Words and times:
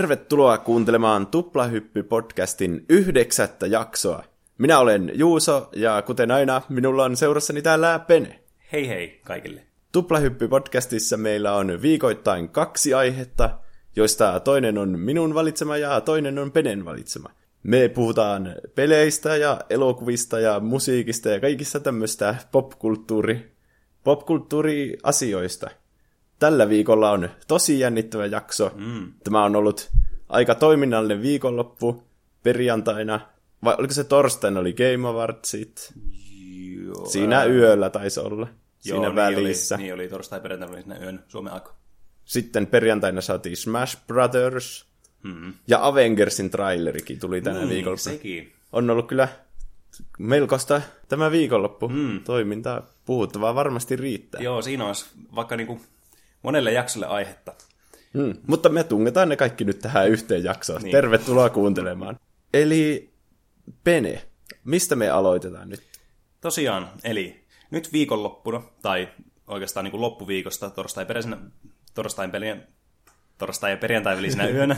Tervetuloa 0.00 0.58
kuuntelemaan 0.58 1.26
Tuplahyppy-podcastin 1.26 2.84
yhdeksättä 2.88 3.66
jaksoa. 3.66 4.24
Minä 4.58 4.78
olen 4.78 5.12
Juuso, 5.14 5.68
ja 5.76 6.02
kuten 6.02 6.30
aina, 6.30 6.62
minulla 6.68 7.04
on 7.04 7.16
seurassani 7.16 7.62
täällä 7.62 7.98
Pene. 7.98 8.40
Hei 8.72 8.88
hei 8.88 9.20
kaikille. 9.24 9.62
Tuplahyppy-podcastissa 9.92 11.16
meillä 11.16 11.54
on 11.54 11.82
viikoittain 11.82 12.48
kaksi 12.48 12.94
aihetta, 12.94 13.58
joista 13.96 14.40
toinen 14.40 14.78
on 14.78 14.98
minun 14.98 15.34
valitsema 15.34 15.76
ja 15.76 16.00
toinen 16.00 16.38
on 16.38 16.52
Penen 16.52 16.84
valitsema. 16.84 17.30
Me 17.62 17.88
puhutaan 17.88 18.54
peleistä 18.74 19.36
ja 19.36 19.60
elokuvista 19.70 20.40
ja 20.40 20.60
musiikista 20.60 21.28
ja 21.28 21.40
kaikista 21.40 21.80
tämmöistä 21.80 22.34
popkulttuuri, 22.52 23.52
popkulttuuriasioista. 24.04 25.70
Tällä 26.40 26.68
viikolla 26.68 27.10
on 27.10 27.28
tosi 27.48 27.78
jännittävä 27.80 28.26
jakso. 28.26 28.72
Mm. 28.76 29.12
Tämä 29.24 29.44
on 29.44 29.56
ollut 29.56 29.90
aika 30.28 30.54
toiminnallinen 30.54 31.22
viikonloppu 31.22 32.02
perjantaina. 32.42 33.20
Vai 33.64 33.74
oliko 33.78 33.94
se 33.94 34.04
torstaina 34.04 34.60
oli 34.60 34.72
Game 34.72 35.08
Awardsit? 35.08 35.92
Joo, 36.84 37.06
Siinä 37.06 37.44
yöllä 37.44 37.90
taisi 37.90 38.20
olla. 38.20 38.46
joo, 38.46 38.48
Siinä 38.78 39.06
niin 39.06 39.16
välissä. 39.16 39.74
Oli, 39.74 39.82
niin 39.82 39.94
oli 39.94 40.08
torstai 40.08 40.40
perjantaina 40.40 40.74
oli 40.74 40.82
siinä 40.82 40.98
yön 40.98 41.24
Suomen 41.28 41.52
aika. 41.52 41.74
Sitten 42.24 42.66
perjantaina 42.66 43.20
saatiin 43.20 43.56
Smash 43.56 43.98
Brothers. 44.06 44.86
Hmm. 45.28 45.52
Ja 45.68 45.86
Avengersin 45.86 46.50
trailerikin 46.50 47.18
tuli 47.20 47.40
tänä 47.40 47.58
Niin, 47.58 47.68
viikolla. 47.68 47.96
sekin. 47.96 48.52
On 48.72 48.90
ollut 48.90 49.06
kyllä 49.08 49.28
melkoista 50.18 50.82
tämä 51.08 51.30
viikonloppu 51.30 51.88
Mm. 51.88 52.20
toimintaa. 52.24 52.86
Puhuttavaa 53.04 53.54
varmasti 53.54 53.96
riittää. 53.96 54.40
Joo, 54.40 54.62
siinä 54.62 54.86
olisi 54.86 55.06
vaikka 55.34 55.56
niinku 55.56 55.80
monelle 56.42 56.72
jaksolle 56.72 57.06
aihetta. 57.06 57.54
Mm. 58.14 58.34
Mutta 58.46 58.68
me 58.68 58.84
tungetaan 58.84 59.28
ne 59.28 59.36
kaikki 59.36 59.64
nyt 59.64 59.78
tähän 59.78 60.08
yhteen 60.08 60.44
jaksoon. 60.44 60.82
Niin. 60.82 60.92
Tervetuloa 60.92 61.50
kuuntelemaan. 61.50 62.18
Eli 62.54 63.10
Pene, 63.84 64.22
mistä 64.64 64.96
me 64.96 65.10
aloitetaan 65.10 65.68
nyt? 65.68 65.82
Tosiaan, 66.40 66.90
eli 67.04 67.44
nyt 67.70 67.92
viikonloppuna, 67.92 68.62
tai 68.82 69.08
oikeastaan 69.46 69.84
niin 69.84 69.90
kuin 69.90 70.00
loppuviikosta, 70.00 70.70
torstai, 70.70 71.06
peräisenä, 71.06 71.36
torstain 71.94 72.30
pelien, 72.30 72.68
torstai 73.38 73.70
ja 73.70 73.76
perjantai 73.76 74.16
välisenä 74.16 74.48
yönä, 74.56 74.76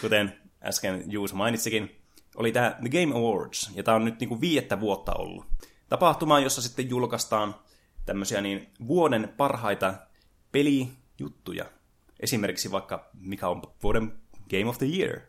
kuten 0.00 0.40
äsken 0.62 1.04
Juus 1.06 1.34
mainitsikin, 1.34 1.96
oli 2.36 2.52
tämä 2.52 2.76
The 2.80 2.88
Game 2.88 3.18
Awards, 3.18 3.70
ja 3.74 3.82
tämä 3.82 3.94
on 3.94 4.04
nyt 4.04 4.20
niin 4.20 4.28
kuin 4.28 4.40
viidettä 4.40 4.80
vuotta 4.80 5.14
ollut. 5.14 5.46
Tapahtuma, 5.88 6.40
jossa 6.40 6.62
sitten 6.62 6.90
julkaistaan 6.90 7.54
tämmöisiä 8.06 8.40
niin 8.40 8.68
vuoden 8.86 9.34
parhaita 9.36 9.94
pelijuttuja. 10.52 11.64
Esimerkiksi 12.20 12.70
vaikka 12.70 13.10
mikä 13.20 13.48
on 13.48 13.62
vuoden 13.82 14.12
Game 14.50 14.66
of 14.66 14.78
the 14.78 14.86
Year. 14.86 15.20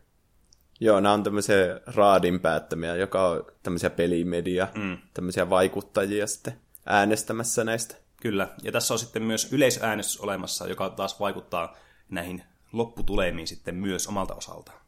Joo, 0.80 1.00
nämä 1.00 1.12
on 1.12 1.22
tämmöisiä 1.22 1.80
raadin 1.86 2.40
päättämiä, 2.40 2.96
joka 2.96 3.28
on 3.28 3.44
tämmöisiä 3.62 3.90
pelimedia, 3.90 4.68
mm. 4.74 4.98
tämmöisiä 5.14 5.50
vaikuttajia 5.50 6.26
sitten 6.26 6.60
äänestämässä 6.86 7.64
näistä. 7.64 7.94
Kyllä, 8.20 8.48
ja 8.62 8.72
tässä 8.72 8.94
on 8.94 8.98
sitten 8.98 9.22
myös 9.22 9.52
yleisäänestys 9.52 10.20
olemassa, 10.20 10.68
joka 10.68 10.90
taas 10.90 11.20
vaikuttaa 11.20 11.76
näihin 12.08 12.42
lopputulemiin 12.72 13.46
sitten 13.46 13.74
myös 13.74 14.06
omalta 14.06 14.34
osaltaan. 14.34 14.78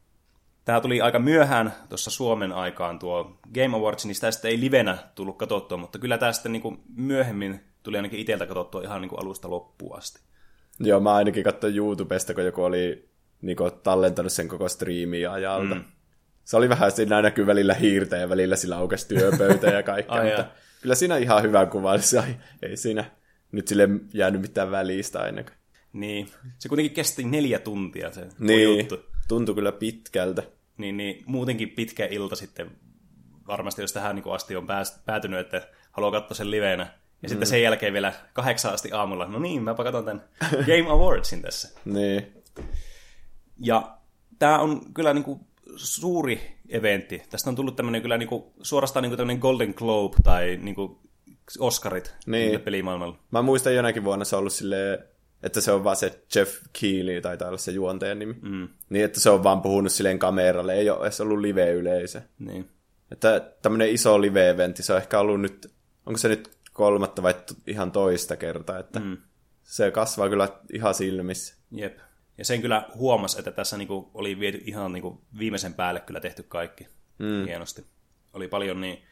Tämä 0.65 0.81
tuli 0.81 1.01
aika 1.01 1.19
myöhään 1.19 1.73
tuossa 1.89 2.11
Suomen 2.11 2.51
aikaan 2.51 2.99
tuo 2.99 3.39
Game 3.53 3.77
Awards, 3.77 4.05
niin 4.05 4.15
sitä 4.15 4.31
sitten 4.31 4.51
ei 4.51 4.59
livenä 4.59 4.97
tullut 5.15 5.37
katsottua, 5.37 5.77
mutta 5.77 5.99
kyllä 5.99 6.17
tämä 6.17 6.33
sitten 6.33 6.51
niin 6.51 6.83
myöhemmin 6.95 7.63
tuli 7.87 7.97
ainakin 7.97 8.19
itseltä 8.19 8.45
katsottua 8.45 8.81
ihan 8.81 9.01
niin 9.01 9.09
kuin 9.09 9.19
alusta 9.21 9.49
loppuun 9.49 9.97
asti. 9.97 10.19
Joo, 10.79 10.99
mä 10.99 11.15
ainakin 11.15 11.43
katsoin 11.43 11.75
YouTubesta, 11.77 12.33
kun 12.33 12.45
joku 12.45 12.63
oli 12.63 13.09
niinku, 13.41 13.71
tallentanut 13.71 14.31
sen 14.31 14.47
koko 14.47 14.69
striimiä 14.69 15.31
ajalta. 15.31 15.75
Mm. 15.75 15.83
Se 16.43 16.57
oli 16.57 16.69
vähän, 16.69 16.91
siinä 16.91 17.21
näkyy 17.21 17.47
välillä 17.47 17.73
hiirtä 17.73 18.17
ja 18.17 18.29
välillä 18.29 18.55
sillä 18.55 18.77
aukesi 18.77 19.07
työpöytä 19.07 19.67
ja 19.67 19.83
kaikkea, 19.83 20.15
Ai 20.19 20.25
mutta 20.25 20.41
jaa. 20.41 20.51
kyllä 20.81 20.95
siinä 20.95 21.17
ihan 21.17 21.43
hyvä 21.43 21.65
kuva. 21.65 21.97
Se 21.97 22.23
ei- 22.61 22.77
siinä 22.77 23.05
nyt 23.51 23.67
sille 23.67 23.89
jäänyt 24.13 24.41
mitään 24.41 24.71
välistä 24.71 25.19
ainakaan. 25.19 25.57
Niin, 25.93 26.27
se 26.59 26.69
kuitenkin 26.69 26.93
kesti 26.95 27.23
neljä 27.23 27.59
tuntia 27.59 28.11
se 28.11 28.27
Niin, 28.39 28.77
juttu. 28.79 28.99
tuntui 29.27 29.55
kyllä 29.55 29.71
pitkältä. 29.71 30.43
Niin, 30.77 30.97
niin 30.97 31.23
muutenkin 31.25 31.69
pitkä 31.69 32.05
ilta 32.05 32.35
sitten 32.35 32.71
varmasti, 33.47 33.81
jos 33.81 33.93
tähän 33.93 34.15
niin 34.15 34.33
asti 34.33 34.55
on 34.55 34.67
pääs, 34.67 35.01
päätynyt, 35.05 35.39
että 35.39 35.67
haluaa 35.91 36.11
katsoa 36.11 36.35
sen 36.35 36.51
livenä. 36.51 36.87
Ja 37.21 37.27
mm. 37.27 37.29
sitten 37.29 37.47
sen 37.47 37.61
jälkeen 37.61 37.93
vielä 37.93 38.13
kahdeksan 38.33 38.73
asti 38.73 38.91
aamulla, 38.91 39.27
no 39.27 39.39
niin, 39.39 39.63
mäpä 39.63 39.83
katson 39.83 40.05
tämän 40.05 40.23
Game 40.67 40.89
Awardsin 40.89 41.41
tässä. 41.41 41.79
Niin, 41.85 42.33
Ja 43.59 43.97
tämä 44.39 44.59
on 44.59 44.93
kyllä 44.93 45.13
niin 45.13 45.23
kuin 45.23 45.39
suuri 45.75 46.57
eventti. 46.69 47.21
Tästä 47.29 47.49
on 47.49 47.55
tullut 47.55 47.75
tämmöinen 47.75 48.01
kyllä 48.01 48.17
niin 48.17 48.29
kuin, 48.29 48.43
suorastaan 48.61 49.03
niin 49.03 49.09
kuin 49.09 49.17
tämmöinen 49.17 49.41
Golden 49.41 49.73
Globe 49.77 50.15
tai 50.23 50.59
niin 50.61 50.75
kuin 50.75 50.97
Oscarit 51.59 52.15
Niin. 52.25 52.61
pelimaailmalla. 52.61 53.17
Mä 53.31 53.41
muistan 53.41 53.75
jonakin 53.75 54.03
vuonna 54.03 54.25
se 54.25 54.35
on 54.35 54.39
ollut 54.39 54.53
silleen, 54.53 54.99
että 55.43 55.61
se 55.61 55.71
on 55.71 55.83
vaan 55.83 55.95
se 55.95 56.23
Jeff 56.35 56.61
Keighley, 56.81 57.21
taitaa 57.21 57.47
olla 57.47 57.57
se 57.57 57.71
juontajan 57.71 58.19
nimi. 58.19 58.35
Mm. 58.41 58.67
Niin, 58.89 59.05
että 59.05 59.19
se 59.19 59.29
on 59.29 59.43
vaan 59.43 59.61
puhunut 59.61 59.91
silleen 59.91 60.19
kameralle, 60.19 60.73
ei 60.73 60.89
ole 60.89 61.03
edes 61.03 61.21
ollut 61.21 61.39
live-yleisö. 61.39 62.21
Niin. 62.39 62.69
Että 63.11 63.51
tämmöinen 63.61 63.89
iso 63.89 64.21
live-eventti, 64.21 64.83
se 64.83 64.93
on 64.93 64.99
ehkä 64.99 65.19
ollut 65.19 65.41
nyt, 65.41 65.71
onko 66.05 66.17
se 66.17 66.27
nyt 66.27 66.56
kolmatta 66.77 67.23
vai 67.23 67.33
ihan 67.67 67.91
toista 67.91 68.35
kertaa, 68.35 68.79
että 68.79 68.99
mm. 68.99 69.17
se 69.63 69.91
kasvaa 69.91 70.29
kyllä 70.29 70.49
ihan 70.73 70.93
silmissä. 70.93 71.55
Jep. 71.71 71.97
Ja 72.37 72.45
sen 72.45 72.61
kyllä 72.61 72.89
huomasi, 72.95 73.39
että 73.39 73.51
tässä 73.51 73.77
niinku 73.77 74.11
oli 74.13 74.39
viety 74.39 74.61
ihan 74.65 74.91
niinku 74.91 75.21
viimeisen 75.39 75.73
päälle 75.73 75.99
kyllä 75.99 76.19
tehty 76.19 76.43
kaikki 76.43 76.87
mm. 77.19 77.45
hienosti. 77.45 77.85
Oli 78.33 78.47
paljon 78.47 78.81
niin 78.81 79.03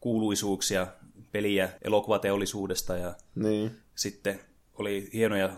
kuuluisuuksia, 0.00 0.86
peliä 1.32 1.68
elokuvateollisuudesta 1.84 2.96
ja 2.96 3.14
Niin. 3.34 3.80
sitten 3.94 4.40
oli 4.74 5.10
hienoja 5.12 5.50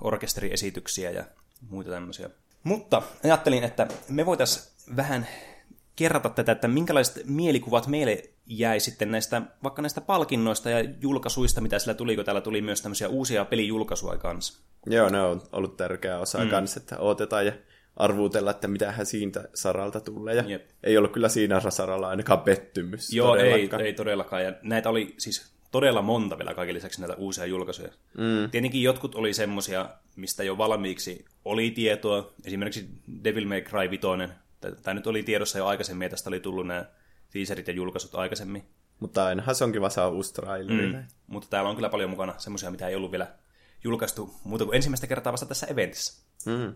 orkesteriesityksiä 0.00 1.10
ja 1.10 1.24
muita 1.70 1.90
tämmöisiä. 1.90 2.30
Mutta 2.62 3.02
ajattelin, 3.24 3.64
että 3.64 3.86
me 4.08 4.26
voitaisiin 4.26 4.74
vähän 4.96 5.26
kerrata 5.96 6.30
tätä, 6.30 6.52
että 6.52 6.68
minkälaiset 6.68 7.22
mielikuvat 7.26 7.86
meille 7.86 8.33
jäi 8.46 8.80
sitten 8.80 9.10
näistä, 9.10 9.42
vaikka 9.62 9.82
näistä 9.82 10.00
palkinnoista 10.00 10.70
ja 10.70 10.90
julkaisuista, 11.00 11.60
mitä 11.60 11.78
sillä 11.78 11.94
tuli, 11.94 12.16
kun 12.16 12.24
täällä 12.24 12.40
tuli 12.40 12.62
myös 12.62 12.82
tämmöisiä 12.82 13.08
uusia 13.08 13.44
pelijulkaisuja 13.44 14.18
kanssa. 14.18 14.60
Joo, 14.86 15.08
ne 15.08 15.20
on 15.20 15.42
ollut 15.52 15.76
tärkeä 15.76 16.18
osa 16.18 16.38
mm. 16.38 16.50
kanssa, 16.50 16.80
että 16.80 16.98
odotetaan 16.98 17.46
ja 17.46 17.52
arvuutella, 17.96 18.50
että 18.50 18.68
mitähän 18.68 19.06
siitä 19.06 19.48
saralta 19.54 20.00
tulee. 20.00 20.34
Ja 20.34 20.44
Jep. 20.46 20.70
ei 20.82 20.98
ollut 20.98 21.12
kyllä 21.12 21.28
siinä 21.28 21.70
saralla 21.70 22.08
ainakaan 22.08 22.40
pettymys. 22.40 23.12
Joo, 23.12 23.36
ei, 23.36 23.50
todellakaan. 23.50 23.82
ei 23.82 23.92
todellakaan. 23.92 24.44
Ja 24.44 24.52
näitä 24.62 24.88
oli 24.88 25.14
siis 25.18 25.54
todella 25.70 26.02
monta 26.02 26.38
vielä 26.38 26.54
kaiken 26.54 26.74
lisäksi 26.74 27.00
näitä 27.00 27.16
uusia 27.16 27.46
julkaisuja. 27.46 27.88
Mm. 28.18 28.50
Tietenkin 28.50 28.82
jotkut 28.82 29.14
oli 29.14 29.34
semmosia, 29.34 29.88
mistä 30.16 30.44
jo 30.44 30.58
valmiiksi 30.58 31.24
oli 31.44 31.70
tietoa. 31.70 32.32
Esimerkiksi 32.44 32.88
Devil 33.24 33.48
May 33.48 33.60
Cry 33.60 33.90
5. 33.90 34.02
Tämä 34.82 34.94
nyt 34.94 35.06
oli 35.06 35.22
tiedossa 35.22 35.58
jo 35.58 35.66
aikaisemmin, 35.66 36.06
ja 36.06 36.10
tästä 36.10 36.30
oli 36.30 36.40
tullut 36.40 36.66
nämä 36.66 36.84
teaserit 37.34 37.68
ja 37.68 37.74
julkaisut 37.74 38.14
aikaisemmin. 38.14 38.68
Mutta 39.00 39.26
ainahan 39.26 39.54
se 39.54 39.64
on 39.64 39.72
kiva 39.72 39.90
saa 39.90 40.08
uusi 40.08 40.34
traileri. 40.34 40.92
Mm. 40.92 41.04
Mutta 41.26 41.48
täällä 41.50 41.70
on 41.70 41.76
kyllä 41.76 41.88
paljon 41.88 42.10
mukana 42.10 42.34
semmoisia, 42.38 42.70
mitä 42.70 42.88
ei 42.88 42.94
ollut 42.94 43.10
vielä 43.10 43.26
julkaistu 43.84 44.34
muuta 44.44 44.64
kuin 44.64 44.76
ensimmäistä 44.76 45.06
kertaa 45.06 45.32
vasta 45.32 45.46
tässä 45.46 45.66
eventissä. 45.66 46.22
Mm. 46.46 46.74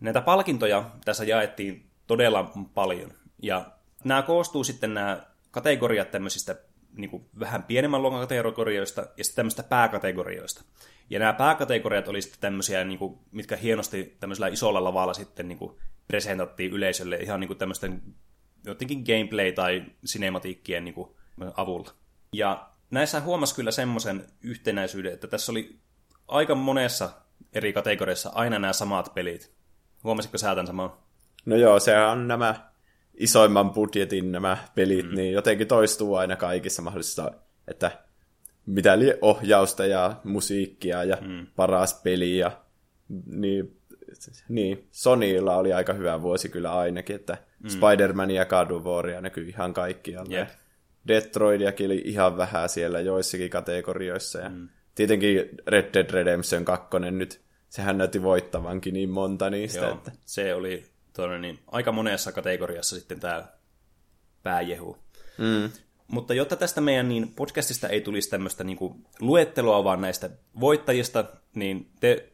Näitä 0.00 0.20
palkintoja 0.20 0.90
tässä 1.04 1.24
jaettiin 1.24 1.90
todella 2.06 2.52
paljon. 2.74 3.12
Ja 3.42 3.66
nämä 4.04 4.22
koostuu 4.22 4.64
sitten 4.64 4.94
nämä 4.94 5.22
kategoriat 5.50 6.10
tämmöisistä 6.10 6.56
niin 6.96 7.10
kuin 7.10 7.28
vähän 7.40 7.62
pienemmän 7.62 8.02
luokan 8.02 8.20
kategorioista 8.20 9.00
ja 9.00 9.24
sitten 9.24 9.36
tämmöistä 9.36 9.62
pääkategorioista. 9.62 10.64
Ja 11.10 11.18
nämä 11.18 11.32
pääkategoriat 11.32 12.08
oli 12.08 12.22
sitten 12.22 12.40
tämmöisiä, 12.40 12.84
niin 12.84 12.98
kuin, 12.98 13.18
mitkä 13.32 13.56
hienosti 13.56 14.16
tämmöisellä 14.20 14.48
isolla 14.48 14.84
lavalla 14.84 15.14
sitten 15.14 15.48
niin 15.48 15.58
kuin 15.58 15.76
presentattiin 16.08 16.72
yleisölle 16.72 17.16
ihan 17.16 17.40
niin 17.40 17.48
kuin 17.48 17.58
tämmöisten 17.58 18.02
jotenkin 18.64 19.04
gameplay- 19.06 19.54
tai 19.54 19.84
sinematiikkien 20.04 20.84
niin 20.84 20.94
kuin, 20.94 21.10
avulla. 21.56 21.90
Ja 22.32 22.70
näissä 22.90 23.20
huomasi 23.20 23.54
kyllä 23.54 23.70
semmoisen 23.70 24.26
yhtenäisyyden, 24.42 25.12
että 25.12 25.26
tässä 25.26 25.52
oli 25.52 25.78
aika 26.28 26.54
monessa 26.54 27.10
eri 27.52 27.72
kategoriassa 27.72 28.30
aina 28.34 28.58
nämä 28.58 28.72
samat 28.72 29.14
pelit. 29.14 29.52
Huomasitko 30.04 30.38
sä 30.38 30.48
tämän 30.48 30.66
saman? 30.66 30.92
No 31.46 31.56
joo, 31.56 31.80
sehän 31.80 32.08
on 32.08 32.28
nämä 32.28 32.70
isoimman 33.14 33.70
budjetin 33.70 34.32
nämä 34.32 34.58
pelit, 34.74 35.06
mm. 35.06 35.14
niin 35.14 35.32
jotenkin 35.32 35.66
toistuu 35.66 36.14
aina 36.14 36.36
kaikissa 36.36 36.82
mahdollisissa, 36.82 37.32
että 37.68 37.90
mitä 38.66 38.98
lie 38.98 39.18
ohjausta 39.20 39.86
ja 39.86 40.16
musiikkia 40.24 41.04
ja 41.04 41.18
mm. 41.20 41.46
paras 41.56 41.94
peli 41.94 42.38
ja 42.38 42.50
niin, 43.26 43.77
niin, 44.48 44.88
Sonylla 44.90 45.56
oli 45.56 45.72
aika 45.72 45.92
hyvä 45.92 46.22
vuosi 46.22 46.48
kyllä 46.48 46.78
ainakin, 46.78 47.16
että 47.16 47.38
mm. 47.62 47.68
Spider-Man 47.68 48.30
ja 48.30 48.46
God 48.46 48.70
of 48.70 48.84
Waria 48.84 49.20
näkyy 49.20 49.48
ihan 49.48 49.74
kaikkialla. 49.74 50.36
Jep. 50.36 50.48
Detroitiakin 51.08 51.86
oli 51.86 52.02
ihan 52.04 52.36
vähän 52.36 52.68
siellä 52.68 53.00
joissakin 53.00 53.50
kategorioissa 53.50 54.38
ja 54.38 54.48
mm. 54.48 54.68
tietenkin 54.94 55.48
Red 55.66 55.94
Dead 55.94 56.10
Redemption 56.10 56.64
2 56.64 56.88
nyt 57.10 57.40
sehän 57.68 57.98
näytti 57.98 58.22
voittavankin 58.22 58.94
niin 58.94 59.10
monta 59.10 59.50
niistä. 59.50 59.80
Joo, 59.80 59.94
että... 59.94 60.12
se 60.24 60.54
oli 60.54 60.84
tuonne, 61.16 61.38
niin, 61.38 61.58
aika 61.66 61.92
monessa 61.92 62.32
kategoriassa 62.32 62.98
sitten 62.98 63.20
tämä 63.20 63.44
pääjehu. 64.42 64.96
Mm. 65.38 65.70
Mutta 66.08 66.34
jotta 66.34 66.56
tästä 66.56 66.80
meidän 66.80 67.08
niin 67.08 67.32
podcastista 67.36 67.88
ei 67.88 68.00
tulisi 68.00 68.30
tämmöistä 68.30 68.64
niin 68.64 68.76
kuin 68.76 69.06
luetteloa 69.20 69.84
vaan 69.84 70.00
näistä 70.00 70.30
voittajista, 70.60 71.24
niin 71.54 71.90
te 72.00 72.32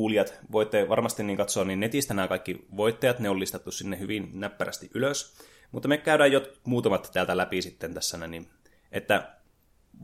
kuulijat 0.00 0.34
voitte 0.52 0.88
varmasti 0.88 1.22
niin 1.22 1.36
katsoa 1.36 1.64
niin 1.64 1.80
netistä 1.80 2.14
nämä 2.14 2.28
kaikki 2.28 2.66
voittajat, 2.76 3.18
ne 3.18 3.30
on 3.30 3.40
listattu 3.40 3.70
sinne 3.70 3.98
hyvin 3.98 4.30
näppärästi 4.32 4.90
ylös. 4.94 5.36
Mutta 5.72 5.88
me 5.88 5.98
käydään 5.98 6.32
jo 6.32 6.42
muutamat 6.64 7.10
täältä 7.12 7.36
läpi 7.36 7.62
sitten 7.62 7.94
tässä, 7.94 8.26
niin, 8.26 8.46
että 8.92 9.32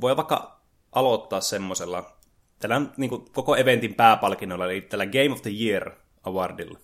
voi 0.01 0.17
vaikka 0.17 0.61
aloittaa 0.93 1.41
semmoisella, 1.41 2.17
tällä 2.59 2.83
niin 2.97 3.11
kuin 3.11 3.25
koko 3.33 3.57
eventin 3.57 3.95
pääpalkinnolla, 3.95 4.65
eli 4.65 4.81
tällä 4.81 5.07
Game 5.07 5.33
of 5.33 5.43
the 5.43 5.51
Year 5.61 5.91
Awardilla, 6.25 6.79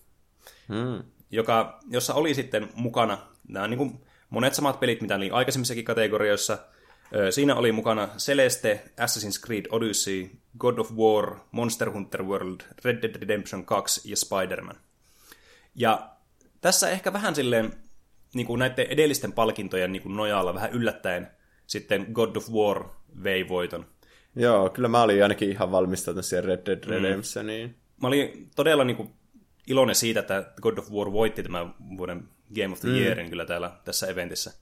Mm. 0.68 1.04
joka, 1.30 1.78
jossa 1.90 2.14
oli 2.14 2.34
sitten 2.34 2.68
mukana 2.74 3.18
nämä 3.48 3.68
niin 3.68 3.78
kuin 3.78 4.00
monet 4.30 4.54
samat 4.54 4.80
pelit, 4.80 5.00
mitä 5.00 5.14
oli 5.14 5.30
aikaisemmissakin 5.30 5.84
kategorioissa. 5.84 6.58
Siinä 7.30 7.54
oli 7.54 7.72
mukana 7.72 8.08
Celeste, 8.18 8.84
Assassin's 9.00 9.46
Creed 9.46 9.64
Odyssey, 9.70 10.30
God 10.58 10.78
of 10.78 10.92
War, 10.92 11.36
Monster 11.50 11.90
Hunter 11.90 12.22
World, 12.22 12.60
Red 12.84 13.02
Dead 13.02 13.14
Redemption 13.20 13.64
2 13.64 14.10
ja 14.10 14.16
Spider-Man. 14.16 14.76
Ja 15.74 16.10
tässä 16.60 16.90
ehkä 16.90 17.12
vähän 17.12 17.34
silleen 17.34 17.72
niin 18.34 18.46
kuin 18.46 18.58
näiden 18.58 18.86
edellisten 18.86 19.32
palkintojen 19.32 19.92
niin 19.92 20.02
kuin 20.02 20.16
nojalla 20.16 20.54
vähän 20.54 20.72
yllättäen 20.72 21.28
sitten 21.66 22.06
God 22.12 22.36
of 22.36 22.50
War 22.50 22.84
vei 23.22 23.48
voiton. 23.48 23.86
Joo, 24.36 24.70
kyllä 24.70 24.88
mä 24.88 25.02
olin 25.02 25.22
ainakin 25.22 25.50
ihan 25.50 25.72
valmistautunut 25.72 26.24
siihen 26.24 26.44
Red 26.44 26.66
Dead 26.66 26.84
Redemptioniin. 26.84 27.76
Mä 28.02 28.08
olin 28.08 28.50
todella 28.56 28.84
niin 28.84 28.96
kuin, 28.96 29.10
iloinen 29.66 29.94
siitä, 29.94 30.20
että 30.20 30.52
God 30.62 30.78
of 30.78 30.90
War 30.90 31.12
voitti 31.12 31.42
tämän 31.42 31.74
vuoden 31.96 32.28
Game 32.54 32.72
of 32.72 32.80
the 32.80 32.88
Yearin 32.88 33.30
kyllä 33.30 33.44
täällä 33.44 33.70
tässä 33.84 34.06
eventissä. 34.06 34.52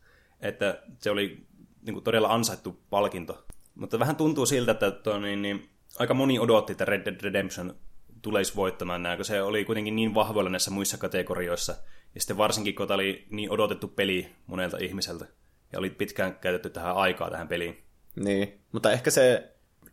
Että 0.40 0.82
se 0.98 1.10
oli 1.10 1.46
niin 1.82 1.94
kuin, 1.94 2.04
todella 2.04 2.34
ansaittu 2.34 2.80
palkinto. 2.90 3.44
Mutta 3.74 3.98
vähän 3.98 4.16
tuntuu 4.16 4.46
siltä, 4.46 4.72
että 4.72 4.90
tuo, 4.90 5.18
niin, 5.18 5.42
niin, 5.42 5.68
aika 5.98 6.14
moni 6.14 6.38
odotti, 6.38 6.72
että 6.72 6.84
Red 6.84 7.04
Dead 7.04 7.20
Redemption 7.20 7.74
tulisi 8.22 8.56
voittamaan 8.56 9.02
nämä, 9.02 9.16
kun 9.16 9.24
se 9.24 9.42
oli 9.42 9.64
kuitenkin 9.64 9.96
niin 9.96 10.14
vahvoilla 10.14 10.50
näissä 10.50 10.70
muissa 10.70 10.98
kategorioissa. 10.98 11.72
Ja 12.14 12.20
sitten 12.20 12.36
varsinkin, 12.36 12.74
kun 12.74 12.88
tämä 12.88 12.94
oli 12.94 13.26
niin 13.30 13.50
odotettu 13.50 13.88
peli 13.88 14.32
monelta 14.46 14.76
ihmiseltä. 14.78 15.26
Ja 15.72 15.78
oli 15.78 15.90
pitkään 15.90 16.34
käytetty 16.34 16.70
tähän 16.70 16.96
aikaa 16.96 17.30
tähän 17.30 17.48
peliin. 17.48 17.82
Niin, 18.16 18.60
mutta 18.72 18.92
ehkä 18.92 19.10
se, 19.10 19.52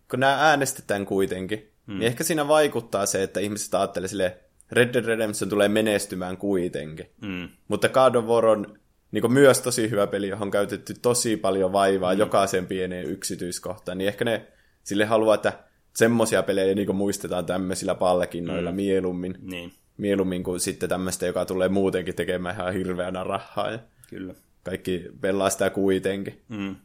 kun 0.10 0.20
nämä 0.20 0.50
äänestetään 0.50 1.06
kuitenkin, 1.06 1.72
mm. 1.86 2.00
niin 2.00 2.08
ehkä 2.08 2.24
siinä 2.24 2.48
vaikuttaa 2.48 3.06
se, 3.06 3.24
että 3.24 3.40
ihmiset 3.40 3.74
ajattelee 3.74 4.08
sille 4.08 4.38
Red 4.72 4.94
Dead 4.94 5.06
Redemption 5.06 5.50
tulee 5.50 5.70
menestymään 5.70 6.38
kuitenkin. 6.38 7.10
Mm. 7.22 7.50
Mutta 7.68 7.90
God 7.90 8.16
of 8.16 8.26
War 8.26 8.46
on 8.46 8.80
niin 9.12 9.32
myös 9.32 9.62
tosi 9.62 9.90
hyvä 9.90 10.08
peli, 10.08 10.28
johon 10.28 10.48
on 10.48 10.52
käytetty 10.52 10.94
tosi 11.02 11.38
paljon 11.38 11.74
vaivaa 11.74 12.14
mm. 12.14 12.20
jokaisen 12.20 12.68
pieneen 12.68 13.06
yksityiskohtaan. 13.06 13.98
Niin 13.98 14.08
ehkä 14.08 14.26
ne 14.26 14.48
sille 14.84 15.06
haluaa, 15.06 15.36
että 15.36 15.54
semmoisia 15.96 16.44
pelejä 16.44 16.76
niin 16.76 16.96
muistetaan 16.96 17.46
tämmöisillä 17.46 17.96
palkinnoilla 17.96 18.72
mm. 18.72 18.76
mieluummin. 18.76 19.38
Niin, 19.42 19.74
Mieluummin 19.98 20.44
kuin 20.44 20.60
sitten 20.60 20.90
tämmöistä, 20.90 21.26
joka 21.26 21.46
tulee 21.46 21.70
muutenkin 21.70 22.16
tekemään 22.16 22.56
ihan 22.56 22.74
hirveänä 22.74 23.24
rahaa. 23.24 23.72
Ja 23.72 23.80
kyllä. 24.10 24.34
kaikki 24.64 25.06
pelaa 25.22 25.50
sitä 25.50 25.70
kuitenkin. 25.70 26.42
Mm. 26.50 26.76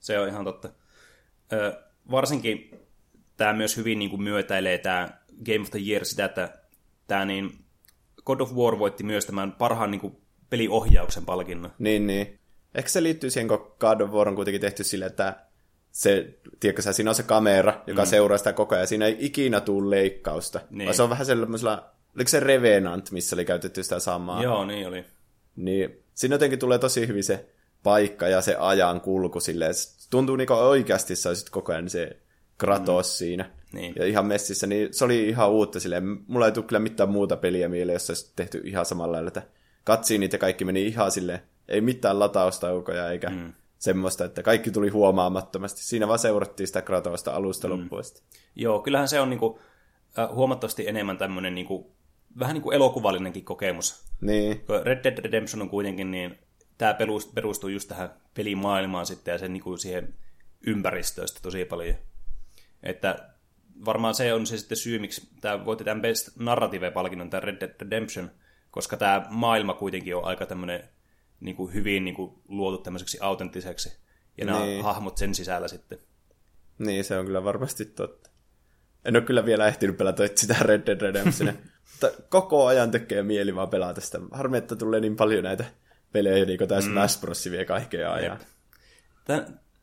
Se 0.00 0.18
on 0.18 0.28
ihan 0.28 0.44
totta. 0.44 0.68
Ö, 1.52 1.82
varsinkin 2.10 2.70
tämä 3.36 3.52
myös 3.52 3.76
hyvin 3.76 3.98
niin 3.98 4.10
kuin 4.10 4.22
myötäilee 4.22 4.78
tämä 4.78 5.08
Game 5.44 5.60
of 5.60 5.70
the 5.70 5.80
Year 5.86 6.04
sitä, 6.04 6.24
että 6.24 6.58
tämä 7.06 7.24
niin 7.24 7.64
God 8.24 8.40
of 8.40 8.54
War 8.54 8.78
voitti 8.78 9.04
myös 9.04 9.26
tämän 9.26 9.52
parhaan 9.52 9.90
niin 9.90 10.00
kuin 10.00 10.16
peliohjauksen 10.50 11.24
palkinnon. 11.24 11.72
Niin, 11.78 12.06
niin. 12.06 12.38
Ehkä 12.74 12.90
se 12.90 13.02
liittyy 13.02 13.30
siihen, 13.30 13.48
kun 13.48 13.72
God 13.80 14.00
of 14.00 14.10
War 14.10 14.28
on 14.28 14.34
kuitenkin 14.34 14.60
tehty 14.60 14.84
sille, 14.84 15.06
että 15.06 15.36
se, 15.92 16.38
tiedätkö 16.60 16.82
sä, 16.82 16.92
siinä 16.92 17.10
on 17.10 17.14
se 17.14 17.22
kamera, 17.22 17.82
joka 17.86 18.02
mm. 18.02 18.08
seuraa 18.08 18.38
sitä 18.38 18.52
koko 18.52 18.74
ajan. 18.74 18.86
Siinä 18.86 19.06
ei 19.06 19.16
ikinä 19.18 19.60
tule 19.60 19.90
leikkausta. 19.90 20.60
Niin. 20.70 20.86
Vaan 20.86 20.94
se 20.94 21.02
on 21.02 21.10
vähän 21.10 21.26
sellaisella, 21.26 21.90
oliko 22.16 22.28
se 22.28 22.40
Revenant, 22.40 23.10
missä 23.10 23.36
oli 23.36 23.44
käytetty 23.44 23.82
sitä 23.82 23.98
samaa. 23.98 24.42
Joo, 24.42 24.64
niin 24.64 24.88
oli. 24.88 25.04
Niin 25.56 26.04
siinä 26.14 26.34
jotenkin 26.34 26.58
tulee 26.58 26.78
tosi 26.78 27.06
hyvin 27.06 27.24
se 27.24 27.48
paikka 27.82 28.28
ja 28.28 28.40
se 28.40 28.56
ajan 28.58 29.00
kulku 29.00 29.40
silleen. 29.40 29.74
Se 29.74 30.10
tuntuu 30.10 30.36
niin 30.36 30.46
kuin 30.46 30.58
oikeasti 30.58 31.16
se 31.16 31.28
olisi 31.28 31.50
koko 31.50 31.72
ajan 31.72 31.90
se 31.90 32.16
Kratos 32.58 33.14
mm. 33.14 33.16
siinä. 33.16 33.50
Niin. 33.72 33.94
Ja 33.96 34.06
ihan 34.06 34.26
messissä, 34.26 34.66
niin 34.66 34.94
se 34.94 35.04
oli 35.04 35.28
ihan 35.28 35.50
uutta 35.50 35.80
silleen. 35.80 36.04
Mulla 36.26 36.46
ei 36.46 36.52
tule 36.52 36.64
kyllä 36.64 36.80
mitään 36.80 37.08
muuta 37.08 37.36
peliä 37.36 37.68
mieleen, 37.68 37.94
jos 37.94 38.06
se 38.06 38.12
olisi 38.12 38.32
tehty 38.36 38.62
ihan 38.64 38.86
samalla 38.86 39.12
lailla, 39.12 39.28
että 39.28 39.42
katsiinit 39.84 40.32
ja 40.32 40.38
kaikki 40.38 40.64
meni 40.64 40.86
ihan 40.86 41.10
silleen, 41.10 41.40
ei 41.68 41.80
mitään 41.80 42.18
lataustaukoja 42.18 43.10
eikä 43.10 43.30
mm. 43.30 43.52
semmoista, 43.78 44.24
että 44.24 44.42
kaikki 44.42 44.70
tuli 44.70 44.88
huomaamattomasti. 44.88 45.84
Siinä 45.84 46.08
vaan 46.08 46.18
seurattiin 46.18 46.66
sitä 46.66 46.82
Kratosta 46.82 47.32
alusta 47.32 47.68
mm. 47.68 47.72
loppuun. 47.72 48.02
Joo, 48.54 48.78
kyllähän 48.78 49.08
se 49.08 49.20
on 49.20 49.30
niin 49.30 49.40
kuin, 49.40 49.58
äh, 50.18 50.28
huomattavasti 50.34 50.88
enemmän 50.88 51.18
tämmöinen 51.18 51.54
niin 51.54 51.66
kuin, 51.66 51.86
vähän 52.38 52.54
niin 52.54 52.62
kuin 52.62 52.76
elokuvallinenkin 52.76 53.44
kokemus. 53.44 54.04
Niin, 54.20 54.64
Red 54.84 55.04
Dead 55.04 55.18
Redemption 55.18 55.62
on 55.62 55.70
kuitenkin, 55.70 56.10
niin 56.10 56.38
tämä 56.78 56.96
perustuu 57.34 57.70
just 57.70 57.88
tähän 57.88 58.10
pelimaailmaan 58.34 59.06
sitten 59.06 59.32
ja 59.32 59.38
sen 59.38 59.52
niin 59.52 59.62
kuin 59.62 59.78
siihen 59.78 60.14
ympäristöön 60.66 61.28
sitten 61.28 61.42
tosi 61.42 61.64
paljon. 61.64 61.94
Että 62.82 63.30
varmaan 63.84 64.14
se 64.14 64.34
on 64.34 64.46
se 64.46 64.58
sitten 64.58 64.76
syy, 64.76 64.98
miksi 64.98 65.28
tämä 65.40 65.64
voitti 65.64 65.84
tämän 65.84 66.02
Best 66.02 66.28
Narrative-palkinnon, 66.38 67.30
tämä 67.30 67.40
Red 67.40 67.60
Dead 67.60 67.74
Redemption, 67.80 68.30
koska 68.70 68.96
tämä 68.96 69.26
maailma 69.28 69.74
kuitenkin 69.74 70.16
on 70.16 70.24
aika 70.24 70.46
tämmöinen 70.46 70.88
niin 71.40 71.56
kuin 71.56 71.74
hyvin 71.74 72.04
niin 72.04 72.14
kuin 72.14 72.32
luotu 72.48 72.78
tämmöiseksi 72.78 73.18
autenttiseksi. 73.20 73.96
Ja 74.38 74.46
nämä 74.46 74.60
Niin. 74.60 74.84
hahmot 74.84 75.18
sen 75.18 75.34
sisällä 75.34 75.68
sitten. 75.68 75.98
niin, 76.78 77.04
se 77.04 77.18
on 77.18 77.26
kyllä 77.26 77.44
varmasti 77.44 77.84
totta. 77.84 78.30
En 79.04 79.16
ole 79.16 79.24
kyllä 79.24 79.44
vielä 79.44 79.66
ehtinyt 79.66 79.96
pelata 79.96 80.22
sitä 80.34 80.56
Red 80.60 80.86
Dead 80.86 81.00
Redemptionia, 81.00 81.54
mutta 81.92 82.10
koko 82.28 82.66
ajan 82.66 82.90
tekee 82.90 83.22
mieli 83.22 83.54
vaan 83.54 83.68
pelata 83.70 84.00
sitä. 84.00 84.18
Harmi, 84.30 84.58
että 84.58 84.76
tulee 84.76 85.00
niin 85.00 85.16
paljon 85.16 85.44
näitä 85.44 85.64
pelejä, 86.12 86.44
niin 86.44 86.58
kuin 86.58 86.68
tämä 86.68 86.80
Smash 86.80 87.20
Bros. 87.20 87.50
vie 87.50 87.64
kaikkea 87.64 88.12
ajan. 88.12 88.38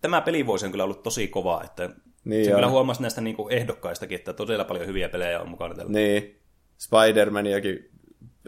Tämä 0.02 0.22
pelivuosi 0.22 0.66
on 0.66 0.72
kyllä 0.72 0.84
ollut 0.84 1.04
tosi 1.04 1.28
kova, 1.28 1.62
että 1.64 1.90
Niin 2.26 2.46
se 2.46 2.52
kyllä 2.52 2.70
huomasi 2.70 3.02
näistä 3.02 3.22
niin 3.22 3.36
kuin 3.36 3.54
ehdokkaistakin, 3.54 4.16
että 4.16 4.34
todella 4.34 4.64
paljon 4.66 4.88
hyviä 4.88 5.10
pelejä 5.10 5.42
on 5.42 5.50
mukana 5.50 5.76
tällä. 5.76 5.92
Niin, 5.92 6.40
Spider-Maniakin 6.78 7.97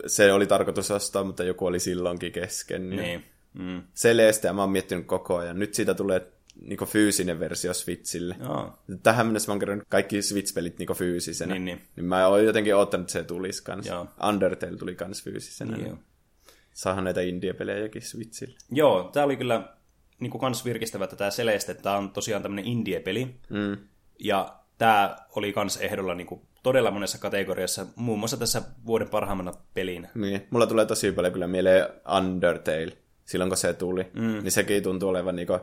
se 0.08 0.34
oli 0.34 0.48
tarkoitus 0.48 0.92
ostaa, 0.92 1.24
mutta 1.24 1.44
joku 1.44 1.66
oli 1.66 1.80
silloinkin 1.80 2.32
kesken. 2.32 2.90
Niin. 2.90 3.02
Niin. 3.02 3.26
Mm. 3.54 3.84
Celeste, 3.96 4.54
mä 4.54 4.62
oon 4.62 4.70
miettinyt 4.72 5.06
koko 5.06 5.38
ajan. 5.38 5.60
Nyt 5.60 5.74
siitä 5.74 5.94
tulee 5.94 6.32
niinku 6.62 6.86
fyysinen 6.86 7.40
versio 7.40 7.74
Switchille. 7.74 8.36
Joo. 8.40 8.80
Tähän 9.04 9.28
mennessä 9.28 9.50
mä 9.50 9.54
oon 9.54 9.60
kerännyt 9.60 9.88
kaikki 9.90 10.22
Switch-pelit 10.22 10.78
niinku 10.78 10.94
fyysisenä. 10.94 11.54
Niin, 11.54 11.66
niin. 11.66 11.82
niin 11.96 12.06
mä 12.06 12.28
oon 12.28 12.46
jotenkin 12.46 12.76
odottanut, 12.76 13.04
että 13.04 13.14
se 13.14 13.24
tulisi 13.24 13.64
kans. 13.64 13.88
Joo. 13.88 14.08
Undertale 14.30 14.78
tuli 14.78 14.96
kans 14.96 15.24
fyysisenä. 15.24 15.72
Niin, 15.72 15.84
Niin, 15.84 15.90
joo. 15.90 15.98
Saahan 16.74 17.04
näitä 17.04 17.22
indie-pelejäkin 17.22 18.02
Switchille. 18.02 18.56
Joo, 18.72 19.10
tämä 19.14 19.24
oli 19.24 19.38
kyllä 19.38 19.74
niin 20.20 20.32
kuin 20.32 20.42
kans 20.42 20.66
virkistävä, 20.66 21.04
että 21.04 21.16
tämä 21.16 21.30
Celeste, 21.30 21.74
tämä 21.74 21.98
on 21.98 22.12
tosiaan 22.12 22.42
tämmöinen 22.42 22.66
indie-peli. 22.66 23.36
Mm. 23.50 23.78
Ja 24.20 24.59
tämä 24.80 25.18
oli 25.36 25.54
kans 25.54 25.78
ehdolla 25.78 26.16
niin 26.16 26.28
kuin 26.28 26.42
todella 26.64 26.92
monessa 26.92 27.18
kategoriassa, 27.18 27.86
muun 27.96 28.20
muassa 28.20 28.38
tässä 28.38 28.62
vuoden 28.86 29.10
parhaimmana 29.10 29.54
pelinä. 29.74 30.10
Niin. 30.16 30.48
Mulla 30.50 30.68
tulee 30.68 30.86
tosi 30.86 31.12
paljon 31.12 31.34
kyllä 31.34 31.48
mieleen 31.48 31.88
Undertale, 32.18 32.98
silloin 33.26 33.50
kun 33.50 33.58
se 33.58 33.74
tuli. 33.74 34.04
Mm. 34.14 34.22
Niin 34.44 34.52
sekin 34.52 34.84
tuntuu 34.84 35.10
olevan 35.10 35.36
niinku 35.36 35.60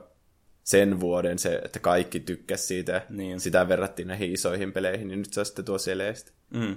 sen 0.63 1.01
vuoden 1.01 1.39
se, 1.39 1.61
että 1.65 1.79
kaikki 1.79 2.21
tykkäs 2.21 2.69
siitä. 2.69 2.93
ja 2.93 3.01
Niin. 3.11 3.41
Sitä 3.41 3.69
verrattiin 3.69 4.09
näihin 4.09 4.33
isoihin 4.33 4.73
peleihin, 4.73 5.09
niin 5.09 5.19
nyt 5.19 5.33
se 5.33 5.41
on 5.41 5.47
sitten 5.47 5.65
tuo 5.65 5.79
Celeste. 5.79 6.33
Mm. 6.51 6.77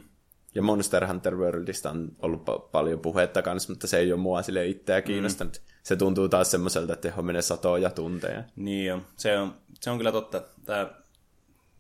Ja 0.56 0.62
Monster 0.62 1.08
Hunter 1.08 1.36
Worldista 1.36 1.90
on 1.90 2.12
ollut 2.20 2.42
pa- 2.42 2.70
paljon 2.72 3.00
puhetta 3.00 3.42
kanssa, 3.42 3.72
mutta 3.72 3.88
se 3.88 3.98
ei 3.98 4.14
ole 4.14 4.22
mua 4.22 4.42
sille 4.42 4.68
itseä 4.68 5.02
kiinnostanut. 5.02 5.54
Mm. 5.54 5.74
Se 5.84 5.96
tuntuu 5.96 6.30
taas 6.30 6.52
semmoiselta, 6.52 6.94
että 6.94 7.08
johon 7.08 7.26
menee 7.26 7.42
satoja 7.42 7.90
tunteja. 7.90 8.44
Niin 8.56 8.86
jo, 8.86 9.02
se 9.18 9.38
on, 9.38 9.56
se 9.82 9.90
on 9.90 9.98
kyllä 9.98 10.12
totta. 10.12 10.42
Tämä, 10.66 10.90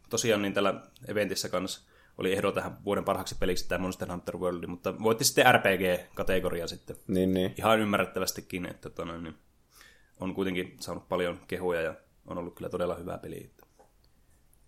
tosiaan 0.10 0.42
niin 0.42 0.54
tällä 0.54 0.82
eventissä 1.08 1.50
kanssa 1.50 1.90
oli 2.18 2.34
ehdolla 2.34 2.56
tähän 2.56 2.84
vuoden 2.84 3.04
parhaaksi 3.04 3.36
peliksi 3.40 3.68
tämä 3.68 3.82
Monster 3.82 4.12
Hunter 4.12 4.38
World, 4.38 4.68
mutta 4.68 5.04
voitti 5.04 5.24
sitten 5.24 5.46
RPG-kategoria 5.56 6.68
sitten. 6.68 6.96
Niin, 7.08 7.34
niin. 7.34 7.54
Ihan 7.58 7.80
ymmärrettävästikin, 7.80 8.66
että 8.66 9.06
noin, 9.06 9.24
niin 9.24 9.36
on 10.20 10.36
kuitenkin 10.36 10.78
saanut 10.80 11.10
paljon 11.10 11.40
kehuja 11.48 11.82
ja 11.82 11.94
on 12.28 12.38
ollut 12.38 12.56
kyllä 12.56 12.70
todella 12.70 12.96
hyvä 12.96 13.18
peli. 13.18 13.52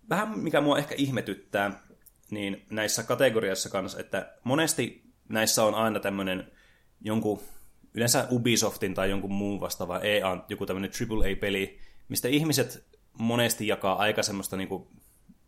Vähän 0.08 0.38
mikä 0.38 0.60
mua 0.60 0.78
ehkä 0.78 0.94
ihmetyttää, 0.94 1.82
niin 2.30 2.66
näissä 2.70 3.02
kategoriassa 3.02 3.68
kanssa, 3.68 4.00
että 4.00 4.32
monesti 4.44 5.02
näissä 5.28 5.64
on 5.64 5.74
aina 5.74 6.00
tämmöinen 6.00 6.52
jonkun, 7.00 7.40
yleensä 7.94 8.26
Ubisoftin 8.30 8.94
tai 8.94 9.10
jonkun 9.10 9.32
muun 9.32 9.60
vastaava 9.60 10.00
EA, 10.00 10.44
joku 10.48 10.66
tämmöinen 10.66 10.90
AAA-peli, 11.10 11.78
mistä 12.08 12.28
ihmiset 12.28 12.84
monesti 13.18 13.66
jakaa 13.66 13.96
aika 13.96 14.22
semmoista 14.22 14.56
niinku 14.56 14.90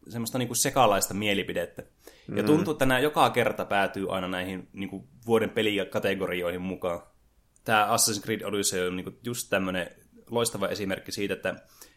semmoista 0.09 0.39
niinku 0.39 0.55
sekalaista 0.55 1.15
mielipidettä. 1.15 1.83
Ja 2.37 2.43
Mm. 2.43 2.47
tuntuu, 2.47 2.73
että 2.73 2.87
nämä 2.87 3.01
joka 3.01 3.31
kerta 3.31 3.65
päätyy 3.65 4.15
aina 4.15 4.29
näihin 4.29 4.69
niinku 4.73 5.09
vuoden 5.27 5.51
pelikategorioihin 5.51 6.61
mukaan. 6.61 7.03
Tämä 7.65 7.89
Assassin's 7.97 8.23
Creed 8.23 8.43
Odyssey 8.43 8.87
on 8.87 8.97
niinku 8.97 9.13
just 9.25 9.51
tämmöinen 9.51 9.91
loistava 10.31 10.69
esimerkki 10.69 11.13
siitä, 11.13 11.35
että 11.35 11.55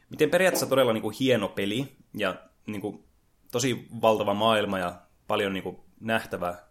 miten 0.09 0.29
periaatteessa 0.29 0.65
todella 0.65 0.93
niinku 0.93 1.09
hieno 1.19 1.47
peli 1.47 1.95
ja 2.13 2.35
niinku 2.67 3.07
tosi 3.51 3.87
valtava 4.01 4.33
maailma 4.33 4.79
ja 4.79 5.01
paljon 5.27 5.53
niinku 5.53 5.85
nähtävää, 5.99 6.67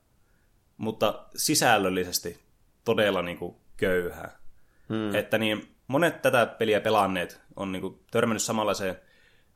mutta 0.76 1.26
sisällöllisesti 1.36 2.38
todella 2.84 3.22
niinku 3.22 3.60
köyhää. 3.76 4.38
Hmm. 4.88 5.14
Että 5.14 5.38
niin 5.38 5.74
monet 5.88 6.22
tätä 6.22 6.46
peliä 6.46 6.80
pelanneet 6.80 7.40
on 7.56 7.72
niinku 7.72 8.04
törmännyt 8.10 8.42
samanlaiseen 8.42 8.96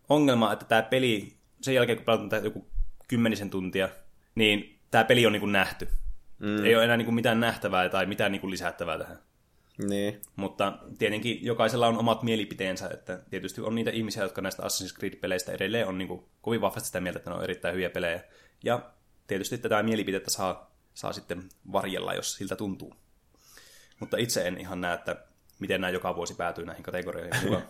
ongelmaan, 0.08 0.52
että 0.52 0.64
tämä 0.64 0.82
peli, 0.82 1.36
sen 1.62 1.74
jälkeen 1.74 1.98
kun 1.98 2.04
pelataan 2.04 2.44
joku 2.44 2.70
kymmenisen 3.08 3.50
tuntia, 3.50 3.88
niin 4.34 4.80
tämä 4.90 5.04
peli 5.04 5.26
on 5.26 5.32
niinku 5.32 5.46
nähty. 5.46 5.88
Mm. 6.38 6.64
Ei 6.64 6.76
ole 6.76 6.84
enää 6.84 6.96
niinku 6.96 7.12
mitään 7.12 7.40
nähtävää 7.40 7.88
tai 7.88 8.06
mitään 8.06 8.32
niinku 8.32 8.50
lisättävää 8.50 8.98
tähän. 8.98 9.18
Niin. 9.88 10.20
Mutta 10.36 10.78
tietenkin 10.98 11.44
jokaisella 11.44 11.86
on 11.86 11.98
omat 11.98 12.22
mielipiteensä, 12.22 12.88
että 12.88 13.22
tietysti 13.30 13.60
on 13.60 13.74
niitä 13.74 13.90
ihmisiä, 13.90 14.22
jotka 14.22 14.40
näistä 14.40 14.62
Assassin's 14.62 14.98
Creed-peleistä 14.98 15.52
edelleen 15.52 15.86
on 15.86 15.98
niin 15.98 16.08
kuin 16.08 16.24
kovin 16.42 16.60
vahvasti 16.60 16.86
sitä 16.86 17.00
mieltä, 17.00 17.18
että 17.18 17.30
ne 17.30 17.36
on 17.36 17.44
erittäin 17.44 17.74
hyviä 17.74 17.90
pelejä. 17.90 18.20
Ja 18.64 18.90
tietysti 19.26 19.58
tätä 19.58 19.82
mielipidettä 19.82 20.30
saa, 20.30 20.74
saa 20.94 21.12
sitten 21.12 21.48
varjella, 21.72 22.14
jos 22.14 22.34
siltä 22.34 22.56
tuntuu. 22.56 22.94
Mutta 24.00 24.16
itse 24.16 24.46
en 24.46 24.60
ihan 24.60 24.80
näe, 24.80 24.94
että 24.94 25.16
miten 25.58 25.80
nämä 25.80 25.90
joka 25.90 26.16
vuosi 26.16 26.34
päätyy 26.34 26.64
näihin 26.64 26.82
kategorioihin 26.82 27.34
mukaan. 27.44 27.62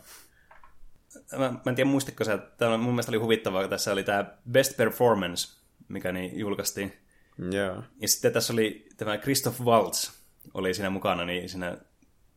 Mä, 1.32 1.38
mä 1.38 1.60
en 1.66 1.74
tiedä 1.74 1.90
muistitko 1.90 2.24
sä, 2.24 2.38
tämä 2.38 2.76
mun 2.76 2.94
mielestä 2.94 3.10
oli 3.10 3.18
huvittavaa, 3.18 3.60
kun 3.60 3.70
tässä 3.70 3.92
oli 3.92 4.04
tämä 4.04 4.24
Best 4.50 4.76
Performance, 4.76 5.56
mikä 5.88 6.12
niin 6.12 6.38
julkaistiin. 6.38 6.92
Joo. 7.50 7.82
Ja 8.00 8.08
sitten 8.08 8.32
tässä 8.32 8.52
oli 8.52 8.88
tämä 8.96 9.18
Christoph 9.18 9.60
Waltz, 9.60 10.10
oli 10.54 10.74
siinä 10.74 10.90
mukana, 10.90 11.24
niin 11.24 11.48
siinä 11.48 11.78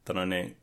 tano, 0.05 0.25
niin, 0.25 0.57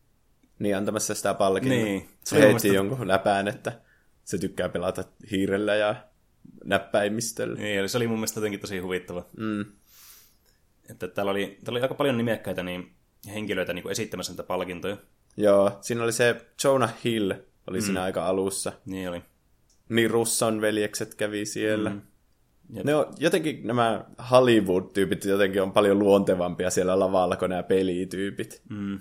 Niin 0.58 0.76
antamassa 0.76 1.14
sitä 1.14 1.34
palkintoa. 1.34 1.78
Niin. 1.78 2.08
Se 2.24 2.40
heitti 2.40 2.68
jonkun 2.68 3.08
läpään, 3.08 3.48
että 3.48 3.80
se 4.24 4.38
tykkää 4.38 4.68
pelata 4.68 5.04
hiirellä 5.30 5.74
ja 5.74 5.96
näppäimistöllä. 6.64 7.58
niin, 7.58 7.78
eli 7.78 7.88
se 7.88 7.96
oli 7.96 8.06
mun 8.06 8.18
mielestä 8.18 8.40
jotenkin 8.40 8.60
tosi 8.60 8.78
huvittava. 8.78 9.26
Mm. 9.36 9.64
Että 10.90 11.08
täällä 11.08 11.30
oli, 11.32 11.58
täällä 11.64 11.76
oli 11.76 11.82
aika 11.82 11.94
paljon 11.94 12.16
nimekkäitä 12.16 12.62
niin, 12.62 12.94
henkilöitä 13.26 13.72
niin 13.72 13.82
kuin 13.82 13.92
esittämässä 13.92 14.32
näitä 14.32 14.42
palkintoja. 14.42 14.96
Joo, 15.36 15.78
siinä 15.80 16.04
oli 16.04 16.12
se 16.12 16.46
Jonah 16.64 16.94
Hill, 17.04 17.32
oli 17.66 17.78
mm. 17.78 17.84
siinä 17.84 18.02
aika 18.02 18.26
alussa. 18.26 18.72
Niin 18.86 19.08
oli. 19.08 19.22
Niin 19.88 20.10
Russon 20.10 20.60
veljekset 20.60 21.14
kävi 21.14 21.46
siellä. 21.46 21.90
Mm. 21.90 22.00
Jep. 22.72 22.84
Ne 22.84 22.94
on, 22.94 23.14
jotenkin 23.18 23.66
nämä 23.66 24.04
Hollywood-tyypit 24.30 25.24
jotenkin 25.24 25.62
on 25.62 25.72
paljon 25.72 25.98
luontevampia 25.98 26.70
siellä 26.70 26.98
lavalla 26.98 27.36
kuin 27.36 27.48
nämä 27.48 27.62
pelityypit. 27.62 28.62
Mm. 28.68 29.00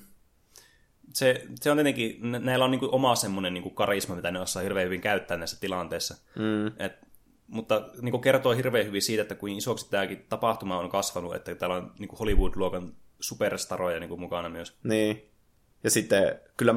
Se, 1.13 1.45
se 1.61 1.71
on 1.71 1.77
tietenkin, 1.77 2.31
nä- 2.31 2.39
näillä 2.39 2.65
on 2.65 2.71
niin 2.71 2.79
kuin 2.79 2.93
oma 2.93 3.15
semmoinen 3.15 3.53
niin 3.53 3.63
kuin 3.63 3.75
karisma, 3.75 4.15
mitä 4.15 4.31
ne 4.31 4.39
osaa 4.39 4.63
hirveän 4.63 4.85
hyvin 4.85 5.01
käyttää 5.01 5.37
näissä 5.37 5.57
tilanteissa. 5.59 6.15
Mm. 6.35 6.67
Et, 6.67 6.93
mutta 7.47 7.89
niin 8.01 8.11
kuin 8.11 8.21
kertoo 8.21 8.53
hirveän 8.53 8.85
hyvin 8.85 9.01
siitä, 9.01 9.21
että 9.21 9.35
kuin 9.35 9.57
isoksi 9.57 9.89
tämäkin 9.89 10.25
tapahtuma 10.29 10.79
on 10.79 10.89
kasvanut, 10.89 11.35
että 11.35 11.55
täällä 11.55 11.75
on 11.75 11.91
niin 11.99 12.07
kuin 12.07 12.19
Hollywood-luokan 12.19 12.93
superstaroja 13.19 13.99
niin 13.99 14.09
kuin 14.09 14.21
mukana 14.21 14.49
myös. 14.49 14.77
Niin. 14.83 15.29
Ja 15.83 15.89
sitten 15.89 16.39
kyllä 16.57 16.75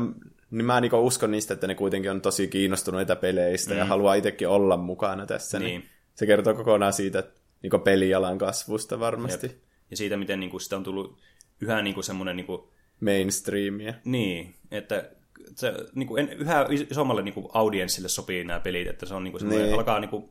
niin 0.52 0.64
mä 0.64 0.80
niinku 0.80 1.06
uskon 1.06 1.30
niistä, 1.30 1.54
että 1.54 1.66
ne 1.66 1.75
kuitenkin 1.75 2.11
on 2.11 2.21
tosi 2.21 2.49
kiinnostuneita 2.49 3.16
peleistä 3.16 3.73
mm. 3.73 3.78
ja 3.78 3.85
haluaa 3.85 4.14
itsekin 4.14 4.49
olla 4.49 4.76
mukana 4.76 5.26
tässä. 5.26 5.59
Niin. 5.59 5.68
Niin. 5.68 5.90
se 6.14 6.26
kertoo 6.26 6.54
kokonaan 6.54 6.92
siitä 6.92 7.25
niinku 7.62 7.78
pelialan 7.78 8.38
kasvusta 8.38 9.00
varmasti. 9.00 9.47
Jep. 9.47 9.56
Ja 9.90 9.97
siitä, 9.97 10.16
miten 10.16 10.40
niin 10.40 10.50
kuin, 10.50 10.61
sitä 10.61 10.76
on 10.76 10.85
tullut 10.85 11.21
yhä 11.61 11.82
niin 11.82 11.94
kuin 11.94 12.04
semmoinen 12.04 12.37
niin 12.37 12.47
kuin, 12.47 12.62
Mainstreamia. 13.00 13.94
Niin, 14.04 14.54
että 14.71 15.11
se 15.56 15.75
niin 15.94 16.06
kuin, 16.06 16.28
en, 16.28 16.38
yhä 16.38 16.66
isommalle 16.90 17.23
niin 17.23 17.35
kuin, 17.35 17.47
audienssille 17.52 18.09
sopii 18.09 18.44
nämä 18.44 18.61
pelit, 18.61 18.88
että 18.88 19.06
se 19.06 19.14
on 19.14 19.25
niin 19.25 19.32
kuin, 19.32 19.40
semmoinen, 19.40 19.66
Niin. 19.66 19.78
alkaa 19.78 20.00
niin 20.00 20.09
kuin, 20.09 20.28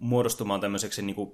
muodostumaan 0.00 0.60
tämmöiseksi 0.60 1.02
niin 1.02 1.16
kuin, 1.16 1.32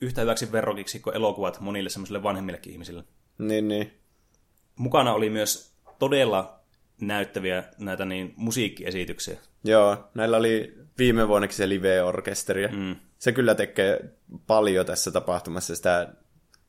yhtä 0.00 0.20
hyväksi 0.20 0.52
verrokiksi 0.52 1.00
kuin 1.00 1.16
elokuvat 1.16 1.60
monille 1.60 1.90
semmoisille 1.90 2.22
vanhemmillekin 2.22 2.72
ihmisille. 2.72 3.04
Niin, 3.38 3.68
niin. 3.68 3.92
Mukana 4.76 5.12
oli 5.12 5.30
myös 5.30 5.72
todella 5.98 6.57
näyttäviä 7.00 7.64
näitä 7.78 8.04
niin, 8.04 8.32
musiikkiesityksiä. 8.36 9.38
Joo, 9.64 10.10
näillä 10.14 10.36
oli 10.36 10.74
viime 10.98 11.28
vuonnakin 11.28 11.56
se 11.56 11.68
live-orkesteri. 11.68 12.68
Mm. 12.68 12.96
Se 13.18 13.32
kyllä 13.32 13.54
tekee 13.54 14.00
paljon 14.46 14.86
tässä 14.86 15.10
tapahtumassa 15.10 15.76
sitä, 15.76 16.08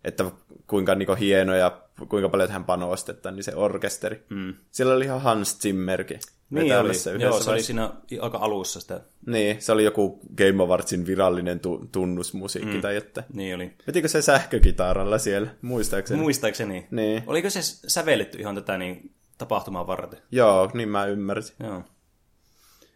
että 0.03 0.25
kuinka 0.67 0.95
niinku 0.95 1.15
hieno 1.15 1.55
ja 1.55 1.81
kuinka 2.09 2.29
paljon 2.29 2.47
tähän 2.47 2.65
panostetaan, 2.65 3.35
niin 3.35 3.43
se 3.43 3.55
orkesteri. 3.55 4.23
Mm. 4.29 4.53
Siellä 4.71 4.93
oli 4.93 5.05
ihan 5.05 5.21
Hans 5.21 5.59
Zimmerkin. 5.59 6.19
Niin 6.49 6.77
oli, 6.77 7.21
joo, 7.21 7.39
se 7.39 7.51
oli 7.51 7.63
siinä 7.63 7.91
aika 8.21 8.37
alussa 8.37 8.79
sitä. 8.79 9.01
Niin, 9.25 9.61
se 9.61 9.71
oli 9.71 9.83
joku 9.83 10.19
Game 10.37 10.63
Awardsin 10.63 11.05
virallinen 11.05 11.59
tu- 11.59 11.89
tunnusmusiikki 11.91 12.75
mm. 12.75 12.81
tai 12.81 12.95
että. 12.95 13.23
Niin 13.33 13.55
oli. 13.55 13.73
Vetikö 13.87 14.07
se 14.07 14.21
sähkökitaralla 14.21 15.17
siellä, 15.17 15.49
muistaakseni? 15.61 16.21
Muistaakseni. 16.21 16.87
Niin. 16.91 17.23
Oliko 17.27 17.49
se 17.49 17.59
sävelletty 17.63 18.37
ihan 18.37 18.55
tätä 18.55 18.77
niin, 18.77 19.11
tapahtumaa 19.39 19.87
varten? 19.87 20.21
Joo, 20.31 20.71
niin 20.73 20.89
mä 20.89 21.05
ymmärsin. 21.05 21.55
Joo. 21.59 21.83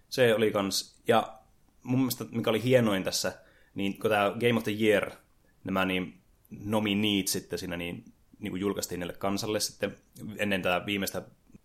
Se 0.10 0.36
oli 0.36 0.52
kans, 0.52 1.00
ja 1.08 1.40
mun 1.84 2.00
mielestä 2.00 2.26
mikä 2.32 2.50
oli 2.50 2.64
hienoin 2.64 3.04
tässä, 3.04 3.34
niin 3.76 4.00
kun 4.00 4.10
tämä 4.10 4.30
Game 4.40 4.58
of 4.58 4.64
the 4.64 4.76
Year, 4.80 5.12
nämä 5.64 5.86
niin 5.86 6.22
nomineet 6.50 7.28
sitten 7.28 7.60
siinä 7.60 7.78
niin, 7.78 8.06
niin 8.40 8.52
kuin 8.52 8.62
julkaistiin 8.62 9.00
niille 9.00 9.14
kansalle 9.14 9.60
sitten 9.60 9.98
ennen 10.38 10.62
tätä 10.62 10.86
viimeistä 10.86 11.22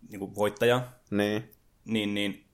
niin 0.09 0.19
kuin 0.19 0.35
voittajaa, 0.35 0.91
Niin. 1.11 1.43
niin, 1.85 2.13
niin 2.13 2.48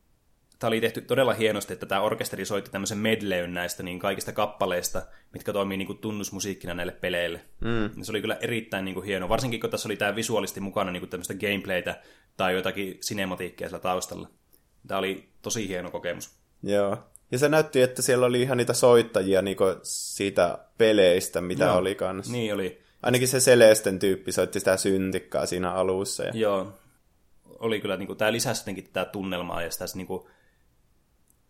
tämä 0.65 0.69
oli 0.69 0.81
tehty 0.81 1.01
todella 1.01 1.33
hienosti, 1.33 1.73
että 1.73 1.85
tämä 1.85 2.01
orkesteri 2.01 2.45
soitti 2.45 2.71
tämmöisen 2.71 2.97
medleyn 2.97 3.53
näistä 3.53 3.83
niin 3.83 3.99
kaikista 3.99 4.31
kappaleista, 4.31 5.01
mitkä 5.33 5.53
toimii 5.53 5.77
niin 5.77 5.87
kuin 5.87 5.97
tunnusmusiikkina 5.97 6.73
näille 6.73 6.91
peleille. 6.91 7.41
Mm. 7.61 8.03
Se 8.03 8.11
oli 8.11 8.21
kyllä 8.21 8.37
erittäin 8.41 8.85
niin 8.85 8.95
kuin 8.95 9.05
hieno, 9.05 9.29
varsinkin 9.29 9.59
kun 9.59 9.69
tässä 9.69 9.87
oli 9.87 9.95
tämä 9.95 10.15
visuaalisti 10.15 10.59
mukana 10.59 10.91
niin 10.91 11.01
kuin 11.01 11.09
tämmöistä 11.09 11.33
gameplaytä 11.33 12.01
tai 12.37 12.53
jotakin 12.53 12.97
sinematiikkia 13.01 13.69
siellä 13.69 13.81
taustalla. 13.81 14.29
Tämä 14.87 14.99
oli 14.99 15.29
tosi 15.41 15.67
hieno 15.67 15.91
kokemus. 15.91 16.35
Joo. 16.63 16.97
Ja 17.31 17.37
se 17.37 17.49
näytti, 17.49 17.81
että 17.81 18.01
siellä 18.01 18.25
oli 18.25 18.41
ihan 18.41 18.57
niitä 18.57 18.73
soittajia 18.73 19.41
niinku 19.41 19.63
siitä 19.83 20.57
peleistä, 20.77 21.41
mitä 21.41 21.65
Joo. 21.65 21.77
oli 21.77 21.95
kanssa. 21.95 22.31
Niin 22.31 22.53
oli. 22.53 22.81
Ainakin 23.03 23.27
se 23.27 23.37
Celesten 23.37 23.99
tyyppi 23.99 24.31
soitti 24.31 24.59
sitä 24.59 24.77
syntikkaa 24.77 25.45
siinä 25.45 25.71
alussa. 25.71 26.23
Ja... 26.23 26.31
Joo, 26.33 26.73
oli 27.59 27.81
kyllä, 27.81 27.97
niin 27.97 28.07
kuin, 28.07 28.17
tämä 28.17 28.31
lisäsi 28.31 28.61
jotenkin 28.61 28.83
tätä 28.83 29.11
tunnelmaa 29.11 29.61
ja 29.61 29.71
sitä 29.71 29.85
niin 29.95 30.07
kuin, 30.07 30.27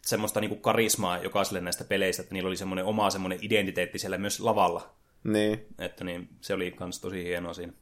semmoista 0.05 0.41
niin 0.41 0.49
kuin 0.49 0.61
karismaa 0.61 1.17
jokaiselle 1.17 1.61
näistä 1.61 1.83
peleistä, 1.83 2.21
että 2.21 2.33
niillä 2.33 2.47
oli 2.47 2.57
semmoinen 2.57 2.85
oma 2.85 3.09
semmoinen 3.09 3.39
identiteetti 3.41 3.99
siellä 3.99 4.17
myös 4.17 4.39
lavalla. 4.39 4.95
Niin. 5.23 5.65
Että 5.79 6.03
niin, 6.03 6.29
se 6.41 6.53
oli 6.53 6.75
myös 6.79 6.99
tosi 6.99 7.23
hienoa 7.23 7.53
siinä. 7.53 7.73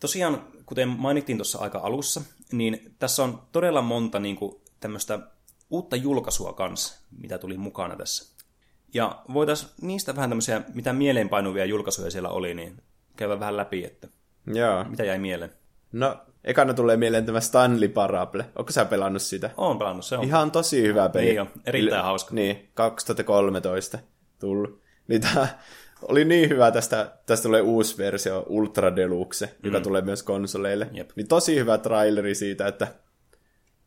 Tosiaan, 0.00 0.46
kuten 0.66 0.88
mainittiin 0.88 1.38
tuossa 1.38 1.58
aika 1.58 1.78
alussa, 1.78 2.22
niin 2.52 2.94
tässä 2.98 3.22
on 3.22 3.42
todella 3.52 3.82
monta 3.82 4.18
niin 4.20 4.36
kuin, 4.36 4.62
tämmöistä 4.80 5.18
uutta 5.70 5.96
julkaisua 5.96 6.52
kanssa, 6.52 7.00
mitä 7.18 7.38
tuli 7.38 7.56
mukana 7.56 7.96
tässä. 7.96 8.36
Ja 8.94 9.22
voitaisiin 9.32 9.70
niistä 9.80 10.16
vähän 10.16 10.30
tämmöisiä, 10.30 10.62
mitä 10.74 10.92
mieleenpainuvia 10.92 11.64
julkaisuja 11.64 12.10
siellä 12.10 12.28
oli, 12.28 12.54
niin 12.54 12.82
käydä 13.16 13.40
vähän 13.40 13.56
läpi, 13.56 13.84
että 13.84 14.08
Joo. 14.46 14.84
mitä 14.84 15.04
jäi 15.04 15.18
mieleen. 15.18 15.52
No, 15.92 16.16
ekana 16.44 16.74
tulee 16.74 16.96
mieleen 16.96 17.26
tämä 17.26 17.40
Stanley 17.40 17.88
Parable. 17.88 18.44
Onko 18.56 18.72
sä 18.72 18.84
pelannut 18.84 19.22
sitä? 19.22 19.50
Oon 19.56 19.78
pelannut, 19.78 20.04
se 20.04 20.16
on. 20.16 20.24
Ihan 20.24 20.50
tosi 20.50 20.82
hyvä 20.82 21.08
peli. 21.08 21.24
Niin 21.24 21.40
on, 21.40 21.48
erittäin 21.66 22.04
hauska. 22.04 22.34
Niin, 22.34 22.68
2013 22.74 23.98
tullut. 24.38 24.82
Niin 25.08 25.20
tää 25.20 25.58
oli 26.08 26.24
niin 26.24 26.48
hyvä 26.48 26.70
tästä, 26.70 27.12
tästä 27.26 27.42
tulee 27.42 27.60
uusi 27.60 27.98
versio 27.98 28.44
Ultra 28.48 28.96
Deluxe, 28.96 29.46
mm. 29.46 29.52
joka 29.62 29.80
tulee 29.80 30.02
myös 30.02 30.22
konsoleille. 30.22 30.88
Jep. 30.92 31.10
Niin 31.16 31.28
tosi 31.28 31.58
hyvä 31.58 31.78
traileri 31.78 32.34
siitä, 32.34 32.66
että 32.66 32.88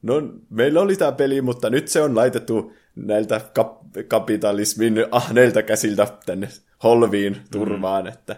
no 0.02 0.14
meillä 0.50 0.82
oli 0.82 0.96
tämä 0.96 1.12
peli, 1.12 1.42
mutta 1.42 1.70
nyt 1.70 1.88
se 1.88 2.02
on 2.02 2.16
laitettu 2.16 2.74
näiltä 2.96 3.42
kap- 3.60 4.04
kapitalismin 4.08 5.06
ahneilta 5.12 5.64
käsiltä 5.64 6.08
tänne 6.26 6.48
holviin 6.84 7.38
turvaan, 7.52 8.04
mm. 8.04 8.10
että 8.10 8.36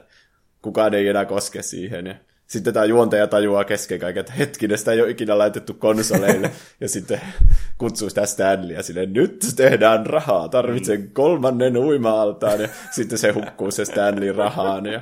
kukaan 0.62 0.93
ei 0.93 1.07
enää 1.07 1.25
koske 1.25 1.62
siihen. 1.62 2.07
Ja 2.07 2.15
sitten 2.48 2.74
tämä 2.74 2.86
juontaja 2.86 3.27
tajuaa 3.27 3.63
kesken 3.63 4.00
kaiken, 4.00 4.20
että 4.20 4.34
hetkinen, 4.34 4.77
sitä 4.77 4.92
ei 4.92 5.01
ole 5.01 5.10
ikinä 5.10 5.38
laitettu 5.38 5.74
konsoleille. 5.74 6.51
ja 6.82 6.89
sitten 6.89 7.22
kutsuu 7.77 8.10
sitä 8.10 8.25
Stanleyä 8.25 8.82
sille, 8.82 9.06
nyt 9.06 9.46
tehdään 9.56 10.06
rahaa, 10.06 10.50
tarvitsen 10.50 11.01
mm. 11.01 11.10
kolmannen 11.13 11.77
uima-altaan. 11.77 12.62
Ja 12.62 12.70
sitten 12.92 13.18
se 13.18 13.32
hukkuu 13.32 13.72
se 13.72 13.86
Stanley 13.86 14.32
rahaan. 14.32 14.86
Ja... 14.86 15.01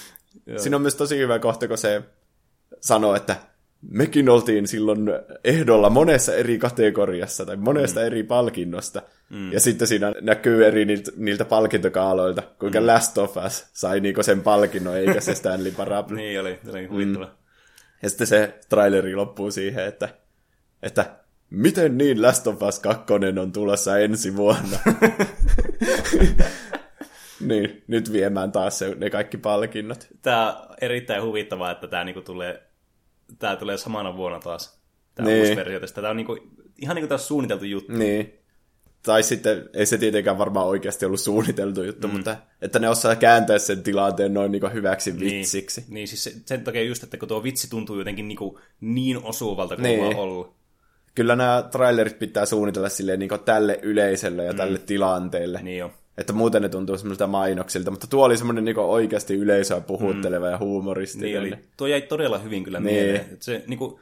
Siinä 0.56 0.76
on 0.76 0.82
myös 0.82 0.94
tosi 0.94 1.18
hyvä 1.18 1.38
kohta, 1.38 1.68
kun 1.68 1.78
se 1.78 2.02
sanoo, 2.80 3.14
että 3.14 3.36
mekin 3.90 4.28
oltiin 4.28 4.68
silloin 4.68 5.00
ehdolla 5.44 5.90
monessa 5.90 6.34
eri 6.34 6.58
kategoriassa 6.58 7.46
tai 7.46 7.56
monesta 7.56 8.00
mm. 8.00 8.06
eri 8.06 8.22
palkinnosta. 8.22 9.02
Mm. 9.30 9.52
Ja 9.52 9.60
sitten 9.60 9.88
siinä 9.88 10.12
näkyy 10.20 10.66
eri 10.66 10.84
niiltä, 10.84 11.12
niiltä 11.16 11.44
palkintokaaloilta, 11.44 12.42
kuinka 12.58 12.80
mm. 12.80 12.86
Last 12.86 13.18
of 13.18 13.36
Us 13.46 13.66
sai 13.72 14.00
niinku 14.00 14.22
sen 14.22 14.42
palkinnon, 14.42 14.96
eikä 14.96 15.20
se 15.20 15.34
Stanley 15.34 15.72
Parable. 15.72 16.16
niin 16.22 16.40
oli, 16.40 16.58
se 16.64 16.70
oli 16.70 16.86
huvittava. 16.86 17.24
Mm. 17.24 17.30
Ja 18.02 18.08
sitten 18.08 18.26
se 18.26 18.54
traileri 18.68 19.14
loppuu 19.14 19.50
siihen, 19.50 19.86
että, 19.86 20.08
että 20.82 21.16
miten 21.50 21.98
niin 21.98 22.22
Last 22.22 22.46
of 22.46 22.62
Us 22.62 22.78
2 22.78 23.14
on 23.40 23.52
tulossa 23.52 23.98
ensi 23.98 24.36
vuonna. 24.36 24.78
niin, 27.48 27.84
nyt 27.86 28.12
viemään 28.12 28.52
taas 28.52 28.78
se, 28.78 28.94
ne 28.94 29.10
kaikki 29.10 29.38
palkinnot. 29.38 30.06
Tämä 30.22 30.52
on 30.52 30.76
erittäin 30.80 31.22
huvittavaa, 31.22 31.70
että 31.70 31.88
tämä 31.88 32.04
niinku 32.04 32.20
tulee, 32.20 32.62
tämä 33.38 33.56
tulee 33.56 33.76
samana 33.76 34.16
vuonna 34.16 34.40
taas. 34.40 34.82
Tämä 35.14 35.28
niin. 35.28 35.40
uusi 35.40 35.56
versio 35.56 35.80
tästä. 35.80 36.00
Tämä 36.00 36.10
on 36.10 36.16
niinku, 36.16 36.38
ihan 36.78 36.96
niin 36.96 37.08
kuin 37.08 37.18
suunniteltu 37.18 37.64
juttu. 37.64 37.92
Niin. 37.92 38.32
Tai 39.02 39.22
sitten, 39.22 39.68
ei 39.74 39.86
se 39.86 39.98
tietenkään 39.98 40.38
varmaan 40.38 40.66
oikeasti 40.66 41.06
ollut 41.06 41.20
suunniteltu 41.20 41.82
juttu, 41.82 42.08
mm. 42.08 42.14
mutta 42.14 42.36
että 42.62 42.78
ne 42.78 42.88
osaa 42.88 43.16
kääntää 43.16 43.58
sen 43.58 43.82
tilanteen 43.82 44.34
noin 44.34 44.52
niin 44.52 44.72
hyväksi 44.72 45.12
niin. 45.12 45.20
vitsiksi. 45.20 45.84
Niin, 45.88 46.08
siis 46.08 46.42
sen 46.46 46.64
takia 46.64 46.82
just, 46.82 47.02
että 47.02 47.16
kun 47.16 47.28
tuo 47.28 47.42
vitsi 47.42 47.70
tuntuu 47.70 47.98
jotenkin 47.98 48.28
niin, 48.28 48.38
kuin 48.38 48.58
niin 48.80 49.22
osuvalta 49.22 49.76
kuin 49.76 49.82
niin. 49.82 50.16
ollut. 50.16 50.54
Kyllä 51.14 51.36
nämä 51.36 51.68
trailerit 51.70 52.18
pitää 52.18 52.46
suunnitella 52.46 52.88
silleen 52.88 53.18
niin 53.18 53.30
tälle 53.44 53.78
yleisölle 53.82 54.44
ja 54.44 54.52
mm. 54.52 54.56
tälle 54.56 54.78
tilanteelle. 54.78 55.62
Niin 55.62 55.78
jo. 55.78 55.90
Että 56.22 56.32
muuten 56.32 56.62
ne 56.62 56.68
tuntuu 56.68 56.98
semmoisilta 56.98 57.26
mainoksilta, 57.26 57.90
mutta 57.90 58.06
tuo 58.06 58.24
oli 58.24 58.36
semmoinen 58.36 58.64
niin 58.64 58.78
oikeasti 58.78 59.34
yleisöä 59.34 59.80
puhutteleva 59.80 60.46
mm. 60.46 60.52
ja 60.52 60.58
huumoristinen. 60.58 61.28
Niin 61.28 61.40
oli. 61.40 61.52
Tuo 61.76 61.86
jäi 61.86 62.02
todella 62.02 62.38
hyvin 62.38 62.64
kyllä 62.64 62.80
niin. 62.80 62.96
mieleen. 62.96 63.26
Että 63.32 63.44
se 63.44 63.64
niin 63.66 63.78
kuin, 63.78 64.00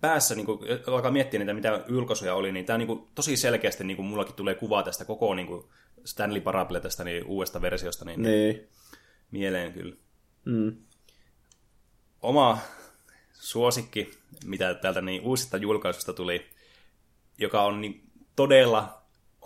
päässä, 0.00 0.34
niin 0.34 0.46
kuin, 0.46 0.58
alkaa 0.86 1.10
miettiä 1.10 1.40
niitä, 1.40 1.54
mitä 1.54 1.84
ylkosuja 1.88 2.34
oli, 2.34 2.52
niin 2.52 2.66
tämä 2.66 2.78
niin 2.78 2.86
kuin, 2.86 3.02
tosi 3.14 3.36
selkeästi 3.36 3.84
niin 3.84 3.96
kuin, 3.96 4.06
mullakin 4.06 4.34
tulee 4.34 4.54
kuva 4.54 4.82
tästä 4.82 5.04
koko 5.04 5.34
niin 5.34 5.46
kuin 5.46 5.64
Stanley 6.04 6.40
Parable 6.40 6.80
tästä 6.80 7.04
niin, 7.04 7.24
uudesta 7.24 7.60
versiosta 7.60 8.04
niin, 8.04 8.22
niin. 8.22 8.68
mieleen 9.30 9.72
kyllä. 9.72 9.96
Mm. 10.44 10.76
Oma 12.22 12.58
suosikki, 13.32 14.10
mitä 14.44 14.74
täältä 14.74 15.00
niin 15.00 15.22
uusista 15.22 15.56
julkaisusta 15.56 16.12
tuli, 16.12 16.46
joka 17.38 17.62
on 17.62 17.80
niin 17.80 18.02
todella 18.36 18.97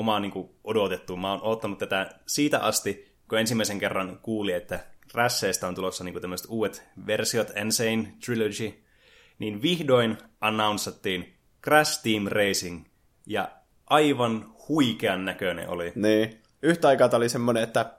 oma 0.02 0.20
niin 0.20 0.32
kuin, 0.32 0.50
odotettu. 0.64 1.16
Mä 1.16 1.32
oon 1.32 1.42
odottanut 1.42 1.78
tätä 1.78 2.10
siitä 2.26 2.58
asti, 2.58 3.14
kun 3.28 3.38
ensimmäisen 3.38 3.78
kerran 3.78 4.18
kuuli, 4.22 4.52
että 4.52 4.80
Rasseista 5.14 5.68
on 5.68 5.74
tulossa 5.74 6.04
niin 6.04 6.12
kuin, 6.12 6.22
tämmöiset 6.22 6.46
uudet 6.50 6.82
versiot, 7.06 7.50
Insane 7.56 8.14
Trilogy, 8.24 8.82
niin 9.38 9.62
vihdoin 9.62 10.18
announcettiin 10.40 11.34
Crash 11.64 12.02
Team 12.02 12.26
Racing, 12.26 12.84
ja 13.26 13.48
aivan 13.86 14.54
huikean 14.68 15.24
näköinen 15.24 15.68
oli. 15.68 15.92
Niin. 15.94 16.40
Yhtä 16.62 16.88
aikaa 16.88 17.08
tämä 17.08 17.18
oli 17.18 17.28
semmoinen, 17.28 17.62
että 17.62 17.92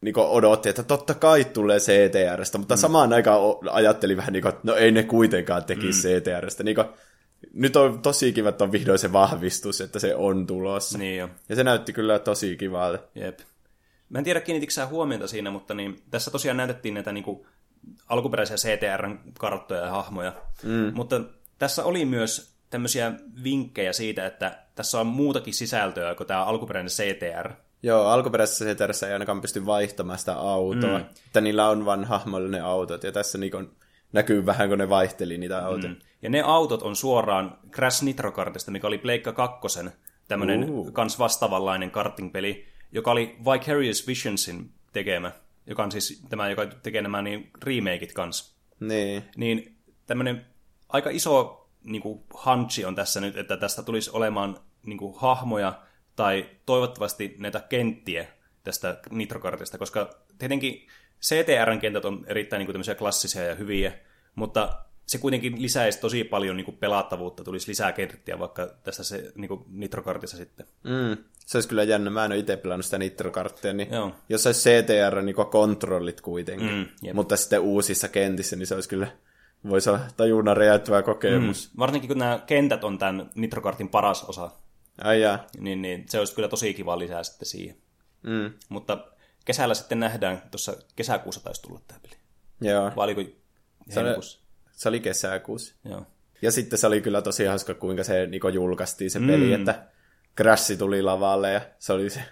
niin 0.00 0.18
odotti, 0.18 0.68
että 0.68 0.82
totta 0.82 1.14
kai 1.14 1.44
tulee 1.44 1.78
CTRstä, 1.78 2.58
mutta 2.58 2.74
mm. 2.74 2.78
samaan 2.78 3.12
aikaan 3.12 3.40
ajatteli 3.70 4.16
vähän 4.16 4.32
niin 4.32 4.42
kuin, 4.42 4.54
että 4.54 4.62
no 4.64 4.74
ei 4.74 4.92
ne 4.92 5.02
kuitenkaan 5.02 5.64
tekisi 5.64 6.08
mm. 6.08 6.14
CTRstä. 6.14 6.62
Niin 6.62 6.74
kuin, 6.74 6.86
nyt 7.52 7.76
on 7.76 8.02
tosi 8.02 8.32
kiva, 8.32 8.48
että 8.48 8.64
on 8.64 8.72
vihdoin 8.72 8.98
se 8.98 9.12
vahvistus, 9.12 9.80
että 9.80 9.98
se 9.98 10.14
on 10.14 10.46
tulossa. 10.46 10.98
Niin 10.98 11.18
jo. 11.18 11.28
Ja 11.48 11.56
se 11.56 11.64
näytti 11.64 11.92
kyllä 11.92 12.18
tosi 12.18 12.56
kivalta. 12.56 13.02
Jep. 13.14 13.38
Mä 14.08 14.18
en 14.18 14.24
tiedä, 14.24 14.40
kiinnitikö 14.40 14.86
huomiota 14.86 15.26
siinä, 15.26 15.50
mutta 15.50 15.74
niin, 15.74 16.02
tässä 16.10 16.30
tosiaan 16.30 16.56
näytettiin 16.56 16.94
näitä 16.94 17.12
niin 17.12 17.24
kuin, 17.24 17.46
alkuperäisiä 18.08 18.56
CTR-karttoja 18.56 19.80
ja 19.80 19.90
hahmoja. 19.90 20.32
Mm. 20.62 20.92
Mutta 20.94 21.20
tässä 21.58 21.84
oli 21.84 22.04
myös 22.04 22.54
tämmöisiä 22.70 23.12
vinkkejä 23.44 23.92
siitä, 23.92 24.26
että 24.26 24.58
tässä 24.74 25.00
on 25.00 25.06
muutakin 25.06 25.54
sisältöä 25.54 26.14
kuin 26.14 26.26
tämä 26.26 26.44
alkuperäinen 26.44 26.90
CTR. 26.90 27.52
Joo, 27.82 28.06
alkuperäisessä 28.06 28.64
CTR 28.64 29.06
ei 29.06 29.12
ainakaan 29.12 29.40
pysty 29.40 29.66
vaihtamaan 29.66 30.18
sitä 30.18 30.34
autoa. 30.34 30.98
Mm. 30.98 31.04
Että 31.26 31.40
niillä 31.40 31.68
on 31.68 31.84
vain 31.84 32.04
hahmollinen 32.04 32.64
autot, 32.64 33.04
ja 33.04 33.12
tässä 33.12 33.38
niin 33.38 33.70
näkyy 34.12 34.46
vähän, 34.46 34.68
kun 34.68 34.78
ne 34.78 34.88
vaihteli 34.88 35.38
niitä 35.38 35.66
autoja. 35.66 35.92
Mm. 35.92 36.00
Ja 36.22 36.30
ne 36.30 36.42
autot 36.42 36.82
on 36.82 36.96
suoraan 36.96 37.58
Crash 37.70 38.02
Nitro 38.02 38.32
Kartista, 38.32 38.70
mikä 38.70 38.86
oli 38.86 38.98
Pleikka 38.98 39.32
kakkosen 39.32 39.92
tämmöinen 40.28 40.70
uh. 40.70 40.92
kans 40.92 41.18
vastaavanlainen 41.18 41.90
karting-peli, 41.90 42.66
joka 42.92 43.10
oli 43.10 43.36
Vicarious 43.44 44.06
Visionsin 44.06 44.72
tekemä 44.92 45.32
joka 45.68 45.82
on 45.82 45.92
siis 45.92 46.22
tämä, 46.28 46.50
joka 46.50 46.66
tekee 46.66 47.02
nämä 47.02 47.22
niin 47.22 47.50
remakeit 47.62 48.12
kanssa. 48.12 48.58
Niin. 48.80 49.22
Niin 49.36 49.76
tämmöinen 50.06 50.46
aika 50.88 51.10
iso 51.10 51.68
niin 51.84 52.02
kuin, 52.02 52.24
hunchi 52.46 52.84
on 52.84 52.94
tässä 52.94 53.20
nyt, 53.20 53.36
että 53.36 53.56
tästä 53.56 53.82
tulisi 53.82 54.10
olemaan 54.12 54.58
niin 54.86 54.98
kuin, 54.98 55.14
hahmoja 55.16 55.82
tai 56.16 56.48
toivottavasti 56.66 57.36
näitä 57.38 57.60
kenttiä 57.60 58.26
tästä 58.64 59.00
Nitrokartista, 59.10 59.78
koska 59.78 60.10
tietenkin 60.38 60.86
CTRn 61.22 61.78
kentät 61.80 62.04
on 62.04 62.24
erittäin 62.28 62.58
niin 62.58 62.84
kuin, 62.84 62.96
klassisia 62.96 63.44
ja 63.44 63.54
hyviä, 63.54 63.92
mutta 64.34 64.84
se 65.08 65.18
kuitenkin 65.18 65.62
lisäisi 65.62 66.00
tosi 66.00 66.24
paljon 66.24 66.56
niin 66.56 66.64
kuin 66.64 66.76
pelattavuutta, 66.76 67.44
tulisi 67.44 67.68
lisää 67.68 67.92
kenttiä 67.92 68.38
vaikka 68.38 68.66
tässä 68.84 69.04
se 69.04 69.32
niin 69.34 69.48
kuin 69.48 69.64
Nitrokartissa 69.68 70.36
sitten. 70.36 70.66
Mm, 70.84 71.24
se 71.46 71.56
olisi 71.56 71.68
kyllä 71.68 71.82
jännä. 71.82 72.10
Mä 72.10 72.24
en 72.24 72.32
ole 72.32 72.38
itse 72.38 72.56
pelannut 72.56 72.84
sitä 72.84 72.98
Nitrokarttia, 72.98 73.72
niin 73.72 73.92
Joo. 73.92 74.12
jos 74.28 74.46
olisi 74.46 74.70
CTR, 74.70 75.22
niin 75.22 75.34
kontrollit 75.34 76.20
kuitenkin, 76.20 76.88
mm, 77.02 77.14
mutta 77.14 77.36
sitten 77.36 77.60
uusissa 77.60 78.08
kentissä, 78.08 78.56
niin 78.56 78.66
se 78.66 78.74
olisi 78.74 78.88
kyllä, 78.88 79.06
voisi 79.68 79.90
olla 79.90 80.00
tajunnan 80.16 80.56
räjäyttävä 80.56 81.02
kokemus. 81.02 81.70
Mm, 81.72 81.78
varsinkin 81.78 82.08
kun 82.08 82.18
nämä 82.18 82.42
kentät 82.46 82.84
on 82.84 82.98
tämän 82.98 83.30
Nitrokartin 83.34 83.88
paras 83.88 84.24
osa. 84.24 84.50
Ai 85.02 85.20
jaa. 85.20 85.46
Niin, 85.58 85.82
niin 85.82 86.04
se 86.08 86.18
olisi 86.18 86.34
kyllä 86.34 86.48
tosi 86.48 86.74
kiva 86.74 86.98
lisää 86.98 87.24
sitten 87.24 87.48
siihen. 87.48 87.76
Mm. 88.22 88.52
Mutta 88.68 89.04
kesällä 89.44 89.74
sitten 89.74 90.00
nähdään, 90.00 90.42
tuossa 90.50 90.76
kesäkuussa 90.96 91.44
taisi 91.44 91.62
tulla 91.62 91.80
tämä 91.86 92.00
peli. 92.00 92.16
Joo. 92.60 92.92
Vai 92.96 93.04
oliko 93.04 93.22
heinäkuussa? 93.96 94.47
Se 94.78 94.88
oli 94.88 95.00
kesäkuussa. 95.00 95.74
Joo. 95.84 96.06
Ja 96.42 96.52
sitten 96.52 96.78
se 96.78 96.86
oli 96.86 97.00
kyllä 97.00 97.22
tosi 97.22 97.44
hauska, 97.44 97.74
kuinka 97.74 98.04
se 98.04 98.26
Niko 98.26 98.48
julkaistiin 98.48 99.10
se 99.10 99.20
peli, 99.20 99.46
mm. 99.46 99.52
että 99.52 99.86
Crash 100.36 100.78
tuli 100.78 101.02
lavalle 101.02 101.52
ja 101.52 101.60
se 101.78 101.92
oli 101.92 102.10
se 102.10 102.22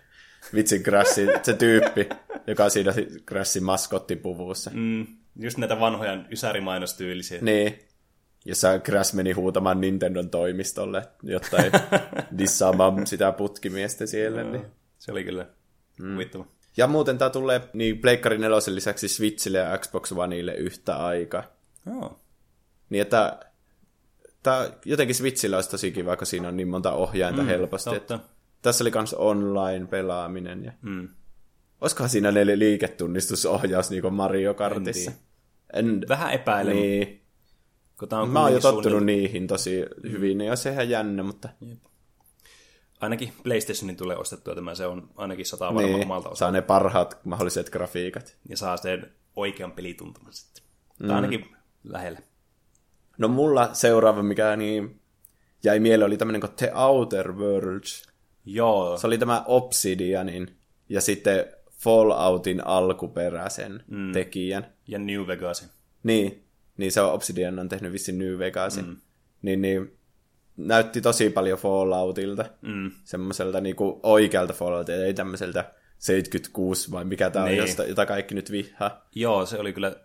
vitsin 0.55 0.83
Crash, 0.83 1.21
se 1.43 1.55
tyyppi, 1.55 2.09
joka 2.47 2.65
on 2.65 2.71
siinä 2.71 2.93
Crashin 3.29 3.65
maskottipuvussa. 3.65 4.71
Mm. 4.75 5.07
Just 5.41 5.59
näitä 5.59 5.81
vanhoja 5.81 6.25
ysärimainostyylisiä. 6.31 7.39
Niin. 7.41 7.79
Jossa 8.45 8.79
Crash 8.79 9.15
meni 9.15 9.33
huutamaan 9.33 9.81
Nintendon 9.81 10.31
toimistolle, 10.31 11.03
jotta 11.23 11.57
ei 11.57 11.71
dissaamaan 12.39 13.07
sitä 13.07 13.33
putkimiestä 13.33 14.07
siellä. 14.07 14.43
Niin. 14.43 14.67
Se 14.99 15.13
oli 15.13 15.25
kyllä 15.25 15.47
mm. 16.01 16.19
Ja 16.77 16.87
muuten 16.87 17.19
tämä 17.19 17.31
tulee 17.31 17.61
niin 17.73 17.99
Pleikkari 17.99 18.39
4 18.39 18.59
lisäksi 18.75 19.09
Switchille 19.09 19.59
ja 19.59 19.79
Xbox 19.79 20.13
Oneille 20.13 20.55
yhtä 20.55 20.97
aikaa. 20.97 21.43
Oh. 21.87 22.26
Niin 22.91 23.03
että 23.03 23.41
tämä 24.43 24.71
jotenkin 24.85 25.15
Switchillä 25.15 25.57
olisi 25.57 25.71
tosi 25.71 25.93
kiva, 25.93 26.17
kun 26.17 26.27
siinä 26.27 26.49
on 26.49 26.57
niin 26.57 26.69
monta 26.69 26.93
ohjainta 26.93 27.43
mm, 27.43 27.49
helposti. 27.49 27.97
Että 27.97 28.19
tässä 28.63 28.85
oli 28.85 28.91
myös 28.95 29.15
online-pelaaminen. 29.15 30.65
Ja... 30.65 30.73
Mm. 30.83 31.09
Olisikohan 31.81 32.11
siinä 32.11 32.33
neljä 32.33 32.59
liiketunnistusohjaus 32.59 33.91
niin 33.91 34.03
kuin 34.03 34.15
Mario 34.15 34.55
Kartissa? 34.55 35.13
En... 35.73 36.05
Vähän 36.09 36.33
epäilen. 36.33 36.77
Niin. 36.77 37.23
Kun 37.99 38.15
on 38.15 38.31
Mä 38.31 38.43
oon 38.43 38.53
jo 38.53 38.61
tottunut 38.61 39.05
niihin 39.05 39.47
tosi 39.47 39.85
hyvin, 40.03 40.39
niin 40.39 40.57
se 40.57 40.73
ihan 40.73 40.89
jännä, 40.89 41.23
mutta... 41.23 41.49
Jep. 41.61 41.79
Ainakin 43.01 43.33
PlayStationin 43.43 43.97
tulee 43.97 44.17
ostettua 44.17 44.55
tämä, 44.55 44.75
se 44.75 44.87
on 44.87 45.11
ainakin 45.17 45.47
sata 45.47 45.65
varmaan 45.65 45.85
niin, 45.85 46.05
omalta 46.05 46.29
osalta. 46.29 46.39
saa 46.39 46.51
ne 46.51 46.63
parhaat 46.63 47.25
mahdolliset 47.25 47.71
grafiikat. 47.71 48.37
Ja 48.49 48.57
saa 48.57 48.77
sen 48.77 49.13
oikean 49.37 49.73
pelituntuman 49.73 50.33
sitten. 50.33 50.65
Tai 50.99 51.09
mm. 51.09 51.15
ainakin 51.15 51.57
lähellä. 51.85 52.19
No 53.19 53.29
mulla 53.29 53.71
seuraava, 53.73 54.23
mikä 54.23 54.57
niin 54.57 55.01
jäi 55.65 55.81
mieleen, 55.81 56.07
oli 56.07 56.17
tämmöinen 56.17 56.41
kuin 56.41 56.53
The 56.57 56.73
Outer 56.75 57.33
Worlds. 57.33 58.07
Joo. 58.45 58.99
Se 58.99 59.07
oli 59.07 59.19
tämä 59.19 59.45
Obsidianin 59.47 60.57
ja 60.89 61.01
sitten 61.01 61.45
Falloutin 61.71 62.67
alkuperäisen 62.67 63.85
mm. 63.87 64.13
tekijän. 64.13 64.67
Ja 64.89 64.99
New 64.99 65.27
Vegasin. 65.27 65.69
Niin, 66.03 66.45
niin 66.77 66.93
se 66.93 67.01
on 67.01 67.13
Obsidian 67.13 67.59
on 67.59 67.69
tehnyt 67.69 67.93
vissiin 67.93 68.19
New 68.19 68.39
Vegasin. 68.39 68.87
Mm. 68.87 68.97
Niin, 69.43 69.63
niin 69.63 69.97
näytti 70.57 71.01
tosi 71.01 71.31
paljon 71.31 71.59
Falloutilta. 71.59 72.45
Mm. 72.63 72.91
Semmoiselta 73.05 73.61
niinku 73.61 74.01
oikealta 74.03 74.53
Falloutilta, 74.53 75.05
ei 75.05 75.15
tämmöiseltä 75.15 75.73
76 75.99 76.91
vai 76.91 77.05
mikä 77.05 77.31
tämä 77.31 77.45
niin. 77.45 77.61
on, 77.61 77.67
josta, 77.67 77.85
jota 77.85 78.07
kaikki 78.07 78.35
nyt 78.35 78.51
vihaa. 78.51 79.09
Joo, 79.15 79.47
se 79.47 79.59
oli 79.59 79.73
kyllä, 79.73 79.97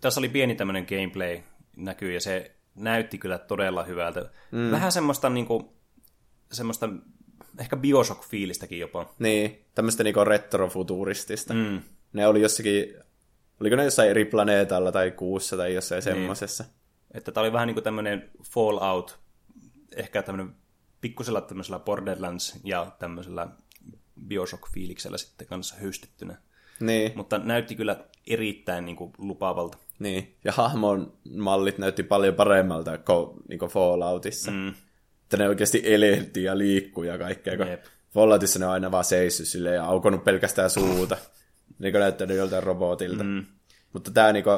tässä 0.00 0.20
oli 0.20 0.28
pieni 0.28 0.54
tämmöinen 0.54 0.86
gameplay 0.88 1.40
näkyy, 1.76 2.12
ja 2.12 2.20
se 2.20 2.56
näytti 2.74 3.18
kyllä 3.18 3.38
todella 3.38 3.84
hyvältä. 3.84 4.30
Mm. 4.50 4.70
Vähän 4.70 4.92
semmoista, 4.92 5.30
niin 5.30 5.46
kuin, 5.46 5.68
semmoista 6.52 6.88
ehkä 7.58 7.76
Bioshock-fiilistäkin 7.76 8.78
jopa. 8.78 9.14
Niin, 9.18 9.64
tämmöistä 9.74 10.04
niin 10.04 10.26
retrofuturistista. 10.26 11.54
Mm. 11.54 11.80
Ne 12.12 12.26
oli 12.26 12.42
jossakin, 12.42 12.94
oliko 13.60 13.76
ne 13.76 13.84
jossain 13.84 14.10
eri 14.10 14.24
planeetalla 14.24 14.92
tai 14.92 15.10
kuussa 15.10 15.56
tai 15.56 15.74
jossain 15.74 16.04
niin. 16.04 16.14
semmoisessa. 16.14 16.64
Että 17.10 17.32
tämä 17.32 17.42
oli 17.42 17.52
vähän 17.52 17.66
niin 17.66 17.74
kuin 17.74 17.84
tämmöinen 17.84 18.30
Fallout, 18.50 19.18
ehkä 19.96 20.22
tämmöinen 20.22 20.54
pikkusella 21.00 21.40
tämmöisellä 21.40 21.78
Borderlands 21.78 22.60
ja 22.64 22.92
tämmöisellä 22.98 23.48
Bioshock-fiiliksellä 24.28 25.18
sitten 25.18 25.46
kanssa 25.46 25.76
höystettynä. 25.76 26.36
Niin, 26.80 27.12
Mutta 27.14 27.38
näytti 27.38 27.74
kyllä 27.74 28.04
erittäin 28.26 28.84
niin 28.84 28.96
kuin, 28.96 29.12
lupaavalta. 29.18 29.78
Niin. 30.02 30.36
Ja 30.44 30.52
hahmon 30.52 31.12
mallit 31.34 31.78
näytti 31.78 32.02
paljon 32.02 32.34
paremmalta 32.34 32.98
kuin, 32.98 33.30
niin 33.48 33.58
kuin 33.58 33.70
Falloutissa. 33.70 34.50
Mm. 34.50 34.68
Että 35.22 35.36
ne 35.36 35.48
oikeasti 35.48 35.82
elehtii 35.84 36.44
ja 36.44 36.58
liikkuu 36.58 37.04
ja 37.04 37.18
kaikkea. 37.18 37.56
kun 37.56 37.66
Jep. 37.66 37.84
Falloutissa 38.14 38.58
ne 38.58 38.66
on 38.66 38.72
aina 38.72 38.90
vaan 38.90 39.04
seissyt 39.04 39.48
silleen 39.48 39.74
ja 39.74 39.84
aukonut 39.84 40.24
pelkästään 40.24 40.70
suuta. 40.70 41.16
niin 41.78 41.92
kuin 41.92 42.00
näyttänyt 42.00 42.36
joltain 42.36 42.62
robotilta. 42.62 43.24
Mm. 43.24 43.44
Mutta 43.92 44.10
tää 44.10 44.32
niinku, 44.32 44.50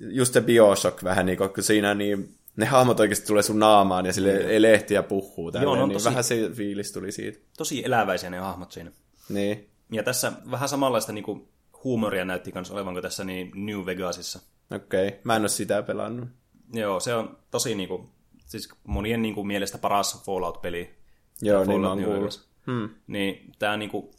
just 0.00 0.32
se 0.34 0.40
Bioshock 0.40 1.04
vähän 1.04 1.26
niinku, 1.26 1.48
kun 1.48 1.62
siinä 1.62 1.94
niin, 1.94 2.34
ne 2.56 2.66
hahmot 2.66 3.00
oikeasti 3.00 3.26
tulee 3.26 3.42
sun 3.42 3.58
naamaan 3.58 4.06
ja 4.06 4.12
sille 4.12 4.56
elehtii 4.56 4.94
ja 4.94 5.02
puhuu 5.02 5.52
tälleen, 5.52 5.76
Joo, 5.78 5.86
niin 5.86 5.96
tosi- 5.96 6.04
vähän 6.04 6.24
se 6.24 6.50
fiilis 6.54 6.92
tuli 6.92 7.12
siitä. 7.12 7.38
Tosi 7.58 7.84
eläväisiä 7.84 8.30
ne 8.30 8.38
hahmot 8.38 8.72
siinä. 8.72 8.92
Niin, 9.28 9.68
Ja 9.92 10.02
tässä 10.02 10.32
vähän 10.50 10.68
samanlaista 10.68 11.12
niin 11.12 11.24
kuin, 11.24 11.48
huumoria 11.84 12.24
näytti 12.24 12.50
myös 12.54 12.70
olevan 12.70 12.94
kuin 12.94 13.02
tässä 13.02 13.24
niin 13.24 13.50
New 13.54 13.86
Vegasissa. 13.86 14.40
Okei. 14.70 15.08
Okay. 15.08 15.20
Mä 15.24 15.36
en 15.36 15.42
oo 15.42 15.48
sitä 15.48 15.82
pelannut. 15.82 16.28
Joo, 16.72 17.00
se 17.00 17.14
on 17.14 17.38
tosi 17.50 17.74
niin 17.74 17.88
kuin, 17.88 18.08
siis 18.46 18.68
monien 18.84 19.22
niin 19.22 19.34
kuin, 19.34 19.46
mielestä 19.46 19.78
paras 19.78 20.24
Fallout-peli. 20.24 20.94
Joo, 21.42 21.64
Fallout 21.64 21.68
niin 21.68 21.80
mä 21.80 21.88
oon 21.88 22.04
kuullut. 22.04 22.48
Hmm. 22.66 22.88
Niin 23.06 23.52
tämä 23.58 23.76
niin 23.76 23.90
kuin, 23.90 24.10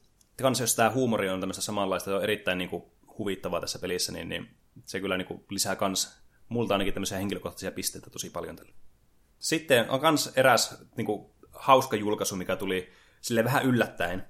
kans 0.42 0.60
jos 0.60 0.76
tämä 0.76 0.92
huumori 0.92 1.30
on 1.30 1.40
tämmöistä 1.40 1.64
samanlaista, 1.64 2.06
se 2.12 2.16
on 2.16 2.24
erittäin 2.24 2.58
niin 2.58 2.70
kuin, 2.70 2.84
huvittavaa 3.18 3.62
tässä 3.62 3.80
pelissä, 3.80 4.12
niin, 4.12 4.30
niin 4.30 4.50
se 4.86 5.00
kyllä 5.00 5.18
niin 5.18 5.26
kuin, 5.26 5.44
lisää 5.50 5.76
kans 5.76 6.22
multa 6.50 6.74
ainakin 6.74 6.94
tämmöisiä 6.94 7.18
henkilökohtaisia 7.18 7.72
pisteitä 7.72 8.10
tosi 8.10 8.30
paljon 8.30 8.56
tällä. 8.56 8.72
Sitten 9.40 9.90
on 9.90 10.00
kans 10.00 10.34
eräs 10.36 10.84
niin 10.98 11.06
kuin, 11.06 11.32
hauska 11.52 11.96
julkaisu, 11.96 12.36
mikä 12.36 12.56
tuli 12.56 12.94
sille 13.22 13.44
vähän 13.44 13.66
yllättäen, 13.66 14.26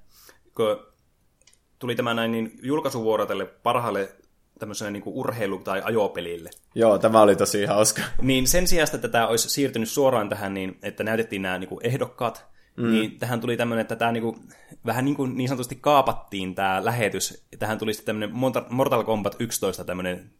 kun 0.55 0.85
tuli 1.79 1.95
tämä 1.95 2.13
näin 2.13 2.31
niin 2.31 2.59
julkaisuvuoro 2.63 3.25
tälle 3.25 3.45
parhaalle 3.45 4.15
tämmöiselle 4.61 4.91
niin 4.91 5.03
kuin 5.03 5.15
urheilu- 5.15 5.63
tai 5.63 5.81
ajopelille. 5.85 6.49
Joo, 6.75 6.97
tämä 6.97 7.21
oli 7.21 7.35
tosi 7.35 7.65
hauska. 7.65 8.01
Niin 8.21 8.47
sen 8.47 8.67
sijaan, 8.67 8.85
että 8.85 8.97
tätä 8.97 9.27
olisi 9.27 9.49
siirtynyt 9.49 9.89
suoraan 9.89 10.29
tähän, 10.29 10.53
niin 10.53 10.77
että 10.83 11.03
näytettiin 11.03 11.41
nämä 11.41 11.59
niin 11.59 11.67
kuin 11.67 11.85
ehdokkaat, 11.85 12.45
mm. 12.77 12.91
niin 12.91 13.19
tähän 13.19 13.41
tuli 13.41 13.57
tämmöinen, 13.57 13.81
että 13.81 13.95
tämä 13.95 14.11
niin 14.11 14.23
kuin, 14.23 14.39
vähän 14.85 15.05
niin, 15.05 15.15
kuin 15.15 15.37
niin 15.37 15.47
sanotusti 15.47 15.75
kaapattiin 15.81 16.55
tämä 16.55 16.85
lähetys. 16.85 17.45
Tähän 17.59 17.77
tuli 17.77 17.93
sitten 17.93 18.05
tämmöinen 18.21 18.35
Mortal- 18.69 19.03
Kombat 19.05 19.35
11 19.39 19.83
tämmöinen 19.83 20.31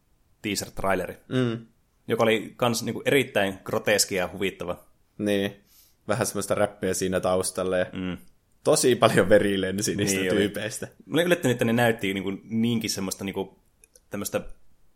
teaser-traileri, 0.42 1.14
Mm. 1.30 1.66
joka 2.08 2.24
oli 2.24 2.54
kans 2.58 2.84
niin 2.84 2.94
kuin 2.94 3.04
erittäin 3.06 3.54
groteski 3.64 4.16
ja 4.16 4.30
huvittava. 4.34 4.80
Niin, 5.18 5.52
vähän 6.08 6.26
semmoista 6.28 6.56
räppiä 6.56 6.94
siinä 6.94 7.20
taustalla 7.20 7.78
ja 7.78 7.86
Mm. 7.94 8.18
tosi 8.64 8.96
paljon 8.96 9.30
veri 9.30 9.62
lensi 9.62 9.96
niistä 9.96 10.20
Niin 10.20 10.32
oli. 10.32 10.40
tyypeistä. 10.40 10.88
Mä 11.06 11.14
olin 11.16 11.26
yllättynyt, 11.26 11.56
että 11.56 11.66
ne 11.66 11.74
näytti 11.74 12.14
niin 12.14 12.24
kuin, 12.24 12.42
niinkin 12.44 12.90
semmoista 12.90 13.24
niin 13.24 13.34
kuin, 13.34 13.50
tämmöistä 14.12 14.42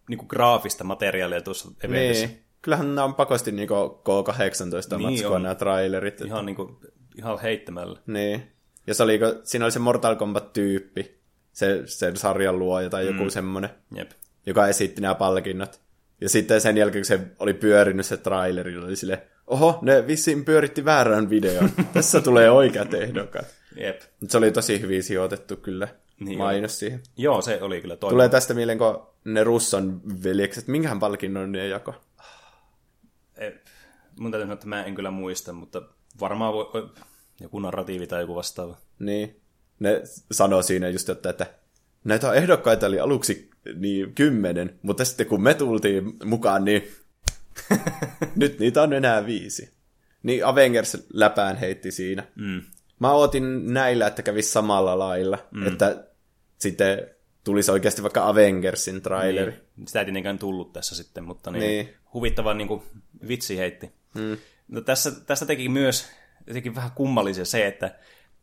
niin 0.09 0.17
kuin 0.17 0.27
graafista 0.27 0.83
materiaalia 0.83 1.41
tuossa 1.41 1.71
eventissä. 1.83 2.25
Niin. 2.27 2.43
Kyllähän 2.61 2.95
nämä 2.95 3.05
on 3.05 3.15
pakosti 3.15 3.51
niinku 3.51 3.73
K18 4.03 4.97
Niin 4.97 5.11
matskua 5.11 5.35
on. 5.35 5.43
nämä 5.43 5.55
trailerit. 5.55 6.21
Ihan, 6.21 6.45
niin 6.45 6.55
kuin, 6.55 6.77
ihan 7.17 7.39
heittämällä. 7.39 7.99
Niin. 8.07 8.51
Ja 8.87 8.93
se 8.93 9.03
oli, 9.03 9.19
kun 9.19 9.39
siinä 9.43 9.65
oli 9.65 9.71
se 9.71 9.79
Mortal 9.79 10.15
Kombat-tyyppi, 10.15 11.21
se, 11.51 11.81
sen 11.85 12.17
sarjan 12.17 12.59
luoja 12.59 12.89
tai 12.89 13.05
joku 13.05 13.23
mm. 13.23 13.29
semmoinen, 13.29 13.69
Jep. 13.95 14.11
joka 14.45 14.67
esitti 14.67 15.01
nämä 15.01 15.15
palkinnot. 15.15 15.81
Ja 16.21 16.29
sitten 16.29 16.61
sen 16.61 16.77
jälkeen, 16.77 17.01
kun 17.01 17.05
se 17.05 17.19
oli 17.39 17.53
pyörinyt 17.53 18.05
se 18.05 18.17
traileri, 18.17 18.77
oli 18.77 18.95
sille, 18.95 19.23
oho, 19.47 19.79
ne 19.81 20.07
vissiin 20.07 20.45
pyöritti 20.45 20.85
väärän 20.85 21.29
videon. 21.29 21.69
Tässä 21.93 22.21
tulee 22.21 22.51
oikeat 22.51 22.93
ehdokkaat. 22.93 23.45
Jep. 23.77 24.01
Se 24.27 24.37
oli 24.37 24.51
tosi 24.51 24.81
hyvin 24.81 25.03
sijoitettu 25.03 25.55
kyllä 25.55 25.87
Niin 26.19 26.37
mainos 26.37 26.79
siihen. 26.79 27.01
Joo, 27.17 27.41
se 27.41 27.61
oli 27.61 27.81
kyllä 27.81 27.95
toimiva. 27.95 28.13
Tulee 28.13 28.29
tästä 28.29 28.53
mieleen, 28.53 28.77
kun 28.77 29.07
ne 29.23 29.43
Russon 29.43 30.01
veljekset, 30.23 30.67
minkähän 30.67 30.99
palkinnon 30.99 31.51
ne 31.51 31.67
jako? 31.67 31.95
Eh, 33.37 33.53
Mun 34.19 34.31
täytyy 34.31 34.43
sanoa, 34.45 34.53
että 34.53 34.67
mä 34.67 34.83
en 34.83 34.95
kyllä 34.95 35.11
muista, 35.11 35.53
mutta 35.53 35.81
varmaan 36.19 36.53
voi, 36.53 36.65
joku 37.39 37.59
narratiivi 37.59 38.07
tai 38.07 38.21
joku 38.21 38.35
vastaava. 38.35 38.77
Niin. 38.99 39.41
Ne 39.79 40.01
sanoi 40.31 40.63
siinä 40.63 40.89
just, 40.89 41.09
että, 41.09 41.29
että 41.29 41.53
näitä 42.03 42.33
ehdokkaita 42.33 42.87
oli 42.87 42.99
aluksi 42.99 43.49
niin 43.75 44.13
kymmenen, 44.13 44.79
mutta 44.81 45.05
sitten 45.05 45.27
kun 45.27 45.43
me 45.43 45.53
tultiin 45.53 46.13
mukaan, 46.23 46.65
niin 46.65 46.91
nyt 48.35 48.59
niitä 48.59 48.81
on 48.81 48.93
enää 48.93 49.25
viisi. 49.25 49.73
Niin 50.23 50.45
Avengers 50.45 50.97
läpään 51.13 51.57
heitti 51.57 51.91
siinä. 51.91 52.23
Mm. 52.35 52.61
Mä 52.99 53.11
ootin 53.11 53.73
näillä, 53.73 54.07
että 54.07 54.23
kävisi 54.23 54.51
samalla 54.51 54.99
lailla, 54.99 55.37
mm. 55.51 55.67
että 55.67 56.07
sitten 56.57 57.07
tulisi 57.43 57.71
oikeasti 57.71 58.01
vaikka 58.01 58.27
Avengersin 58.27 59.01
traileri. 59.01 59.51
Niin. 59.51 59.87
Sitä 59.87 59.99
ei 59.99 60.05
tietenkään 60.05 60.39
tullut 60.39 60.73
tässä 60.73 60.95
sitten, 60.95 61.23
mutta 61.23 61.51
niin, 61.51 61.61
Niin. 61.61 61.95
huvittava 62.13 62.53
niin 62.53 62.67
kuin, 62.67 62.81
vitsi 63.27 63.57
heitti. 63.57 63.91
Mm. 64.13 64.37
No, 64.67 64.81
tässä, 64.81 65.11
tästä 65.11 65.45
teki 65.45 65.69
myös 65.69 66.07
jotenkin 66.47 66.75
vähän 66.75 66.91
kummallisia 66.91 67.45
se, 67.45 67.67
että 67.67 67.95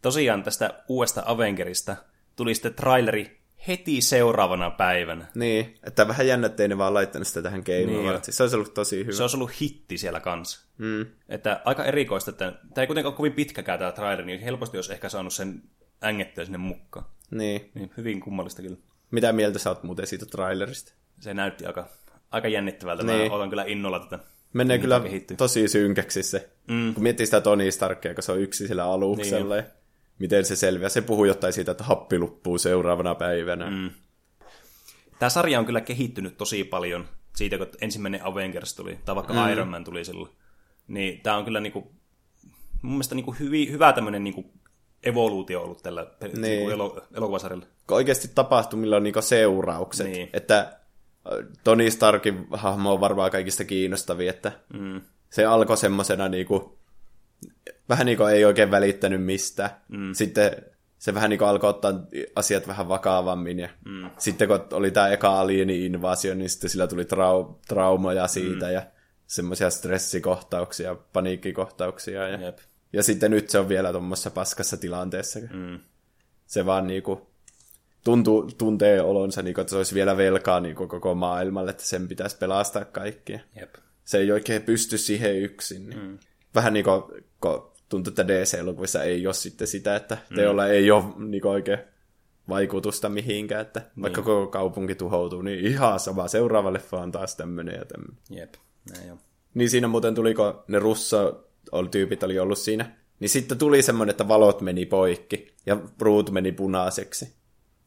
tosiaan 0.03 0.43
tästä 0.43 0.85
uudesta 0.89 1.23
Avengerista 1.27 1.97
tuli 2.37 2.55
sitten 2.55 2.75
traileri 2.75 3.42
heti 3.69 4.01
seuraavana 4.01 4.71
päivänä. 4.71 5.27
Niin, 5.35 5.79
että 5.85 6.09
vähän 6.09 6.27
jännä, 6.27 6.47
ettei 6.47 6.69
ne 6.69 6.79
vaan 6.79 6.95
laittanut 6.95 7.29
sitä 7.29 7.43
tähän 7.43 7.63
Game 7.67 7.79
Niin 7.79 8.09
Awardsiin. 8.09 8.35
Se 8.35 8.43
olisi 8.43 8.57
ollut 8.57 8.75
tosi 8.75 9.05
hyvä. 9.05 9.13
Se 9.13 9.23
olisi 9.23 9.37
ollut 9.37 9.61
hitti 9.61 9.99
siellä 9.99 10.21
kanssa. 10.21 10.67
Mm. 10.79 11.07
Että 11.29 11.61
aika 11.65 11.85
erikoista, 11.85 12.31
että 12.31 12.53
tämä 12.75 12.83
ei 12.83 12.87
kuitenkaan 12.87 13.11
ole 13.13 13.17
kovin 13.17 13.33
pitkäkään 13.33 13.79
tämä 13.79 13.93
traileri, 13.93 14.27
niin 14.27 14.41
helposti 14.41 14.79
olisi 14.79 14.93
ehkä 14.93 15.09
saanut 15.09 15.33
sen 15.33 15.63
ängettyä 16.05 16.45
sinne 16.45 16.59
mukaan. 16.59 17.07
Niin. 17.31 17.71
Niin, 17.75 17.91
hyvin 17.97 18.21
kummallista 18.21 18.63
kyllä. 18.63 18.77
Mitä 19.11 19.33
mieltä 19.33 19.59
sä 19.59 19.71
oot 19.71 19.83
muuten 19.83 20.07
siitä 20.07 20.27
trailerista? 20.27 20.93
Se 21.21 21.35
näytti 21.35 21.67
aika, 21.67 21.89
aika 22.31 22.49
jännittävältä. 22.49 23.03
Niin. 23.03 23.19
Mä 23.19 23.25
odotan 23.25 23.51
kyllä 23.51 23.65
innolla 23.65 24.01
tätä. 24.01 24.19
Menee 24.53 24.79
kyllä 24.79 25.01
kehittyy. 25.01 25.37
tosi 25.37 25.69
synkäksi 25.69 26.23
se. 26.23 26.51
Mm. 26.69 26.95
Kun 26.95 27.03
miettii 27.03 27.27
sitä 27.27 27.41
Tony 27.41 27.71
Starkia, 27.71 28.15
kun 28.15 28.23
se 28.23 28.33
on 28.33 28.41
yksi 28.41 28.69
sillä 28.69 28.85
aluksella. 28.85 29.55
Niin. 29.55 29.67
Miten 30.19 30.45
se 30.45 30.57
selviää. 30.57 30.89
Se 30.89 31.01
puhuu 31.01 31.25
jotain 31.25 31.53
siitä, 31.53 31.71
että 31.71 31.85
happi 31.85 32.19
loppuu 32.19 32.59
seuraavana 32.59 33.15
päivänä. 33.15 33.71
Mm. 33.71 33.91
Tämä 35.19 35.31
sarja 35.31 35.59
on 35.59 35.67
kyllä 35.67 35.81
kehittynyt 35.81 36.39
tosi 36.39 36.65
paljon 36.65 37.09
siitä, 37.37 37.59
kun 37.59 37.67
ensimmäinen 37.81 38.25
Avengers 38.25 38.75
tuli, 38.75 38.99
tai 39.05 39.15
vaikka 39.15 39.33
mm. 39.33 39.53
Iron 39.53 39.69
Man 39.69 39.85
tuli 39.85 40.05
silloin. 40.05 40.31
Niin 40.89 41.21
tämä 41.21 41.37
on 41.37 41.45
kyllä 41.45 41.61
niinku, 41.61 41.93
mun 42.83 42.93
mielestä 42.93 43.15
niinku 43.15 43.35
hyvi, 43.41 43.71
hyvä 43.71 43.93
tämmöinen 43.93 44.25
niinku 44.25 44.53
evoluutio 45.03 45.63
ollut 45.63 45.83
tällä 45.83 46.07
niin. 46.21 46.41
niinku 46.41 46.71
elo, 46.71 47.07
elokuvasarjalla. 47.15 47.67
Kun 47.87 47.97
oikeasti 47.97 48.29
tapahtumilla 48.35 48.97
on 48.97 49.03
niinku 49.03 49.23
seuraukset. 49.23 50.07
Niin. 50.07 50.31
Että 50.33 50.79
Tony 51.65 51.91
Starkin 51.91 52.47
hahmo 52.51 52.93
on 52.93 53.01
varmaan 53.01 53.31
kaikista 53.31 53.65
kiinnostavia, 53.65 54.31
että 54.31 54.53
mm. 54.73 55.01
se 55.31 55.45
alkoi 55.45 55.77
semmosena 55.77 56.29
niinku, 56.29 56.79
vähän 57.93 58.07
niinku 58.07 58.25
ei 58.25 58.45
oikein 58.45 58.71
välittänyt 58.71 59.25
mistään. 59.25 59.71
Mm. 59.89 60.13
Sitten 60.15 60.51
se 60.99 61.15
vähän 61.15 61.31
niinku 61.31 61.45
alkoi 61.45 61.71
ottaa 61.71 61.93
asiat 62.35 62.69
vähän 62.69 62.89
vakavammin. 62.89 63.59
Ja 63.59 63.69
mm. 63.85 64.11
Sitten 64.19 64.49
kun 64.49 64.61
oli 64.73 64.91
tämä 64.91 65.09
eka 65.09 65.41
alieni-invasio, 65.41 66.35
niin 66.35 66.51
sitten 66.51 66.71
sillä 66.71 66.87
tuli 66.87 67.03
trau- 67.03 67.59
traumoja 67.69 68.27
siitä 68.27 68.67
mm. 68.67 68.73
ja 68.73 68.83
semmoisia 69.27 69.71
stressikohtauksia, 69.71 70.97
paniikkikohtauksia. 71.13 72.29
Ja, 72.29 72.41
Jep. 72.41 72.59
ja 72.93 73.03
sitten 73.03 73.31
nyt 73.31 73.51
se 73.51 73.59
on 73.59 73.69
vielä 73.69 73.93
tuommoisessa 73.93 74.31
paskassa 74.31 74.77
tilanteessa. 74.77 75.39
Mm. 75.53 75.79
Se 76.47 76.67
vaan 76.67 76.87
niinku 76.87 77.31
tuntuu, 78.05 78.51
tuntee 78.59 79.03
olonsa, 79.03 79.43
niinku, 79.43 79.61
että 79.61 79.71
se 79.71 79.77
olisi 79.77 79.95
vielä 79.95 80.17
velkaa 80.17 80.61
niinku 80.61 80.87
koko 80.87 81.15
maailmalle, 81.15 81.71
että 81.71 81.85
sen 81.85 82.09
pitäisi 82.09 82.37
pelastaa 82.37 82.85
kaikkia. 82.85 83.41
Jep. 83.61 83.75
Se 84.05 84.19
ei 84.19 84.33
oikein 84.33 84.63
pysty 84.63 84.99
siihen 84.99 85.37
yksin. 85.37 85.91
Niin. 85.91 86.03
Mm. 86.03 86.19
Vähän 86.55 86.73
niin 86.73 86.85
kuin, 86.85 87.03
tuntuu, 87.93 88.11
että 88.11 88.29
DC-elokuvissa 88.29 89.03
ei 89.03 89.27
ole 89.27 89.35
sitten 89.35 89.67
sitä, 89.67 89.97
että 89.97 90.19
teolla 90.35 90.67
ei 90.67 90.91
ole 90.91 91.05
niin 91.17 91.47
oikein 91.47 91.79
vaikutusta 92.49 93.09
mihinkään, 93.09 93.61
että 93.61 93.81
niin. 93.81 94.03
vaikka 94.03 94.23
koko 94.23 94.47
kaupunki 94.47 94.95
tuhoutuu, 94.95 95.43
niin 95.43 95.67
ihan 95.67 96.01
sama. 96.01 96.29
Seuraava 96.29 96.73
leffa 96.73 97.01
on 97.01 97.13
taas 97.13 97.37
tämmöinen 97.37 97.75
ja 97.75 97.85
tämmöinen. 97.85 98.17
Jep. 98.31 98.55
Näin 98.91 99.13
on. 99.13 99.19
Niin 99.55 99.71
siinä 99.71 99.89
muuten 99.89 100.15
tuli, 100.15 100.35
kun 100.35 100.65
ne 100.69 100.79
russo 100.79 101.49
tyypit 101.91 102.23
oli 102.23 102.39
ollut 102.39 102.59
siinä, 102.59 102.97
niin 103.21 103.29
sitten 103.29 103.59
tuli 103.59 103.83
semmoinen, 103.83 104.11
että 104.11 104.29
valot 104.29 104.61
meni 104.61 104.87
poikki 104.87 105.55
ja 105.67 105.77
ruut 106.01 106.31
meni 106.31 106.53
punaiseksi. 106.53 107.33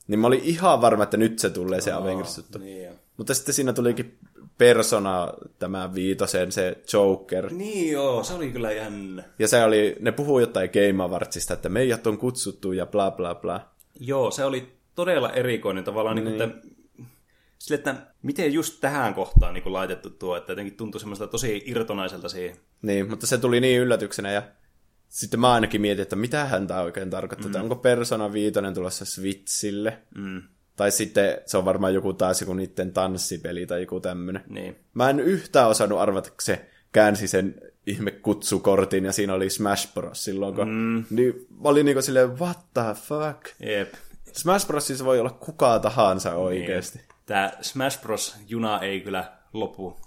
Niin 0.08 0.20
mä 0.20 0.28
olin 0.28 0.42
ihan 0.44 0.82
varma, 0.82 1.04
että 1.04 1.18
nyt 1.18 1.40
se 1.40 1.50
tulee 1.50 1.82
se 1.82 1.92
Avengers 1.92 2.38
juttu. 2.38 2.58
Niin, 2.58 2.84
jo. 2.84 2.92
Mutta 3.18 3.34
sitten 3.34 3.56
siinä 3.56 3.74
tulikin 3.74 4.18
persona 4.58 5.34
tämä 5.60 5.94
viitosen, 5.94 6.52
se 6.52 6.78
Joker. 6.94 7.54
niin 7.54 7.92
joo, 7.92 8.24
se 8.24 8.34
oli 8.34 8.52
kyllä 8.52 8.72
jännä. 8.72 9.24
Ja 9.40 9.48
se 9.48 9.64
oli, 9.64 9.96
ne 10.00 10.12
puhuu 10.12 10.40
jotain 10.40 10.70
Game 10.74 11.04
Awardsista, 11.04 11.54
että 11.54 11.70
meidät 11.70 12.08
on 12.08 12.18
kutsuttu 12.18 12.72
ja 12.72 12.86
bla 12.86 13.12
bla 13.12 13.36
bla. 13.36 13.70
Joo, 14.00 14.32
se 14.32 14.46
oli 14.46 14.76
todella 14.96 15.30
erikoinen 15.30 15.84
tavallaan, 15.84 16.16
niin. 16.16 16.26
Niin 16.26 16.42
että 16.42 16.68
sille, 17.58 17.76
että 17.76 17.96
miten 18.22 18.54
just 18.54 18.82
tähän 18.82 19.14
kohtaan 19.14 19.54
niin 19.54 19.74
laitettu 19.74 20.10
tuo, 20.10 20.38
että 20.38 20.52
jotenkin 20.52 20.78
tuntui 20.78 21.00
semmoista 21.00 21.28
tosi 21.28 21.64
irtonaiselta 21.66 22.30
siihen. 22.30 22.58
Niin, 22.82 23.10
mutta 23.10 23.28
se 23.28 23.38
tuli 23.38 23.62
niin 23.62 23.82
yllätyksenä 23.82 24.32
ja 24.32 24.44
sitten 25.10 25.40
mä 25.40 25.54
ainakin 25.54 25.82
mietin, 25.82 26.02
että 26.02 26.16
mitä 26.16 26.46
hän 26.46 26.68
tämä 26.68 26.82
oikein 26.82 27.10
tarkoittaa. 27.10 27.52
Mm. 27.52 27.62
Onko 27.62 27.76
Persona 27.76 28.34
5 28.34 28.60
tulossa 28.74 29.06
Switchille? 29.06 29.98
Mm. 30.16 30.42
Tai 30.76 30.92
sitten 30.92 31.38
se 31.46 31.58
on 31.58 31.66
varmaan 31.66 31.94
joku 31.94 32.14
taas 32.14 32.42
joku 32.42 32.54
niiden 32.54 32.94
tanssipeli 32.94 33.66
tai 33.66 33.82
joku 33.82 34.00
tämmönen. 34.00 34.44
Niin. 34.50 34.76
Mä 34.94 35.10
en 35.10 35.20
yhtään 35.20 35.70
osannut 35.70 36.00
arvata, 36.00 36.30
kun 36.30 36.38
se 36.42 36.66
käänsi 36.92 37.28
sen 37.28 37.62
ihme 37.88 38.12
kutsukortin 38.12 39.06
ja 39.06 39.12
siinä 39.12 39.34
oli 39.34 39.50
Smash 39.50 39.94
Bros. 39.94 40.24
silloin, 40.24 40.56
kun... 40.56 40.70
Mm. 40.70 41.04
Niin 41.10 41.48
mä 41.50 41.70
olin 41.70 41.86
niinku 41.86 42.02
silleen, 42.02 42.40
what 42.40 42.60
the 42.74 42.82
fuck? 42.94 43.48
Jep. 43.60 43.94
Smash 44.34 44.68
Brosissa 44.68 45.06
voi 45.06 45.20
olla 45.20 45.30
kuka 45.30 45.80
tahansa 45.80 46.36
oikeasti. 46.36 46.98
Niin. 46.98 47.08
Tää 47.26 47.58
Smash 47.62 48.02
Bros. 48.02 48.36
juna 48.48 48.80
ei 48.80 49.02
kyllä 49.02 49.32
lopu. 49.54 50.00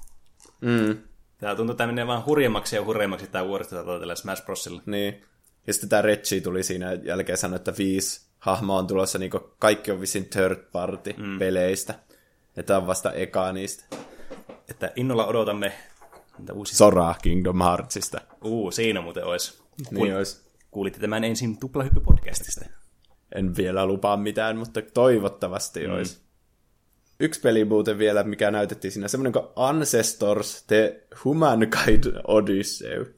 Mm. 0.61 0.98
Tää 1.38 1.54
tuntuu, 1.54 1.72
että 1.72 1.87
menee 1.87 2.07
vaan 2.07 2.26
hurjemmaksi 2.26 2.76
ja 2.76 2.85
hurjemmaksi 2.85 3.26
tää 3.26 3.48
vuoristotato 3.48 3.98
tällä 3.98 4.14
Smash 4.14 4.44
Brosilla. 4.44 4.83
Niin. 4.87 5.24
Ja 5.66 5.72
sitten 5.72 5.88
tää 5.88 6.02
Reggie 6.02 6.40
tuli 6.40 6.62
siinä 6.62 6.92
jälkeen 6.92 7.38
sanoa, 7.38 7.57
että 7.57 7.72
viisi 7.78 8.28
hahmoa 8.38 8.79
on 8.79 8.87
tulossa, 8.87 9.18
niin 9.18 9.31
kaikki 9.59 9.90
on 9.90 10.01
visin 10.01 10.29
third 10.29 10.59
party 10.72 11.14
mm. 11.16 11.38
peleistä. 11.38 11.94
Ja 12.57 12.62
tää 12.62 12.77
on 12.77 12.87
vasta 12.87 13.12
eka 13.12 13.53
niistä. 13.53 13.85
Että 14.70 14.92
innolla 14.96 15.27
odotamme 15.27 15.72
uusia... 16.53 16.77
Sora 16.77 17.14
Kingdom 17.22 17.62
Heartsista. 17.62 18.20
Uu, 18.44 18.70
siinä 18.70 19.01
muuten 19.01 19.24
olisi. 19.24 19.62
Niin 19.90 20.16
olisi. 20.16 20.40
Kuulitte 20.70 21.01
tämän 21.01 21.24
ensin 21.24 21.59
Tuplahyppy-podcastista. 21.59 22.68
En 23.35 23.57
vielä 23.57 23.87
lupaa 23.87 24.16
mitään, 24.16 24.57
mutta 24.57 24.83
toivottavasti 24.94 25.87
mm. 25.87 25.92
olisi. 25.92 26.18
Yksi 27.20 27.40
peli 27.40 27.64
muuten 27.64 27.98
vielä, 27.98 28.22
mikä 28.22 28.51
näytettiin 28.51 28.92
siinä, 28.92 29.09
semmoinen 29.09 29.33
kuin 29.33 29.44
Ancestors 29.57 30.64
The 30.66 31.03
Humankind 31.24 32.05
Odyssey. 32.27 33.14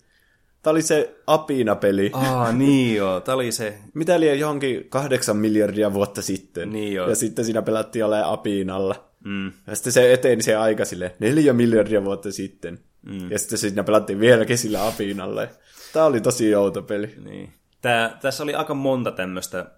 Tämä 0.63 0.73
oli 0.73 0.83
se 0.83 1.17
Apina-peli. 1.27 2.11
Aa, 2.13 2.53
niin 2.53 2.97
joo, 2.97 3.21
tämä 3.21 3.37
oli 3.37 3.53
se... 3.53 3.79
Mitä 3.95 4.15
oli 4.15 4.39
johonkin 4.39 4.87
kahdeksan 4.89 5.37
miljardia 5.37 5.93
vuotta 5.93 6.23
sitten. 6.23 6.73
Niin 6.73 6.95
joo. 6.95 7.09
Ja 7.09 7.15
sitten 7.15 7.45
siinä 7.45 7.63
pelattiin 7.63 8.05
ole 8.05 8.23
Apinalla. 8.25 9.11
Mm. 9.25 9.53
Ja 9.67 9.75
sitten 9.75 9.93
se 9.93 10.13
eteni 10.13 10.43
se 10.43 10.57
aika 10.57 10.85
sille 10.85 11.17
neljä 11.19 11.53
miljardia 11.53 12.05
vuotta 12.05 12.33
sitten. 12.33 12.79
Mm. 13.03 13.31
Ja 13.31 13.39
sitten 13.39 13.59
siinä 13.59 13.85
pelattiin 13.85 14.21
vieläkin 14.21 14.59
sillä 14.59 14.87
Apinalla. 14.87 15.47
Tämä 15.93 16.07
oli 16.07 16.21
tosi 16.21 16.55
outo 16.55 16.83
peli. 16.83 17.15
Niin. 17.25 17.53
Tää, 17.81 18.19
tässä 18.23 18.43
oli 18.43 18.55
aika 18.55 18.75
monta 18.75 19.11
tämmöistä 19.11 19.71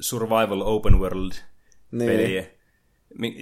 survival 0.00 0.60
open 0.60 0.98
world 0.98 1.32
niin. 1.90 2.10
peliä 2.10 2.55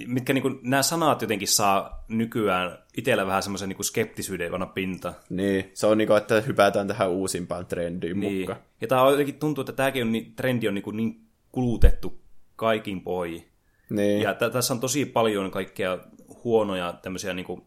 mitkä 0.07 0.33
niin 0.33 0.41
kuin, 0.41 0.59
nämä 0.63 0.83
sanat 0.83 1.21
jotenkin 1.21 1.47
saa 1.47 2.05
nykyään 2.07 2.77
itsellä 2.97 3.27
vähän 3.27 3.43
semmoisen 3.43 3.69
niin 3.69 3.83
skeptisyyden 3.83 4.51
vanha 4.51 4.65
pinta. 4.65 5.13
Niin, 5.29 5.71
se 5.73 5.87
on 5.87 5.97
niin 5.97 6.07
kuin, 6.07 6.17
että 6.17 6.41
hypätään 6.41 6.87
tähän 6.87 7.09
uusimpaan 7.09 7.65
trendiin 7.65 8.19
niin. 8.19 8.39
mukaan. 8.39 8.59
Ja 8.81 8.87
tämä 8.87 9.01
on 9.01 9.11
jotenkin 9.11 9.39
tuntuu, 9.39 9.61
että 9.61 9.73
tämäkin 9.73 10.03
on, 10.03 10.11
niin, 10.11 10.35
trendi 10.35 10.67
on 10.67 10.73
niin, 10.73 10.83
kuin 10.83 10.97
niin 10.97 11.27
kulutettu 11.51 12.21
kaikin 12.55 13.01
pohjiin. 13.01 13.47
Niin. 13.89 14.21
Ja 14.21 14.33
t- 14.33 14.51
tässä 14.53 14.73
on 14.73 14.79
tosi 14.79 15.05
paljon 15.05 15.51
kaikkea 15.51 15.97
huonoja 16.43 16.93
tämmöisiä 17.01 17.33
niin 17.33 17.45
kuin, 17.45 17.61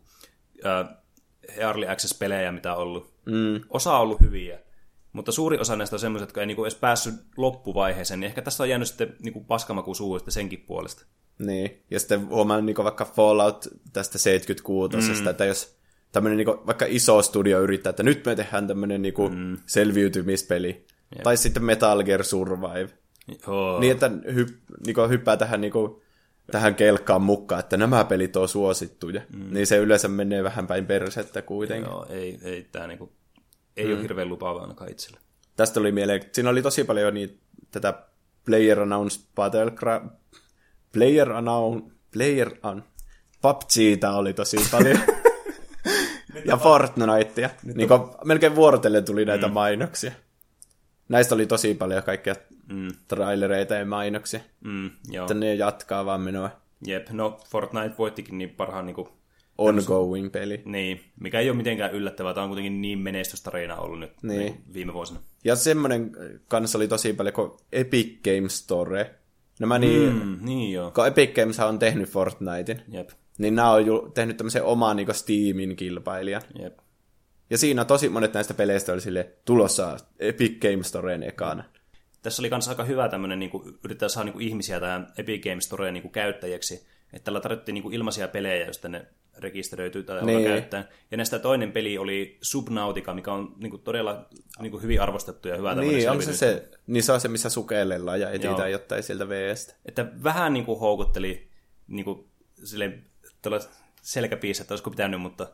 äh, 0.66 0.88
Early 1.56 1.88
Access-pelejä, 1.88 2.52
mitä 2.52 2.74
on 2.74 2.82
ollut. 2.82 3.12
Mm. 3.26 3.61
Osa 3.70 3.94
on 3.94 4.00
ollut 4.00 4.20
hyviä, 4.20 4.58
mutta 5.12 5.32
suuri 5.32 5.58
osa 5.58 5.76
näistä 5.76 5.96
on 5.96 6.00
semmoiset, 6.00 6.28
jotka 6.28 6.40
ei 6.40 6.46
niin 6.46 6.56
kuin 6.56 6.66
edes 6.66 6.78
päässyt 6.78 7.14
loppuvaiheeseen, 7.37 8.20
niin 8.20 8.28
ehkä 8.28 8.42
tästä 8.42 8.62
on 8.62 8.68
jäänyt 8.68 8.88
sitten 8.88 9.16
niin 9.22 9.44
paskamaku 9.44 9.94
suu 9.94 10.20
senkin 10.28 10.64
puolesta. 10.66 11.04
Niin, 11.38 11.83
ja 11.90 12.01
sitten 12.01 12.29
huomaan 12.29 12.66
niin 12.66 12.77
vaikka 12.77 13.05
Fallout 13.05 13.68
tästä 13.92 14.18
76, 14.18 14.96
mm. 14.96 15.29
että 15.29 15.44
jos 15.44 15.79
tämmöinen 16.12 16.37
niin 16.37 16.66
vaikka 16.66 16.87
iso 16.88 17.22
studio 17.22 17.61
yrittää, 17.61 17.90
että 17.90 18.03
nyt 18.03 18.27
me 18.27 18.37
tehdään 18.37 18.66
tämmöinen 18.66 19.03
niin 19.03 19.14
mm. 19.31 19.59
selviytymispeli, 19.66 20.68
Jep. 20.68 21.22
tai 21.22 21.37
sitten 21.37 21.64
Metal 21.64 22.05
Gear 22.05 22.24
Survive, 22.24 22.88
oh. 23.46 23.81
niin 23.81 23.92
että 23.92 24.11
hyp, 24.35 24.48
niin 24.87 24.96
hyppää 25.09 25.37
tähän, 25.37 25.61
niin 25.61 25.72
kuin, 25.72 26.03
tähän 26.51 26.74
kelkkaan 26.74 27.22
mukaan, 27.22 27.61
että 27.61 27.77
nämä 27.77 28.05
pelit 28.05 28.37
on 28.37 28.48
suosittuja, 28.48 29.20
mm. 29.33 29.55
niin 29.55 29.66
se 29.66 29.77
yleensä 29.77 30.09
menee 30.09 30.44
vähän 30.44 30.66
päin 30.66 30.87
persettä 30.87 31.42
kuitenkin. 31.42 31.90
Joo, 31.90 32.07
ei, 32.11 32.38
ei 32.42 32.68
tämä 32.72 32.87
niin 32.87 32.98
kuin, 32.98 33.11
ei 33.77 33.87
mm. 33.87 33.92
ole 33.92 34.03
hirveän 34.03 34.29
lupaavaa 34.29 34.62
ainakaan 34.62 34.90
itselle. 34.90 35.18
Tästä 35.57 35.81
oli 35.81 35.92
mieleen, 35.92 36.22
siinä 36.33 36.51
oli 36.51 36.62
tosi 36.62 36.85
paljon 36.85 37.14
niin, 37.14 37.40
tätä 37.70 38.03
Player 38.44 38.81
Announce 38.81 39.20
Battleground, 39.35 40.11
Player 40.92 41.33
Unknown, 41.33 41.92
Player 42.12 42.51
Un... 42.72 42.85
PUBGtä 43.42 44.12
oli 44.12 44.35
tosi 44.35 44.57
paljon. 44.70 44.98
ja 46.44 46.57
Fortnitea. 46.57 47.51
Niin 47.74 47.88
kuin, 47.88 48.01
melkein 48.24 48.57
vuorotellen 48.57 49.05
tuli 49.05 49.24
näitä 49.24 49.46
mm. 49.46 49.53
mainoksia. 49.53 50.12
Näistä 51.09 51.35
oli 51.35 51.46
tosi 51.46 51.74
paljon 51.74 52.03
kaikkia 52.03 52.35
mm. 52.72 52.88
trailereita 53.09 53.74
ja 53.74 53.87
mainoksia. 53.87 54.40
Mm, 54.64 54.90
joo. 55.11 55.24
Että 55.24 55.35
ne 55.35 55.55
jatkaa 55.55 56.05
vaan 56.05 56.20
menoa. 56.20 56.51
Jep, 56.87 57.11
no 57.11 57.40
Fortnite 57.51 57.94
voittikin 57.98 58.38
niin 58.38 58.51
parhaan 58.51 58.87
niin 58.87 58.94
kuin, 58.94 59.09
ongoing 59.59 60.33
peli. 60.33 60.62
Niin, 60.64 61.01
mikä 61.20 61.40
ei 61.40 61.51
ole 61.51 61.57
mitenkään 61.57 61.92
yllättävää. 61.92 62.35
Tämä 62.35 62.44
on 62.44 62.51
kuitenkin 62.51 62.81
niin 62.81 62.98
menestystarina 62.98 63.77
ollut 63.77 64.01
nyt. 64.01 64.12
Niin, 64.22 64.61
viime 64.74 64.94
vuosina. 64.94 65.20
Ja 65.44 65.57
semmoinen 65.57 66.11
kanssa 66.48 66.79
oli 66.79 66.88
tosi 66.88 67.12
paljon 67.12 67.35
kuin 67.35 67.51
Epic 67.72 68.22
Games 68.24 68.59
Store, 68.59 69.14
Nämä 69.59 69.79
niin, 69.79 70.12
mm, 70.14 70.38
niin 70.40 70.73
joo. 70.73 70.90
kun 70.90 71.07
Epic 71.07 71.35
Games 71.35 71.61
on 71.61 71.79
tehnyt 71.79 72.09
Fortnitein, 72.09 72.83
Jep. 72.92 73.11
niin 73.38 73.55
nämä 73.55 73.71
on 73.71 73.87
ju- 73.87 74.11
tehnyt 74.14 74.37
tämmöisen 74.37 74.64
oman 74.64 74.97
niin 74.97 75.14
Steamin 75.14 75.77
kilpailijan. 75.77 76.42
Jep. 76.59 76.79
Ja 77.51 77.59
siinä 77.59 77.85
tosi 77.85 78.09
monet 78.09 78.35
näistä 78.35 78.55
peleistä 78.55 78.92
oli 78.92 79.01
sille 79.01 79.31
tulossa 79.44 79.97
Epic 80.18 80.61
Games 80.61 80.88
Storeen 80.88 81.23
ekana. 81.23 81.64
Tässä 82.23 82.42
oli 82.42 82.51
myös 82.51 82.68
aika 82.68 82.85
hyvä 82.85 83.09
tämmöinen, 83.09 83.38
niin 83.38 83.51
kuin, 83.51 83.79
yrittää 83.85 84.09
saada 84.09 84.25
niin 84.25 84.33
kuin, 84.33 84.49
ihmisiä 84.49 84.81
tähän 84.81 85.12
Epic 85.18 85.44
Games 85.44 85.64
Storeen 85.64 85.94
niin 85.94 86.03
kuin, 86.03 86.12
käyttäjäksi. 86.12 86.87
Että 87.12 87.25
tällä 87.25 87.40
tarvittiin 87.40 87.75
niin 87.75 87.83
kuin, 87.83 87.94
ilmaisia 87.94 88.29
pelejä, 88.29 88.64
joista 88.64 88.88
ne 88.88 89.07
rekisteröityy 89.38 90.03
tai 90.03 90.27
niin. 90.27 90.44
käyttää. 90.44 90.88
Ja 91.11 91.16
näistä 91.16 91.38
toinen 91.38 91.73
peli 91.73 91.99
oli 91.99 92.38
Subnautica, 92.42 93.14
mikä 93.14 93.33
on 93.33 93.55
niin 93.57 93.71
kuin, 93.71 93.83
todella 93.83 94.29
niin 94.61 94.71
kuin, 94.71 94.83
hyvin 94.83 95.03
arvostettu 95.03 95.49
ja 95.49 95.57
hyvä 95.57 95.75
Niin, 95.75 96.11
on 96.11 96.23
se, 96.23 96.33
se, 96.33 96.68
niin 96.87 97.03
se 97.03 97.12
on 97.12 97.21
se, 97.21 97.29
missä 97.29 97.51
sukellellaan 97.51 98.21
ja 98.21 98.31
etsitään 98.31 98.73
jotain 98.73 99.03
sieltä 99.03 99.29
veestä. 99.29 99.75
Että 99.85 100.07
vähän 100.25 100.53
niin 100.53 100.64
kuin, 100.64 100.81
houkutteli 100.81 101.49
niin 101.88 102.05
kuin, 102.05 102.29
silleen, 102.64 103.05
selkäpiissä, 104.03 104.62
että 104.62 104.75
olisiko 104.75 104.90
pitänyt, 104.90 105.21
mutta 105.21 105.49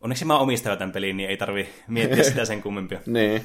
onneksi 0.00 0.24
mä 0.24 0.38
omistajan 0.38 0.78
tämän 0.78 0.92
pelin, 0.92 1.16
niin 1.16 1.30
ei 1.30 1.36
tarvi 1.36 1.68
miettiä 1.88 2.24
sitä 2.24 2.44
sen 2.44 2.62
kummempia. 2.62 3.00
niin. 3.06 3.44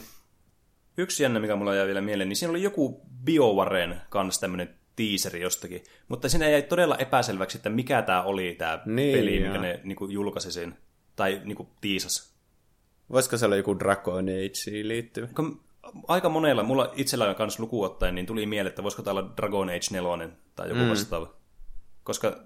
Yksi 0.98 1.24
jännä, 1.24 1.40
mikä 1.40 1.56
mulla 1.56 1.76
jäi 1.76 1.86
vielä 1.86 2.02
mieleen, 2.02 2.30
niin 2.30 2.38
siinä 2.38 2.52
oli 2.52 2.64
joku 2.64 3.02
BioWaren 3.24 4.02
kanssa 4.10 4.42
tämmöinen 4.42 4.76
teaseri 4.96 5.42
jostakin. 5.42 5.84
Mutta 6.08 6.30
siinä 6.30 6.50
jäi 6.50 6.62
todella 6.62 6.98
epäselväksi, 6.98 7.58
että 7.58 7.70
mikä 7.70 8.02
tämä 8.02 8.24
oli 8.24 8.56
tämä 8.58 8.80
niin, 8.86 9.18
peli, 9.18 9.40
mikä 9.40 9.58
ne 9.58 9.80
niinku, 9.84 10.08
julkaisi 10.08 10.52
sen. 10.52 10.78
Tai 11.16 11.42
niinku, 11.44 11.70
tiisas. 11.82 12.34
Voisiko 13.12 13.38
se 13.38 13.46
olla 13.46 13.56
joku 13.56 13.80
Dragon 13.80 14.26
Age 14.30 14.88
liittyvä? 14.88 15.28
Aika 16.08 16.30
monella, 16.30 16.64
mulla 16.64 16.94
itsellä 16.96 17.30
on 17.30 17.36
kanssa 17.36 17.64
luku 17.64 17.84
ottaen, 17.84 18.16
niin 18.16 18.26
tuli 18.26 18.46
mieleen, 18.46 18.70
että 18.70 18.84
voisiko 18.84 19.04
tämä 19.04 19.20
olla 19.20 19.34
Dragon 19.38 19.70
Age 19.70 19.88
4 19.92 20.30
tai 20.56 20.70
joku 20.70 20.82
mm. 20.82 20.90
vastaava. 20.90 21.34
Koska 22.04 22.44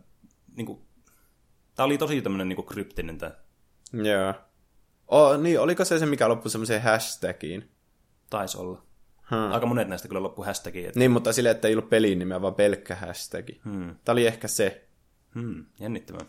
niinku, 0.56 0.82
tämä 1.76 1.86
oli 1.86 1.98
tosi 1.98 2.22
tämmöinen 2.22 2.50
niinku, 2.50 2.64
kryptinen 2.64 3.18
tämä. 3.18 3.32
Joo. 3.94 4.34
Oh, 5.08 5.38
niin, 5.38 5.60
oliko 5.60 5.86
se 5.86 6.00
se, 6.00 6.06
mikä 6.06 6.30
loppui 6.30 6.52
semmoiseen 6.52 6.82
hashtagiin? 6.82 7.72
Taisi 8.30 8.58
olla. 8.58 8.87
Hmm. 9.32 9.52
Aika 9.52 9.66
monet 9.66 9.88
näistä 9.88 10.08
kyllä 10.08 10.24
loppu 10.24 10.44
hashtagiin. 10.44 10.88
Että... 10.88 11.00
Niin, 11.00 11.12
mutta 11.12 11.34
sille, 11.34 11.50
että 11.50 11.68
ei 11.68 11.74
ollut 11.74 11.90
pelin 11.90 12.20
nimeä, 12.20 12.42
vaan 12.42 12.56
pelkkä 12.56 12.96
hashtag. 12.96 13.50
Hmm. 13.66 13.96
Tämä 14.06 14.14
oli 14.14 14.28
ehkä 14.28 14.48
se. 14.48 14.88
Hmm, 15.36 15.66
jännittävää. 15.80 16.26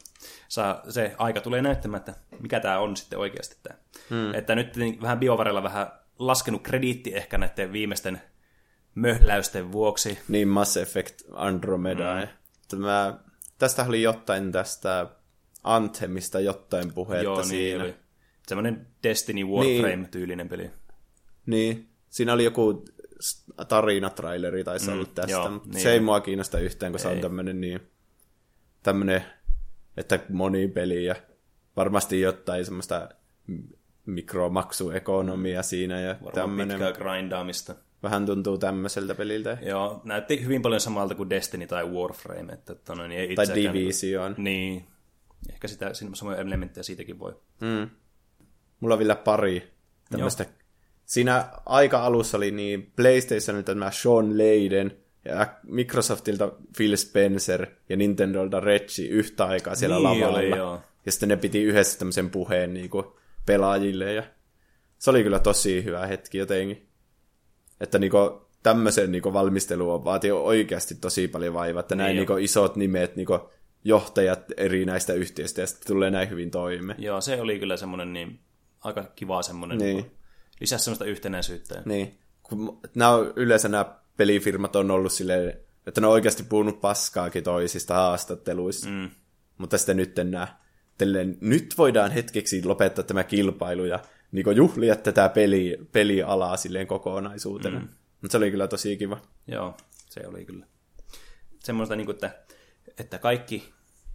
Saa, 0.48 0.82
se 0.88 1.14
aika 1.18 1.40
tulee 1.40 1.62
näyttämään, 1.62 1.98
että 1.98 2.14
mikä 2.40 2.61
tämä 2.61 2.78
on 2.78 2.96
sitten 2.96 3.18
oikeasti 3.18 3.56
tämä. 3.62 3.78
Hmm. 4.11 4.34
Että 4.34 4.54
nyt 4.54 4.76
niin 4.76 5.02
vähän 5.02 5.18
biovarella 5.18 5.62
vähän 5.62 5.87
laskenut 6.18 6.62
krediitti 6.62 7.16
ehkä 7.16 7.38
näiden 7.38 7.72
viimeisten 7.72 8.20
möhläysten 8.94 9.72
vuoksi. 9.72 10.18
Niin, 10.28 10.48
Mass 10.48 10.76
Effect 10.76 11.22
Andromeda. 11.32 12.16
Hmm. 12.16 12.28
Tämä, 12.68 13.18
tästä 13.58 13.84
oli 13.84 14.02
jotain 14.02 14.52
tästä 14.52 15.06
Anthemista 15.64 16.40
jotain 16.40 16.94
puhetta 16.94 17.24
Joo, 17.24 17.37
niin 17.37 17.48
siinä. 17.48 17.84
Oli. 17.84 17.94
Semmoinen 18.48 18.87
Destiny 19.02 19.44
Warframe-tyylinen 19.44 20.38
niin. 20.38 20.48
peli. 20.48 20.70
Niin, 21.46 21.88
Siinä 22.10 22.32
oli 22.32 22.44
joku 22.44 22.84
tarinatraileri 23.68 24.64
taisi 24.64 24.86
mm, 24.86 24.92
olla 24.92 25.08
tästä, 25.14 25.32
joo, 25.32 25.50
mutta 25.50 25.68
niin 25.68 25.82
se 25.82 25.92
ei 25.92 26.00
mua 26.00 26.20
kiinnosta 26.20 26.58
yhtään, 26.58 26.92
kun 26.92 26.98
ei. 26.98 27.02
se 27.02 27.08
on 27.08 27.20
tämmöinen 27.20 27.60
niin, 27.60 27.80
tämmöinen, 28.82 29.24
että 29.96 30.20
moni 30.28 30.68
peli 30.68 31.04
ja 31.04 31.14
varmasti 31.76 32.20
jotain 32.20 32.64
semmoista 32.64 33.08
mikromaksuekonomia 34.06 35.62
siinä 35.62 36.00
ja 36.00 36.16
tämmöinen. 36.34 36.78
pitkää 36.78 36.92
grindaamista. 36.92 37.74
vähän 38.02 38.26
tuntuu 38.26 38.58
tämmöiseltä 38.58 39.14
peliltä. 39.14 39.58
Joo, 39.62 40.00
näytti 40.04 40.44
hyvin 40.44 40.62
paljon 40.62 40.80
samalta 40.80 41.14
kuin 41.14 41.30
Destiny 41.30 41.66
tai 41.66 41.84
Warframe. 41.84 42.52
Että, 42.52 42.72
että 42.72 42.94
no, 42.94 43.06
niin 43.06 43.20
ei 43.20 43.34
Tai 43.34 43.46
Division. 43.54 44.34
Niin. 44.38 44.86
Ehkä 45.52 45.68
sitä, 45.68 45.90
samoja 46.14 46.38
elementtejä 46.38 46.82
siitäkin 46.82 47.18
voi. 47.18 47.40
Mm. 47.60 47.90
Mulla 48.80 48.94
on 48.94 48.98
vielä 48.98 49.14
pari 49.14 49.72
tämmöistä. 50.10 50.46
Siinä 51.08 51.44
aika 51.66 51.98
alussa 52.04 52.36
oli 52.36 52.50
niin 52.50 52.92
PlayStationilta 52.96 53.72
tämä 53.72 53.90
Sean 53.90 54.38
Layden 54.38 54.96
ja 55.24 55.46
Microsoftilta 55.62 56.52
Phil 56.76 56.96
Spencer 56.96 57.66
ja 57.88 57.96
Nintendolta 57.96 58.60
Reggie 58.60 59.08
yhtä 59.08 59.44
aikaa 59.44 59.74
siellä 59.74 59.96
Niin 59.96 60.04
lavalla. 60.04 60.38
oli, 60.38 60.48
joo. 60.48 60.80
Ja 61.06 61.12
sitten 61.12 61.28
ne 61.28 61.36
piti 61.36 61.62
yhdessä 61.62 61.98
tämmöisen 61.98 62.30
puheen 62.30 62.74
niin 62.74 62.90
kuin 62.90 63.06
pelaajille. 63.46 64.12
Ja 64.12 64.22
se 64.98 65.10
oli 65.10 65.22
kyllä 65.22 65.38
tosi 65.38 65.84
hyvä 65.84 66.06
hetki 66.06 66.38
jotenkin. 66.38 66.88
Että 67.80 67.98
niin 67.98 68.10
kuin, 68.10 68.30
tämmöisen 68.62 69.12
niin 69.12 69.22
kuin 69.22 69.32
valmistelu 69.32 69.90
on 69.92 70.04
vaatii 70.04 70.30
oikeasti 70.30 70.94
tosi 70.94 71.28
paljon 71.28 71.54
vaivaa, 71.54 71.80
että 71.80 71.94
näin 71.94 72.06
Niin 72.08 72.16
niin 72.16 72.22
jo. 72.22 72.26
kuin, 72.26 72.44
isot 72.44 72.76
nimet, 72.76 73.16
niin 73.16 73.26
kuin, 73.26 73.40
johtajat 73.84 74.44
eri 74.56 74.84
näistä 74.84 75.12
yhtiöistä 75.12 75.60
ja 75.60 75.66
sitten 75.66 75.86
tulee 75.86 76.10
näin 76.10 76.30
hyvin 76.30 76.50
toimeen. 76.50 77.02
Joo, 77.02 77.20
se 77.20 77.40
oli 77.40 77.58
kyllä 77.58 77.76
semmoinen 77.76 78.12
niin, 78.12 78.38
aika 78.84 79.04
kiva 79.16 79.42
semmoinen. 79.42 79.78
Niin. 79.78 80.10
Lisäsi 80.60 80.84
semmoista 80.84 81.04
yhtenäisyyttä. 81.04 81.82
Niin. 81.84 82.18
Kun 82.42 82.80
nämä 82.94 83.10
on, 83.10 83.32
yleensä 83.36 83.68
nämä 83.68 83.98
pelifirmat 84.16 84.76
on 84.76 84.90
ollut 84.90 85.12
silleen, 85.12 85.60
että 85.86 86.00
ne 86.00 86.06
on 86.06 86.12
oikeasti 86.12 86.42
puhunut 86.42 86.80
paskaakin 86.80 87.44
toisista 87.44 87.94
haastatteluissa. 87.94 88.88
Mm. 88.88 89.10
Mutta 89.58 89.78
sitten 89.78 89.96
nyt 89.96 90.16
nämä, 90.16 90.48
tälleen, 90.98 91.38
nyt 91.40 91.74
voidaan 91.78 92.10
hetkeksi 92.10 92.64
lopettaa 92.64 93.04
tämä 93.04 93.24
kilpailu 93.24 93.84
ja 93.84 94.00
niin 94.32 94.56
juhlia 94.56 94.96
tätä 94.96 95.28
peli, 95.28 95.78
pelialaa 95.92 96.56
silleen 96.56 96.86
kokonaisuutena. 96.86 97.80
Mm. 97.80 97.88
Mutta 98.22 98.32
se 98.32 98.36
oli 98.36 98.50
kyllä 98.50 98.68
tosi 98.68 98.96
kiva. 98.96 99.20
Joo, 99.46 99.76
se 99.94 100.20
oli 100.26 100.44
kyllä. 100.44 100.66
Semmoista, 101.58 101.96
niin 101.96 102.06
kuin, 102.06 102.14
että, 102.14 102.30
että 102.98 103.18
kaikki, 103.18 103.72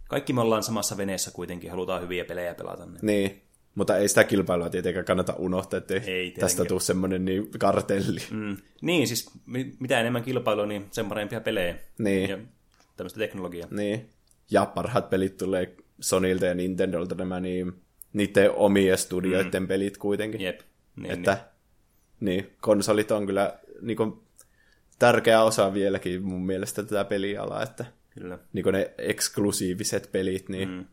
kaikki 0.08 0.32
me 0.32 0.40
ollaan 0.40 0.62
samassa 0.62 0.96
veneessä 0.96 1.30
kuitenkin, 1.30 1.70
halutaan 1.70 2.02
hyviä 2.02 2.24
pelejä 2.24 2.54
pelata. 2.54 2.86
Niin. 2.86 2.98
Niin. 3.02 3.42
Mutta 3.74 3.96
ei 3.96 4.08
sitä 4.08 4.24
kilpailua 4.24 4.70
tietenkään 4.70 5.04
kannata 5.04 5.34
unohtaa, 5.38 5.78
että 5.78 6.00
tietenkään. 6.00 6.40
tästä 6.40 6.64
tuu 6.64 6.80
semmoinen 6.80 7.24
niin 7.24 7.50
kartelli. 7.58 8.20
Mm. 8.30 8.56
Niin, 8.80 9.08
siis 9.08 9.30
mi- 9.46 9.76
mitä 9.78 10.00
enemmän 10.00 10.22
kilpailua, 10.22 10.66
niin 10.66 10.86
sen 10.90 11.06
parempia 11.06 11.40
pelejä. 11.40 11.76
Niin. 11.98 12.30
Ja 12.30 12.38
tämmöistä 12.96 13.18
teknologiaa. 13.18 13.68
Niin. 13.70 14.10
Ja 14.50 14.66
parhaat 14.66 15.10
pelit 15.10 15.36
tulee 15.36 15.76
Sonilta 16.00 16.46
ja 16.46 16.54
Nintendolta 16.54 17.14
nämä 17.14 17.40
niin, 17.40 17.72
niiden 18.12 18.50
omien 18.50 18.98
studioiden 18.98 19.62
mm. 19.62 19.68
pelit 19.68 19.98
kuitenkin. 19.98 20.40
Jep. 20.40 20.60
Niin, 20.96 21.10
että 21.10 21.38
niin. 22.20 22.50
konsolit 22.60 23.10
on 23.10 23.26
kyllä 23.26 23.58
niin 23.80 23.96
kuin, 23.96 24.24
tärkeä 24.98 25.42
osa 25.42 25.74
vieläkin 25.74 26.22
mun 26.22 26.46
mielestä 26.46 26.82
tätä 26.82 27.04
pelialaa, 27.04 27.62
että 27.62 27.84
niin, 27.84 28.22
kyllä. 28.22 28.38
niin 28.52 28.62
kuin 28.62 28.72
ne 28.72 28.90
eksklusiiviset 28.98 30.08
pelit 30.12 30.48
niin 30.48 30.68
mm. 30.68 30.84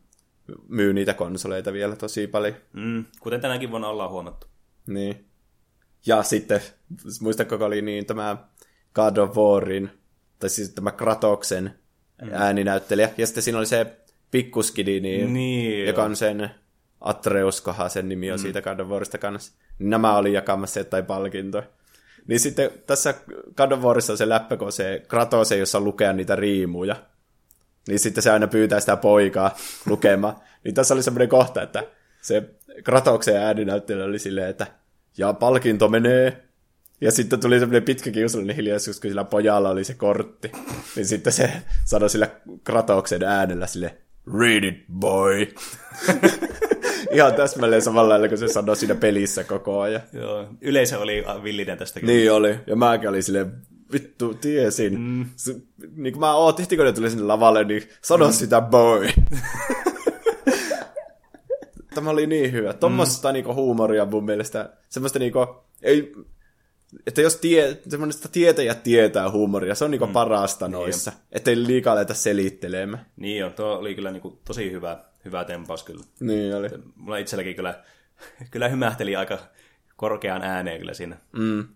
Myy 0.67 0.93
niitä 0.93 1.13
konsoleita 1.13 1.73
vielä 1.73 1.95
tosi 1.95 2.27
paljon. 2.27 2.53
Mm. 2.73 3.05
Kuten 3.19 3.41
tänäkin 3.41 3.71
vuonna 3.71 3.87
ollaan 3.87 4.09
huomattu. 4.09 4.47
Niin. 4.87 5.25
Ja 6.05 6.23
sitten, 6.23 6.61
muistatko, 7.21 7.57
kun 7.57 7.67
oli 7.67 7.81
niin 7.81 8.05
tämä 8.05 8.37
God 8.95 9.17
of 9.17 9.37
Warin, 9.37 9.89
tai 10.39 10.49
siis 10.49 10.69
tämä 10.69 10.91
Kratoksen 10.91 11.73
mm. 12.21 12.29
ääninäyttelijä, 12.33 13.09
ja 13.17 13.27
sitten 13.27 13.43
siinä 13.43 13.57
oli 13.57 13.65
se 13.65 13.97
pikkuskidi, 14.31 14.99
niin, 14.99 15.33
Niin, 15.33 15.87
joka 15.87 16.03
on 16.03 16.15
sen 16.15 16.51
Atreuskohan 17.01 17.89
sen 17.89 18.09
nimi 18.09 18.31
on 18.31 18.39
mm. 18.39 18.41
siitä 18.41 18.61
God 18.61 18.79
of 18.79 18.87
Warista 18.87 19.17
kanssa. 19.17 19.53
Nämä 19.79 20.17
oli 20.17 20.33
jakamassa 20.33 20.79
jotain 20.79 21.05
palkintoja. 21.05 21.63
Niin 22.27 22.39
sitten 22.39 22.71
tässä 22.87 23.13
God 23.55 23.71
of 23.71 23.79
Warissa 23.79 24.13
on 24.13 24.17
se 24.17 24.29
läppä, 24.29 24.57
kun 24.57 24.71
se 24.71 25.03
Kratos 25.07 25.51
ei 25.51 25.61
osaa 25.61 25.81
lukea 25.81 26.13
niitä 26.13 26.35
riimuja. 26.35 26.95
Niin 27.87 27.99
sitten 27.99 28.23
se 28.23 28.31
aina 28.31 28.47
pyytää 28.47 28.79
sitä 28.79 28.97
poikaa 28.97 29.55
lukemaan. 29.85 30.35
niin 30.63 30.75
tässä 30.75 30.93
oli 30.93 31.03
semmoinen 31.03 31.29
kohta, 31.29 31.61
että 31.61 31.83
se 32.21 32.43
Kratoksen 32.83 33.37
ääninäyttelijä 33.37 34.05
oli 34.05 34.19
silleen, 34.19 34.49
että 34.49 34.67
ja 35.17 35.33
palkinto 35.33 35.89
menee. 35.89 36.43
Ja 37.01 37.11
sitten 37.11 37.39
tuli 37.39 37.59
semmoinen 37.59 37.83
pitkä 37.83 38.11
kiusallinen 38.11 38.55
hiljaisuus, 38.55 38.99
kun 38.99 39.09
sillä 39.09 39.23
pojalla 39.23 39.69
oli 39.69 39.83
se 39.83 39.93
kortti. 39.93 40.51
Niin 40.95 41.05
sitten 41.05 41.33
se 41.33 41.51
sanoi 41.85 42.09
sillä 42.09 42.27
Kratoksen 42.63 43.23
äänellä 43.23 43.67
sille 43.67 43.97
Read 44.39 44.63
it, 44.63 44.75
boy. 44.99 45.47
Ihan 47.11 47.33
täsmälleen 47.33 47.81
samalla 47.81 48.09
lailla, 48.09 48.27
kun 48.27 48.37
se 48.37 48.47
sanoi 48.47 48.75
siinä 48.75 48.95
pelissä 48.95 49.43
koko 49.43 49.79
ajan. 49.81 50.01
Joo. 50.13 50.47
Yleisö 50.61 50.99
oli 50.99 51.23
villinen 51.43 51.77
tästä. 51.77 51.99
kyllä. 51.99 52.13
Niin 52.13 52.31
oli. 52.31 52.55
Ja 52.67 52.75
mäkin 52.75 53.09
olin 53.09 53.23
silleen, 53.23 53.51
vittu, 53.91 54.33
tiesin. 54.33 54.99
Mm. 54.99 55.25
Se, 55.35 55.55
niin 55.95 56.13
kun 56.13 56.19
mä 56.19 56.35
ootin, 56.35 56.67
kun 56.67 56.85
ne 56.85 56.93
tuli 56.93 57.09
sinne 57.09 57.25
lavalle, 57.25 57.63
niin 57.63 57.83
sano 58.01 58.25
mm. 58.27 58.33
sitä 58.33 58.61
boy. 58.61 59.07
Tämä 61.95 62.09
oli 62.09 62.27
niin 62.27 62.51
hyvä. 62.51 62.73
Tuommoista 62.73 63.27
mm. 63.27 63.33
niinku 63.33 63.53
huumoria 63.53 64.05
mun 64.05 64.25
mielestä. 64.25 64.73
Semmoista 64.89 65.19
niinku, 65.19 65.39
ei, 65.81 66.13
että 67.07 67.21
jos 67.21 67.35
tie, 67.35 67.77
semmoista 67.89 68.29
tietäjät 68.29 68.83
tietää 68.83 69.31
huumoria, 69.31 69.75
se 69.75 69.85
on 69.85 69.91
niinku 69.91 70.07
mm. 70.07 70.13
parasta 70.13 70.67
noissa. 70.67 71.11
Ettei 71.31 71.63
liikaa 71.67 71.93
aleta 71.93 72.13
selittelemään. 72.13 73.05
Niin 73.15 73.37
joo, 73.37 73.49
tuo 73.49 73.77
oli 73.77 73.95
kyllä 73.95 74.11
niin 74.11 74.21
kuin, 74.21 74.39
tosi 74.45 74.71
hyvä, 74.71 75.03
hyvä 75.25 75.45
tempaus 75.45 75.83
kyllä. 75.83 76.03
Niin 76.19 76.55
oli. 76.55 76.69
Mulla 76.95 77.17
itselläkin 77.17 77.55
kyllä, 77.55 77.83
kyllä 78.51 78.67
hymähteli 78.69 79.15
aika 79.15 79.37
korkeaan 79.95 80.41
ääneen 80.41 80.79
kyllä 80.79 80.93
siinä. 80.93 81.17
Mm. 81.31 81.67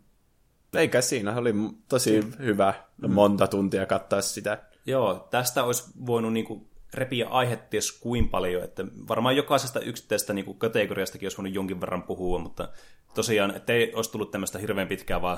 Eikä 0.75 1.01
siinä, 1.01 1.35
oli 1.35 1.53
tosi 1.89 2.23
hyvä 2.39 2.73
monta 3.07 3.47
tuntia 3.47 3.85
kattaa 3.85 4.21
sitä. 4.21 4.63
Joo, 4.85 5.27
tästä 5.31 5.63
olisi 5.63 5.83
voinut 6.05 6.33
niin 6.33 6.45
kuin, 6.45 6.69
repiä 6.93 7.27
aihetta 7.27 7.69
ties 7.69 7.91
kuin 7.91 8.29
paljon, 8.29 8.63
että 8.63 8.85
varmaan 9.07 9.35
jokaisesta 9.35 9.79
yksittäisestä 9.79 10.33
niin 10.33 10.45
kuin, 10.45 10.59
kategoriastakin 10.59 11.25
olisi 11.25 11.37
voinut 11.37 11.55
jonkin 11.55 11.81
verran 11.81 12.03
puhua, 12.03 12.39
mutta 12.39 12.69
tosiaan, 13.13 13.55
ettei 13.55 13.93
olisi 13.93 14.11
tullut 14.11 14.31
tämmöistä 14.31 14.59
hirveän 14.59 14.87
pitkää 14.87 15.21
vaan 15.21 15.37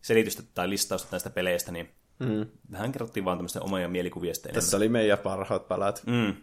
selitystä 0.00 0.42
tai 0.54 0.70
listausta 0.70 1.08
näistä 1.10 1.30
peleistä, 1.30 1.72
niin 1.72 1.90
mm. 2.18 2.46
vähän 2.72 2.92
kerrottiin 2.92 3.24
vaan 3.24 3.38
tämmöistä 3.38 3.60
omia 3.60 3.88
mielikuvia. 3.88 4.32
Tässä 4.52 4.76
oli 4.76 4.88
meidän 4.88 5.18
parhaat 5.18 5.68
palat. 5.68 6.02
Mm. 6.06 6.34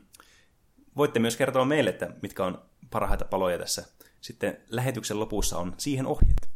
Voitte 0.98 1.20
myös 1.20 1.38
kertoa 1.38 1.66
meille, 1.66 1.90
että 1.90 2.14
mitkä 2.22 2.46
on 2.46 2.62
parhaita 2.92 3.26
paloja 3.26 3.58
tässä. 3.58 3.86
Sitten 4.22 4.58
lähetyksen 4.70 5.20
lopussa 5.20 5.58
on 5.58 5.74
siihen 5.78 6.06
ohjeet. 6.06 6.52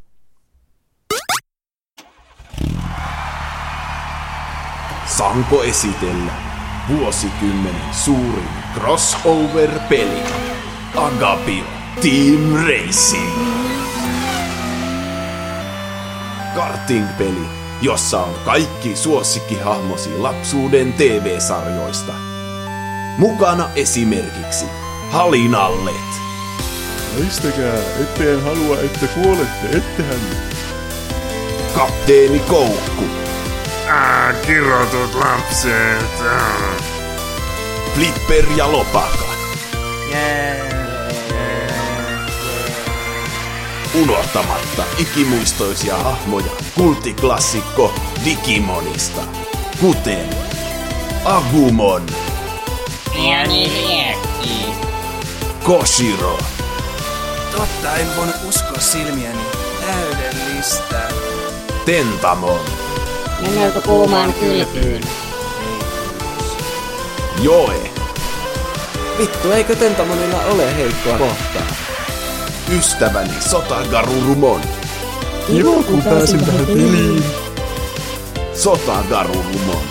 Sanko 5.17 5.63
esitellä 5.63 6.31
vuosikymmenen 6.89 7.93
suurin 7.93 8.49
crossover-peli. 8.73 10.23
Agapio 10.95 11.63
Team 12.01 12.65
Racing. 12.67 13.37
Karting-peli, 16.55 17.47
jossa 17.81 18.19
on 18.19 18.35
kaikki 18.45 18.95
suosikkihahmosi 18.95 20.17
lapsuuden 20.17 20.93
TV-sarjoista. 20.93 22.13
Mukana 23.17 23.69
esimerkiksi 23.75 24.65
Halinallet, 25.11 25.95
Väistäkää, 27.19 27.79
etteen 28.01 28.43
halua, 28.43 28.79
että 28.79 29.07
kuolette, 29.07 29.77
ettehän. 29.77 30.19
Kapteeni 31.75 32.39
Koukku, 32.39 33.03
Ää, 33.87 34.33
kirotut 34.33 35.15
lapset. 35.15 36.23
Flipper 37.93 38.45
ja 38.55 38.71
Lopaka. 38.71 39.25
Unohtamatta 43.93 44.83
ikimuistoisia 44.97 45.97
hahmoja 45.97 46.51
kulttiklassikko 46.75 47.93
Digimonista, 48.25 49.21
kuten 49.81 50.29
Agumon, 51.25 52.05
Pieni 53.13 53.71
liekki. 53.71 54.65
Koshiro, 55.63 56.37
Totta, 57.51 57.95
en 57.95 58.15
voinut 58.17 58.35
uskoa 58.49 58.79
silmiäni. 58.79 59.39
Täydellistä. 59.81 61.01
Tentamon, 61.85 62.59
Mennäänkö 63.41 63.81
kuumaan 63.81 64.33
kylpyyn? 64.33 65.01
Joe, 67.41 67.91
Vittu, 69.17 69.51
eikö 69.51 69.75
Tentamonilla 69.75 70.43
ole 70.45 70.75
heikkoa 70.75 71.17
kohtaa? 71.17 71.75
ystäväni 72.77 73.33
Sotagarurumon, 73.49 74.61
Kiva, 75.47 75.83
kun 75.83 76.01
pääsin 76.01 76.45
tähän 76.45 76.65
peliin. 76.65 77.23
Sotagarurumon, 78.53 79.83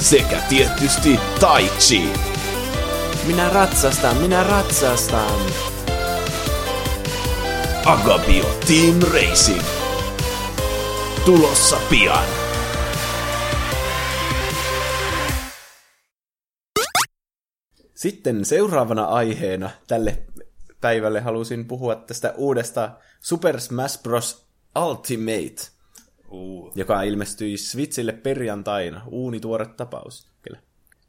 sekä 0.00 0.36
tietysti 0.48 1.20
Taichi. 1.40 2.12
Minä 3.26 3.48
ratsastan, 3.48 4.16
minä 4.16 4.42
ratsastan. 4.42 5.71
Agabio 7.86 8.44
Team 8.44 9.12
Racing. 9.12 9.62
Tulossa 11.24 11.80
pian. 11.90 12.24
Sitten 17.94 18.44
seuraavana 18.44 19.04
aiheena 19.04 19.70
tälle 19.86 20.18
päivälle 20.80 21.20
halusin 21.20 21.64
puhua 21.64 21.94
tästä 21.94 22.34
uudesta 22.36 22.90
Super 23.20 23.60
Smash 23.60 24.02
Bros. 24.02 24.46
Ultimate, 24.88 25.62
Uh. 26.30 26.72
joka 26.74 27.02
ilmestyi 27.02 27.56
Switchille 27.56 28.12
perjantaina. 28.12 29.02
Uuni 29.06 29.40
tuore 29.40 29.66
tapaus. 29.66 30.28
Kyllä. 30.42 30.60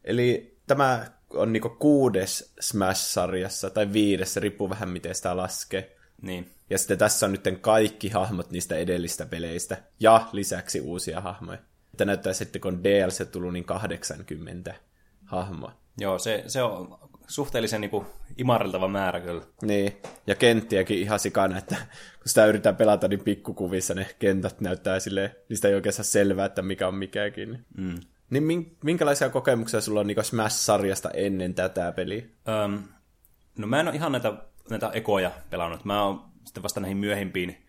Eli 0.04 0.58
tämä 0.68 1.06
on 1.30 1.54
niinku 1.54 1.70
kuudes 1.70 2.54
Smash-sarjassa, 2.60 3.70
tai 3.70 3.94
viides, 3.94 4.34
se 4.34 4.40
riippuu 4.40 4.70
vähän 4.70 4.90
miten 4.90 5.16
sitä 5.16 5.38
laskee. 5.38 5.96
Niin. 6.24 6.52
Ja 6.70 6.78
sitten 6.78 6.98
tässä 6.98 7.26
on 7.26 7.32
nyt 7.32 7.48
kaikki 7.62 8.10
hahmot 8.10 8.52
niistä 8.52 8.76
edellistä 8.76 9.26
peleistä, 9.26 9.78
ja 10.00 10.28
lisäksi 10.32 10.82
uusia 10.82 11.22
hahmoja. 11.22 11.58
Että 11.94 12.06
näyttää 12.06 12.34
sitten, 12.34 12.62
kun 12.62 12.84
DLC 12.84 13.32
tullut, 13.32 13.54
niin 13.54 13.66
80 13.66 14.76
hahmoa. 15.26 15.72
Joo, 15.98 16.20
se, 16.20 16.44
se 16.48 16.64
on 16.64 17.00
suhteellisen 17.28 17.82
niin 17.82 17.92
kuin, 17.92 18.06
imarreltava 18.38 18.88
määrä 18.88 19.20
kyllä. 19.20 19.44
Niin, 19.62 19.98
ja 20.28 20.36
kenttiäkin 20.36 21.00
ihan 21.00 21.20
sikana, 21.20 21.58
että 21.58 21.76
kun 22.18 22.26
sitä 22.26 22.46
yritetään 22.46 22.76
pelata, 22.76 23.08
niin 23.08 23.24
pikkukuvissa 23.24 23.94
ne 23.94 24.08
kentät 24.20 24.62
näyttää 24.62 25.00
silleen, 25.00 25.36
niistä 25.50 25.68
ei 25.68 25.76
oikein 25.76 25.94
saa 25.94 26.04
selvää, 26.04 26.46
että 26.46 26.62
mikä 26.62 26.88
on 26.88 26.96
mikäkin. 26.96 27.66
Mm. 27.78 28.00
Niin 28.30 28.44
min- 28.44 28.78
minkälaisia 28.84 29.30
kokemuksia 29.30 29.82
sulla 29.82 30.00
on 30.00 30.08
niin 30.08 30.24
Smash-sarjasta 30.24 31.10
ennen 31.14 31.54
tätä 31.54 31.92
peliä? 31.92 32.24
Öm, 32.48 32.84
no 33.58 33.68
mä 33.68 33.80
en 33.80 33.88
ole 33.88 33.96
ihan 33.96 34.12
näitä, 34.12 34.34
näitä 34.70 34.92
ekoja 34.94 35.32
pelannut. 35.50 35.86
Mä 35.86 36.04
oon 36.04 36.26
sitten 36.46 36.64
vasta 36.64 36.80
näihin 36.80 36.98
myöhempiin 36.98 37.66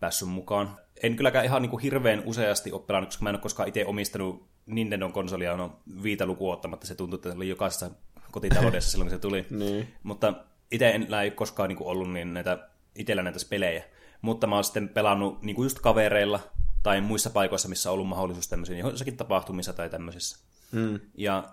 päässyt 0.00 0.28
mukaan. 0.28 0.76
En 1.02 1.16
kylläkään 1.16 1.44
ihan 1.44 1.62
niin 1.62 1.70
kuin 1.70 1.82
hirveän 1.82 2.22
useasti 2.26 2.72
ole 2.72 2.82
pelannut, 2.86 3.08
koska 3.08 3.22
mä 3.22 3.28
en 3.28 3.34
ole 3.34 3.42
koskaan 3.42 3.68
itse 3.68 3.86
omistanut 3.86 4.52
Nintendon 4.66 5.12
konsolia, 5.12 5.56
no 5.56 5.80
viitä 6.02 6.26
lukua 6.26 6.52
ottamatta. 6.52 6.86
Se 6.86 6.94
tuntuu, 6.94 7.14
että 7.14 7.30
se 7.30 7.36
oli 7.36 7.48
jokaisessa 7.48 7.90
kotitaloudessa 8.30 8.90
silloin, 8.90 9.10
kun 9.10 9.18
se 9.18 9.20
tuli. 9.20 9.46
Niin. 9.50 9.94
Mutta 10.02 10.34
itse 10.70 10.90
en 10.90 11.14
ei 11.22 11.30
koskaan 11.30 11.68
niin 11.68 11.76
kuin 11.76 11.88
ollut 11.88 12.12
niin 12.12 12.34
näitä, 12.34 12.68
itsellä 12.94 13.22
näitä 13.22 13.38
pelejä. 13.50 13.84
Mutta 14.22 14.46
mä 14.46 14.54
oon 14.54 14.64
sitten 14.64 14.88
pelannut 14.88 15.42
niin 15.42 15.56
kuin 15.56 15.64
just 15.64 15.78
kavereilla 15.78 16.40
tai 16.82 17.00
muissa 17.00 17.30
paikoissa, 17.30 17.68
missä 17.68 17.90
on 17.90 17.94
ollut 17.94 18.08
mahdollisuus 18.08 18.48
tämmöisiin, 18.48 18.78
jossakin 18.78 19.16
tapahtumissa 19.16 19.72
tai 19.72 19.90
tämmöisissä. 19.90 20.38
Mm. 20.72 21.00
Ja 21.14 21.44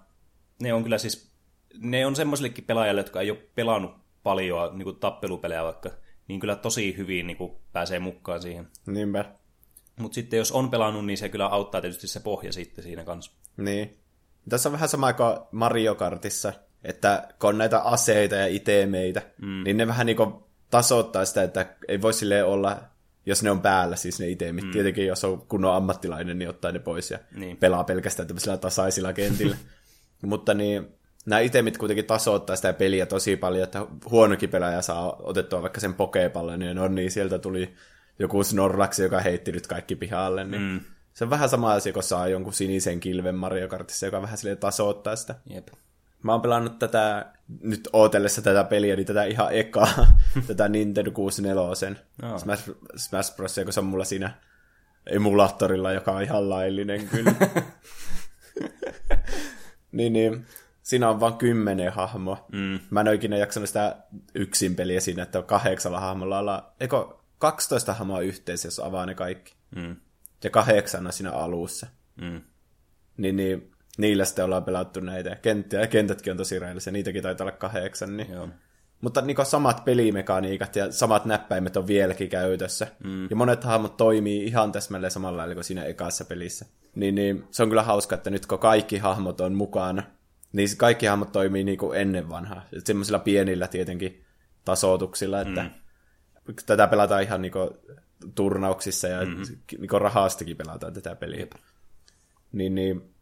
ne 0.61 0.73
on 0.73 0.83
kyllä 0.83 0.97
siis, 0.97 1.31
ne 1.77 2.05
on 2.05 2.15
semmoisillekin 2.15 2.63
pelaajille, 2.63 3.01
jotka 3.01 3.21
ei 3.21 3.31
ole 3.31 3.39
pelannut 3.55 3.91
paljon 4.23 4.77
niin 4.77 4.83
kuin 4.83 4.95
tappelupelejä 4.95 5.63
vaikka, 5.63 5.89
niin 6.27 6.39
kyllä 6.39 6.55
tosi 6.55 6.97
hyvin 6.97 7.27
niin 7.27 7.37
kuin 7.37 7.51
pääsee 7.73 7.99
mukaan 7.99 8.41
siihen. 8.41 8.67
Niinpä. 8.87 9.25
Mutta 9.99 10.15
sitten 10.15 10.37
jos 10.37 10.51
on 10.51 10.69
pelannut, 10.69 11.05
niin 11.05 11.17
se 11.17 11.29
kyllä 11.29 11.45
auttaa 11.45 11.81
tietysti 11.81 12.07
se 12.07 12.19
pohja 12.19 12.53
sitten 12.53 12.83
siinä 12.83 13.03
kanssa. 13.03 13.31
Niin. 13.57 13.97
Tässä 14.49 14.69
on 14.69 14.73
vähän 14.73 14.89
sama 14.89 15.13
kuin 15.13 15.37
Mario 15.51 15.95
Kartissa, 15.95 16.53
että 16.83 17.27
kun 17.39 17.49
on 17.49 17.57
näitä 17.57 17.79
aseita 17.79 18.35
ja 18.35 18.47
itemeitä, 18.47 19.21
mm. 19.41 19.63
niin 19.63 19.77
ne 19.77 19.87
vähän 19.87 20.05
niin 20.05 20.17
kuin 20.17 20.33
tasoittaa 20.71 21.25
sitä, 21.25 21.43
että 21.43 21.75
ei 21.87 22.01
voi 22.01 22.13
silleen 22.13 22.45
olla, 22.45 22.77
jos 23.25 23.43
ne 23.43 23.51
on 23.51 23.61
päällä, 23.61 23.95
siis 23.95 24.19
ne 24.19 24.29
itemit. 24.29 24.65
Mm. 24.65 24.71
Tietenkin, 24.71 25.07
jos 25.07 25.23
on 25.23 25.41
kunnon 25.41 25.75
ammattilainen, 25.75 26.39
niin 26.39 26.49
ottaa 26.49 26.71
ne 26.71 26.79
pois 26.79 27.11
ja 27.11 27.19
Niin. 27.35 27.57
pelaa 27.57 27.83
pelkästään 27.83 28.27
tämmöisillä 28.27 28.57
tasaisilla 28.57 29.13
kentillä. 29.13 29.57
Mutta 30.25 30.53
niin, 30.53 30.87
nämä 31.29 31.39
itemit 31.39 31.77
kuitenkin 31.77 32.05
tasoittaa 32.05 32.55
sitä 32.55 32.73
peliä 32.73 33.05
tosi 33.05 33.35
paljon, 33.35 33.63
että 33.63 33.85
huonokin 34.09 34.49
pelaaja 34.49 34.81
saa 34.81 35.15
otettua 35.19 35.61
vaikka 35.61 35.79
sen 35.79 35.93
pokepallon, 35.93 36.59
niin 36.59 36.79
on 36.79 36.95
niin 36.95 37.11
sieltä 37.11 37.39
tuli 37.39 37.73
joku 38.19 38.43
Snorlax, 38.43 38.99
joka 38.99 39.19
heitti 39.19 39.51
nyt 39.51 39.67
kaikki 39.67 39.95
pihalle, 39.95 40.43
niin 40.43 40.61
mm. 40.61 40.79
se 41.13 41.23
on 41.23 41.29
vähän 41.29 41.49
sama 41.49 41.73
asia, 41.73 41.93
kun 41.93 42.03
saa 42.03 42.27
jonkun 42.27 42.53
sinisen 42.53 42.99
kilven 42.99 43.35
Mario 43.35 43.67
Kartissa, 43.67 44.05
joka 44.05 44.21
vähän 44.21 44.37
silleen 44.37 44.57
tasoittaa 44.57 45.15
sitä. 45.15 45.35
Jep. 45.49 45.67
Mä 46.23 46.31
oon 46.31 46.41
pelannut 46.41 46.79
tätä, 46.79 47.25
nyt 47.61 47.89
ootellessa 47.93 48.41
tätä 48.41 48.63
peliä, 48.63 48.95
niin 48.95 49.05
tätä 49.05 49.23
ihan 49.23 49.53
ekaa, 49.53 50.07
tätä 50.47 50.69
Nintendo 50.69 51.11
64, 51.11 51.97
Joo. 52.21 52.39
Smash, 52.39 52.71
Smash 52.95 53.35
Bros, 53.35 53.59
kun 53.63 53.73
se 53.73 53.79
on 53.79 53.85
mulla 53.85 54.05
siinä 54.05 54.31
emulaattorilla, 55.05 55.91
joka 55.91 56.11
on 56.11 56.23
ihan 56.23 56.49
laillinen 56.49 57.07
kyllä. 57.07 57.33
niin, 59.91 60.13
niin, 60.13 60.45
siinä 60.89 61.09
on 61.09 61.19
vain 61.19 61.33
kymmenen 61.33 61.91
hahmoa. 61.91 62.45
Mm. 62.51 62.79
Mä 62.89 63.01
en 63.01 63.07
ole 63.07 63.15
ikinä 63.15 63.37
jaksanut 63.37 63.69
sitä 63.69 63.95
yksin 64.35 64.75
peliä 64.75 64.99
siinä, 64.99 65.23
että 65.23 65.41
kahdeksalla 65.41 65.99
hahmolla 65.99 66.39
ollaan, 66.39 66.63
eikö 66.79 67.07
12 67.37 67.93
hahmoa 67.93 68.19
yhteensä, 68.19 68.67
jos 68.67 68.79
avaa 68.79 69.05
ne 69.05 69.15
kaikki. 69.15 69.55
Mm. 69.75 69.95
Ja 70.43 70.49
kahdeksan 70.49 71.07
on 71.07 71.13
siinä 71.13 71.31
alussa. 71.31 71.87
Mm. 72.21 72.41
Niin, 73.17 73.35
niin 73.35 73.71
niillä 73.97 74.25
sitten 74.25 74.45
ollaan 74.45 74.63
pelattu 74.63 74.99
näitä 74.99 75.35
kenttiä, 75.35 75.81
ja 75.81 75.87
kentätkin 75.87 76.31
on 76.31 76.37
tosi 76.37 76.59
reellisiä, 76.59 76.93
niitäkin 76.93 77.23
taitaa 77.23 77.45
olla 77.45 77.57
kahdeksan. 77.57 78.17
Niin. 78.17 78.31
Joo. 78.31 78.49
Mutta 79.01 79.21
niin 79.21 79.45
samat 79.45 79.85
pelimekaniikat 79.85 80.75
ja 80.75 80.91
samat 80.91 81.25
näppäimet 81.25 81.77
on 81.77 81.87
vieläkin 81.87 82.29
käytössä. 82.29 82.87
Mm. 83.03 83.27
Ja 83.29 83.35
monet 83.35 83.63
hahmot 83.63 83.97
toimii 83.97 84.45
ihan 84.45 84.71
täsmälleen 84.71 85.11
samalla 85.11 85.37
lailla 85.37 85.53
kuin 85.53 85.63
siinä 85.63 85.83
ekassa 85.83 86.25
pelissä. 86.25 86.65
Niin, 86.95 87.15
niin 87.15 87.47
se 87.51 87.63
on 87.63 87.69
kyllä 87.69 87.83
hauska, 87.83 88.15
että 88.15 88.29
nyt 88.29 88.45
kun 88.45 88.59
kaikki 88.59 88.97
hahmot 88.97 89.41
on 89.41 89.53
mukana, 89.53 90.03
niin 90.53 90.77
kaikki 90.77 91.05
hahmot 91.05 91.31
toimii 91.31 91.63
niin 91.63 91.77
kuin 91.77 91.99
ennen 91.99 92.29
vanhaa. 92.29 92.65
Semmoisilla 92.83 93.19
pienillä 93.19 93.67
tietenkin 93.67 94.25
tasoituksilla, 94.65 95.41
että 95.41 95.61
mm. 95.63 96.55
tätä 96.65 96.87
pelataan 96.87 97.23
ihan 97.23 97.41
niin 97.41 97.51
kuin 97.51 97.69
turnauksissa 98.35 99.07
ja 99.07 99.25
mm-hmm. 99.25 99.43
niin 99.77 99.89
kuin 99.89 100.01
rahastakin 100.01 100.57
pelataan 100.57 100.93
tätä 100.93 101.15
peliä. 101.15 101.39
Jep. 101.39 101.51
Niin, 102.51 102.75
niin, 102.75 103.13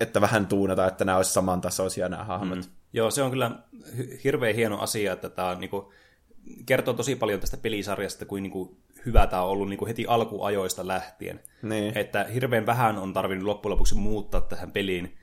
että 0.00 0.20
vähän 0.20 0.46
tuunataan, 0.46 0.88
että 0.88 1.04
nämä 1.04 1.16
olisi 1.16 1.32
samantasoisia 1.32 2.08
nämä 2.08 2.24
hahmot. 2.24 2.58
Mm. 2.58 2.64
Joo, 2.92 3.10
se 3.10 3.22
on 3.22 3.30
kyllä 3.30 3.50
hirveän 4.24 4.54
hieno 4.54 4.78
asia, 4.78 5.12
että 5.12 5.28
tämä 5.28 5.48
on, 5.48 5.60
niinku, 5.60 5.92
kertoo 6.66 6.94
tosi 6.94 7.16
paljon 7.16 7.40
tästä 7.40 7.56
pelisarjasta, 7.56 8.26
kuin 8.26 8.42
niinku, 8.42 8.76
hyvä 9.06 9.26
tämä 9.26 9.42
on 9.42 9.48
ollut 9.48 9.68
niinku, 9.68 9.86
heti 9.86 10.06
alkuajoista 10.08 10.86
lähtien. 10.86 11.40
Niin. 11.62 11.98
Että 11.98 12.24
hirveän 12.24 12.66
vähän 12.66 12.98
on 12.98 13.12
tarvinnut 13.12 13.46
loppujen 13.46 13.70
lopuksi 13.70 13.94
muuttaa 13.94 14.40
tähän 14.40 14.72
peliin, 14.72 15.18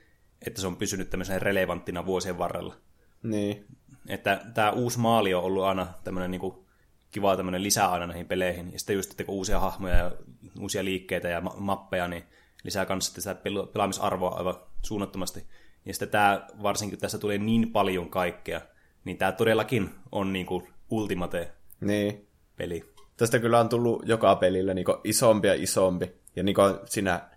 että 0.46 0.60
se 0.60 0.66
on 0.66 0.76
pysynyt 0.76 1.10
tämmöisenä 1.10 1.38
relevanttina 1.38 2.06
vuosien 2.06 2.38
varrella. 2.38 2.74
Niin. 3.22 3.66
Että 4.08 4.40
tämä 4.54 4.70
uusi 4.70 4.98
maali 4.98 5.34
on 5.34 5.42
ollut 5.44 5.64
aina 5.64 5.86
tämmöinen 6.04 6.30
niinku, 6.30 6.66
kiva 7.10 7.36
tämmöinen 7.36 7.62
lisää 7.62 7.90
aina 7.90 8.06
näihin 8.06 8.26
peleihin. 8.26 8.72
Ja 8.72 8.78
sitten 8.78 8.96
just, 8.96 9.10
että 9.10 9.24
kun 9.24 9.34
uusia 9.34 9.60
hahmoja 9.60 9.94
ja 9.94 10.12
uusia 10.60 10.84
liikkeitä 10.84 11.28
ja 11.28 11.40
ma- 11.40 11.54
mappeja, 11.58 12.08
niin 12.08 12.24
lisää 12.64 12.86
myös 12.88 13.06
sitten 13.06 13.22
sitä 13.22 13.32
pel- 13.34 13.66
pelaamisarvoa 13.66 14.30
aivan 14.30 14.54
suunnattomasti. 14.82 15.46
Ja 15.84 15.94
sitten 15.94 16.08
tämä, 16.08 16.46
varsinkin 16.62 16.96
kun 16.98 17.00
tässä 17.00 17.18
tulee 17.18 17.38
niin 17.38 17.72
paljon 17.72 18.10
kaikkea, 18.10 18.60
niin 19.04 19.18
tämä 19.18 19.32
todellakin 19.32 19.90
on 20.12 20.32
niin 20.32 20.46
kuin 20.46 20.68
ultimate 20.90 21.52
Niin. 21.80 22.26
peli. 22.56 22.92
Tästä 23.16 23.38
kyllä 23.38 23.60
on 23.60 23.68
tullut 23.68 24.02
joka 24.08 24.36
pelillä 24.36 24.74
niin 24.74 24.86
isompi 25.04 25.48
ja 25.48 25.54
isompi. 25.54 26.12
Ja 26.36 26.42
niin 26.42 26.56
siinä 26.84 27.28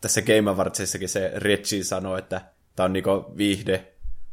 tässä 0.00 0.22
Game 0.22 0.50
Awardsissakin 0.50 1.08
se 1.08 1.32
Reggie 1.34 1.82
sanoi, 1.82 2.18
että 2.18 2.40
tämä 2.76 2.84
on 2.84 2.92
niin 2.92 3.04
viihde 3.36 3.92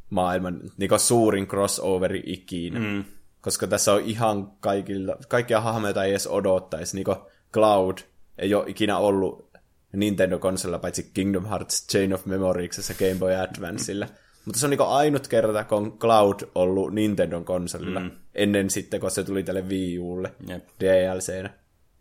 maailman 0.09 0.61
niin 0.77 0.99
suurin 0.99 1.47
crossoveri 1.47 2.23
ikinä. 2.25 2.79
Mm. 2.79 3.03
Koska 3.41 3.67
tässä 3.67 3.93
on 3.93 4.01
ihan 4.01 4.51
kaikilla, 4.59 5.17
kaikkia 5.27 5.61
hahmoja, 5.61 5.87
joita 5.87 6.03
ei 6.03 6.11
edes 6.11 6.27
odottaisi. 6.27 6.95
Niin 6.95 7.05
Cloud 7.53 7.97
ei 8.37 8.53
ole 8.53 8.63
ikinä 8.67 8.97
ollut 8.97 9.49
Nintendo-konsolilla, 9.93 10.79
paitsi 10.79 11.11
Kingdom 11.13 11.45
Hearts 11.45 11.87
Chain 11.87 12.13
of 12.13 12.25
Memorieksessa 12.25 12.93
Game 12.93 13.15
Boy 13.15 13.35
Advanceilla. 13.35 14.07
Mutta 14.45 14.59
se 14.59 14.65
on 14.65 14.69
niinku 14.69 14.83
ainut 14.83 15.27
kerta, 15.27 15.63
kun 15.63 15.77
on 15.77 15.97
Cloud 15.97 16.39
ollut 16.55 16.93
Nintendon 16.93 17.45
konsolilla. 17.45 17.99
Mm. 17.99 18.11
Ennen 18.35 18.69
sitten, 18.69 18.99
kun 18.99 19.11
se 19.11 19.23
tuli 19.23 19.43
tälle 19.43 19.61
Wii 19.61 19.99
Ulle 19.99 20.31
Jep. 20.47 20.67
DLCnä. 20.79 21.49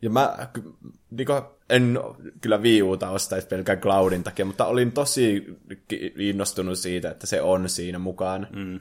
Ja 0.05 0.11
mä 0.11 0.49
ky- 0.53 0.75
niinku, 1.11 1.33
en 1.71 1.99
kyllä 2.41 2.59
Wii 2.59 2.83
Uta 2.83 3.11
ostaisi 3.11 3.47
pelkän 3.47 3.81
Cloudin 3.81 4.25
takia, 4.25 4.45
mutta 4.45 4.67
olin 4.67 4.93
tosi 4.93 5.57
kiinnostunut 5.89 6.79
siitä, 6.79 7.11
että 7.11 7.27
se 7.27 7.43
on 7.43 7.69
siinä 7.69 7.99
mukana. 7.99 8.47
Mm. 8.53 8.81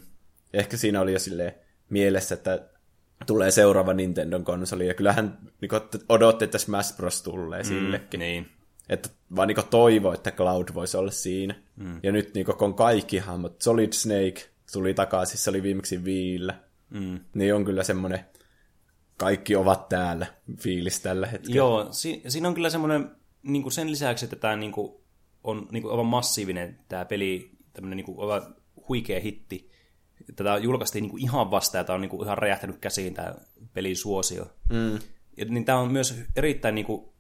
Ehkä 0.54 0.78
siinä 0.78 1.02
oli 1.02 1.14
jo 1.14 1.20
silleen 1.20 1.54
mielessä, 1.90 2.36
että 2.36 2.70
tulee 3.26 3.52
seuraava 3.52 3.94
Nintendon 3.94 4.44
konsoli, 4.44 4.88
ja 4.88 4.94
kyllähän 4.94 5.38
niinku, 5.62 5.76
odotti, 6.10 6.46
että 6.46 6.58
Smash 6.58 6.96
Bros. 6.96 7.22
tulee 7.22 7.64
mm, 7.64 7.68
sillekin. 7.68 8.20
Niin. 8.20 8.48
Että 8.90 9.10
vaan 9.36 9.48
niinku 9.48 9.64
toivo, 9.70 10.14
että 10.14 10.32
Cloud 10.32 10.68
voisi 10.74 10.98
olla 10.98 11.12
siinä. 11.12 11.56
Mm. 11.76 12.00
Ja 12.04 12.12
nyt 12.12 12.34
niinku, 12.34 12.54
kun 12.54 12.68
on 12.68 12.74
kaikki 12.74 13.18
hahmot, 13.18 13.62
Solid 13.62 13.94
Snake 13.94 14.50
tuli 14.74 14.94
takaisin, 14.94 15.38
se 15.38 15.50
oli 15.50 15.64
viimeksi 15.64 16.04
Viillä. 16.04 16.60
Mm. 16.90 17.20
Niin 17.34 17.56
on 17.56 17.66
kyllä 17.66 17.84
semmoinen, 17.84 18.20
kaikki 19.18 19.56
ovat 19.56 19.90
täällä 19.90 20.26
fiilis 20.60 21.00
tällä 21.00 21.28
hetkellä. 21.28 21.56
Joo, 21.56 21.88
si- 21.92 22.22
siinä 22.28 22.48
on 22.48 22.54
kyllä 22.54 22.70
semmoinen, 22.70 23.12
niin 23.44 23.72
sen 23.72 23.92
lisäksi, 23.92 24.26
että 24.26 24.36
tämä 24.36 24.56
niin 24.56 24.72
kuin, 24.72 24.94
on 25.44 25.68
niin 25.72 25.84
kuin, 25.84 25.92
aivan 25.92 26.06
massiivinen 26.06 26.80
tämä 26.90 27.06
peli, 27.06 27.52
tämmöinen 27.74 27.98
niin 27.98 28.06
kuin, 28.06 28.20
aivan 28.20 28.56
huikea 28.90 29.20
hitti, 29.20 29.72
tätä 30.36 30.58
julkaistiin 30.58 31.02
niin 31.02 31.12
kuin 31.12 31.24
ihan 31.24 31.52
vasta, 31.52 31.78
ja 31.78 31.84
tämä 31.84 31.96
on 31.96 32.02
niin 32.02 32.10
kuin 32.10 32.26
ihan 32.26 32.38
räjähtänyt 32.38 32.78
käsiin 32.78 33.14
tämä 33.14 33.36
pelin 33.74 33.98
suosio. 33.98 34.46
Mm. 34.70 35.00
Ja, 35.38 35.46
niin 35.46 35.66
tämä 35.66 35.78
on 35.78 35.92
myös 35.92 36.22
erittäin 36.36 36.76
niin 36.76 36.86
kuin, 36.86 37.14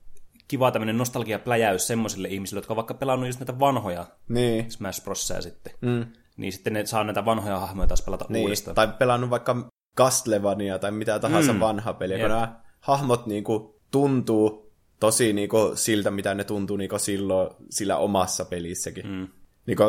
kiva 0.48 0.72
tämmöinen 0.72 0.98
nostalgiapläjäys 0.98 1.88
semmoisille 1.88 2.28
ihmisille, 2.28 2.58
jotka 2.58 2.74
on 2.74 2.76
vaikka 2.76 2.94
pelannut 2.94 3.28
just 3.28 3.40
näitä 3.40 3.60
vanhoja 3.60 4.06
Niin. 4.30 4.72
Smash 4.72 5.04
Brosia 5.04 5.42
sitten. 5.42 5.74
Mm. 5.82 6.06
Niin 6.38 6.54
sitten 6.54 6.74
ne 6.74 6.86
saa 6.86 7.04
näitä 7.04 7.26
vanhoja 7.26 7.60
hahmoja 7.60 7.88
taas 7.88 8.02
pelata 8.02 8.26
niin. 8.30 8.44
uudestaan. 8.44 8.76
Tai 8.76 8.88
pelannut 9.00 9.30
vaikka 9.30 9.70
Castlevania 9.98 10.80
tai 10.80 10.92
mitä 10.92 11.20
tahansa 11.20 11.54
Mm. 11.54 11.60
vanha 11.60 11.94
peliä, 11.94 12.18
Jep. 12.18 12.24
kun 12.28 12.30
nämä 12.36 12.60
hahmot 12.80 13.28
niinku 13.28 13.80
tuntuu 13.92 14.72
tosi 15.00 15.34
niinku 15.34 15.72
siltä, 15.76 16.12
mitä 16.12 16.34
ne 16.34 16.44
tuntuu 16.44 16.78
niinku 16.78 17.00
silloin 17.00 17.50
sillä 17.70 17.98
omassa 17.98 18.46
pelissäkin. 18.46 19.08
Mm. 19.08 19.28
Niinku, 19.66 19.84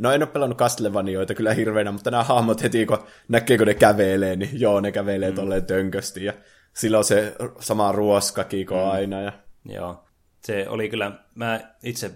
no 0.00 0.12
en 0.12 0.22
ole 0.22 0.30
pelannut 0.30 0.58
Castlevanioita 0.58 1.34
kyllä 1.34 1.54
hirveänä, 1.54 1.92
mutta 1.92 2.10
nämä 2.10 2.24
hahmot 2.24 2.62
heti, 2.62 2.86
kun 2.86 2.98
näkee, 3.28 3.58
kun 3.58 3.66
ne 3.66 3.74
kävelee, 3.74 4.36
niin 4.36 4.60
joo, 4.60 4.80
ne 4.80 4.92
kävelee 4.92 5.30
mm. 5.30 5.36
tolleen 5.36 5.66
tönkösti. 5.66 6.24
Ja 6.24 6.32
sillä 6.72 6.98
on 6.98 7.04
se 7.04 7.34
sama 7.60 7.92
ruoskakiko 7.92 8.74
mm. 8.74 8.90
aina. 8.90 9.20
Ja... 9.20 9.32
Joo. 9.64 10.04
Se 10.40 10.68
oli 10.68 10.88
kyllä, 10.88 11.12
mä 11.34 11.60
itse 11.82 12.10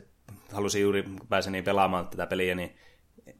halusin 0.52 0.82
juuri, 0.82 1.02
kun 1.02 1.20
pääsin 1.28 1.52
niin 1.52 1.64
pelaamaan 1.64 2.08
tätä 2.08 2.26
peliä, 2.26 2.54
niin 2.54 2.76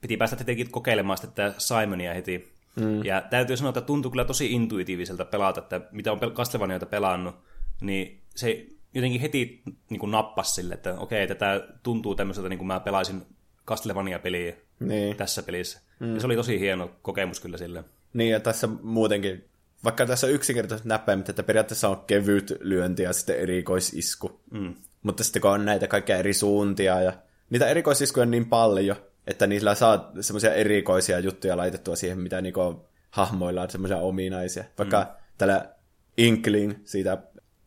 piti 0.01 0.17
päästä 0.17 0.37
tietenkin 0.37 0.71
kokeilemaan 0.71 1.19
tätä 1.21 1.55
Simonia 1.59 2.15
heti. 2.15 2.58
Mm. 2.77 3.05
Ja 3.05 3.21
täytyy 3.21 3.57
sanoa, 3.57 3.69
että 3.69 3.81
tuntuu 3.81 4.11
kyllä 4.11 4.25
tosi 4.25 4.53
intuitiiviselta 4.53 5.25
pelata, 5.25 5.61
että 5.61 5.81
mitä 5.93 6.12
on 6.12 6.19
Castlevaniaita 6.19 6.87
pelannut, 6.87 7.35
niin 7.81 8.21
se 8.37 8.66
jotenkin 8.95 9.21
heti 9.21 9.62
niin 9.91 10.01
kuin 10.01 10.11
nappasi 10.11 10.55
sille, 10.55 10.75
että 10.75 10.95
okei, 10.99 11.27
tätä 11.27 11.69
tuntuu 11.83 12.14
tämmöiseltä, 12.14 12.49
niin 12.49 12.59
kuin 12.59 12.66
mä 12.66 12.81
pelaisin 12.81 13.27
Castlevania-peliä 13.66 14.55
Niin. 14.81 15.16
tässä 15.16 15.43
pelissä. 15.43 15.81
Mm. 16.01 16.14
Ja 16.14 16.21
se 16.21 16.27
oli 16.27 16.37
tosi 16.37 16.61
hieno 16.61 16.91
kokemus 17.03 17.41
kyllä 17.41 17.59
sille. 17.59 17.85
Niin, 18.14 18.31
ja 18.31 18.41
tässä 18.41 18.69
muutenkin, 18.83 19.45
vaikka 19.85 20.07
tässä 20.07 20.27
on 20.27 20.33
yksinkertaiset 20.33 20.87
näppäimet, 20.87 21.29
että 21.29 21.43
periaatteessa 21.43 21.89
on 21.89 22.05
kevyt 22.07 22.53
lyönti 22.61 23.03
ja 23.03 23.12
sitten 23.12 23.39
erikoisisku. 23.39 24.41
Mm. 24.51 24.75
Mutta 25.03 25.25
sitten 25.25 25.43
kun 25.43 25.51
on 25.51 25.64
näitä 25.64 25.87
kaikkia 25.89 26.16
eri 26.16 26.35
suuntia 26.35 27.01
ja 27.01 27.12
niitä 27.51 27.69
erikoisiskuja 27.69 28.23
on 28.23 28.31
niin 28.31 28.47
paljon, 28.47 28.97
että 29.29 29.47
niillä 29.47 29.74
saa 29.74 30.11
semmoisia 30.20 30.55
erikoisia 30.55 31.18
juttuja 31.18 31.57
laitettua 31.57 31.97
siihen, 31.97 32.18
mitä 32.18 32.41
niinku 32.41 32.87
hahmoilla 33.11 33.62
on 33.62 33.70
semmoisia 33.70 33.99
ominaisia. 33.99 34.64
Vaikka 34.79 35.01
mm. 35.01 35.07
tällä 35.39 35.68
Inkling 36.16 36.74
siitä, 36.85 37.18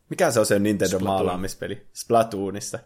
mikä 0.10 0.32
se 0.32 0.40
on 0.40 0.46
se 0.46 0.60
Nintendo 0.60 0.98
Splatoon. 0.98 1.18
maalaamispeli? 1.18 1.88
Splatoonista. 1.94 2.80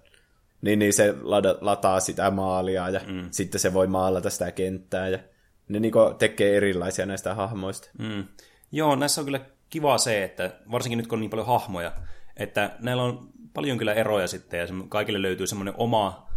Niin, 0.61 0.79
niin 0.79 0.93
se 0.93 1.15
lada, 1.21 1.55
lataa 1.61 1.99
sitä 1.99 2.31
maalia 2.31 2.89
ja 2.89 3.01
mm. 3.07 3.27
sitten 3.31 3.61
se 3.61 3.73
voi 3.73 3.87
maalata 3.87 4.29
sitä 4.29 4.51
kenttää 4.51 5.09
ja 5.09 5.19
ne 5.67 5.79
niinku 5.79 5.99
tekee 6.19 6.57
erilaisia 6.57 7.05
näistä 7.05 7.35
hahmoista. 7.35 7.89
Mm. 7.99 8.25
Joo, 8.71 8.95
näissä 8.95 9.21
on 9.21 9.25
kyllä 9.25 9.39
kiva 9.69 9.97
se, 9.97 10.23
että 10.23 10.51
varsinkin 10.71 10.97
nyt 10.97 11.07
kun 11.07 11.15
on 11.15 11.21
niin 11.21 11.29
paljon 11.29 11.47
hahmoja, 11.47 11.93
että 12.37 12.75
näillä 12.79 13.03
on 13.03 13.29
paljon 13.53 13.77
kyllä 13.77 13.93
eroja 13.93 14.27
sitten, 14.27 14.59
ja 14.59 14.67
kaikille 14.89 15.21
löytyy 15.21 15.47
semmoinen 15.47 15.73
oma, 15.77 16.29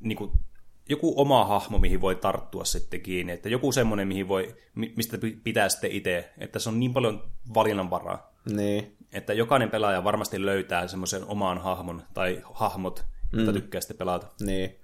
niin 0.00 0.18
kuin, 0.18 0.30
joku 0.88 1.14
oma 1.20 1.44
hahmo, 1.44 1.78
mihin 1.78 2.00
voi 2.00 2.14
tarttua 2.14 2.64
sitten 2.64 3.00
kiinni, 3.00 3.32
että 3.32 3.48
joku 3.48 3.72
semmoinen, 3.72 4.08
mihin 4.08 4.28
voi, 4.28 4.56
mi- 4.74 4.92
mistä 4.96 5.18
pi- 5.18 5.40
pitää 5.44 5.68
sitten 5.68 5.92
itse, 5.92 6.32
että 6.38 6.58
se 6.58 6.68
on 6.68 6.80
niin 6.80 6.92
paljon 6.92 7.22
valinnanvaraa, 7.54 8.32
Niin, 8.50 8.96
että 9.12 9.32
jokainen 9.32 9.70
pelaaja 9.70 10.04
varmasti 10.04 10.46
löytää 10.46 10.88
semmoisen 10.88 11.24
oman 11.24 11.58
hahmon 11.58 12.02
tai 12.14 12.42
hahmot, 12.52 13.04
joita 13.32 13.52
tykkää 13.52 13.80
sitten 13.80 13.96
pelata. 13.96 14.26
niin. 14.40 14.76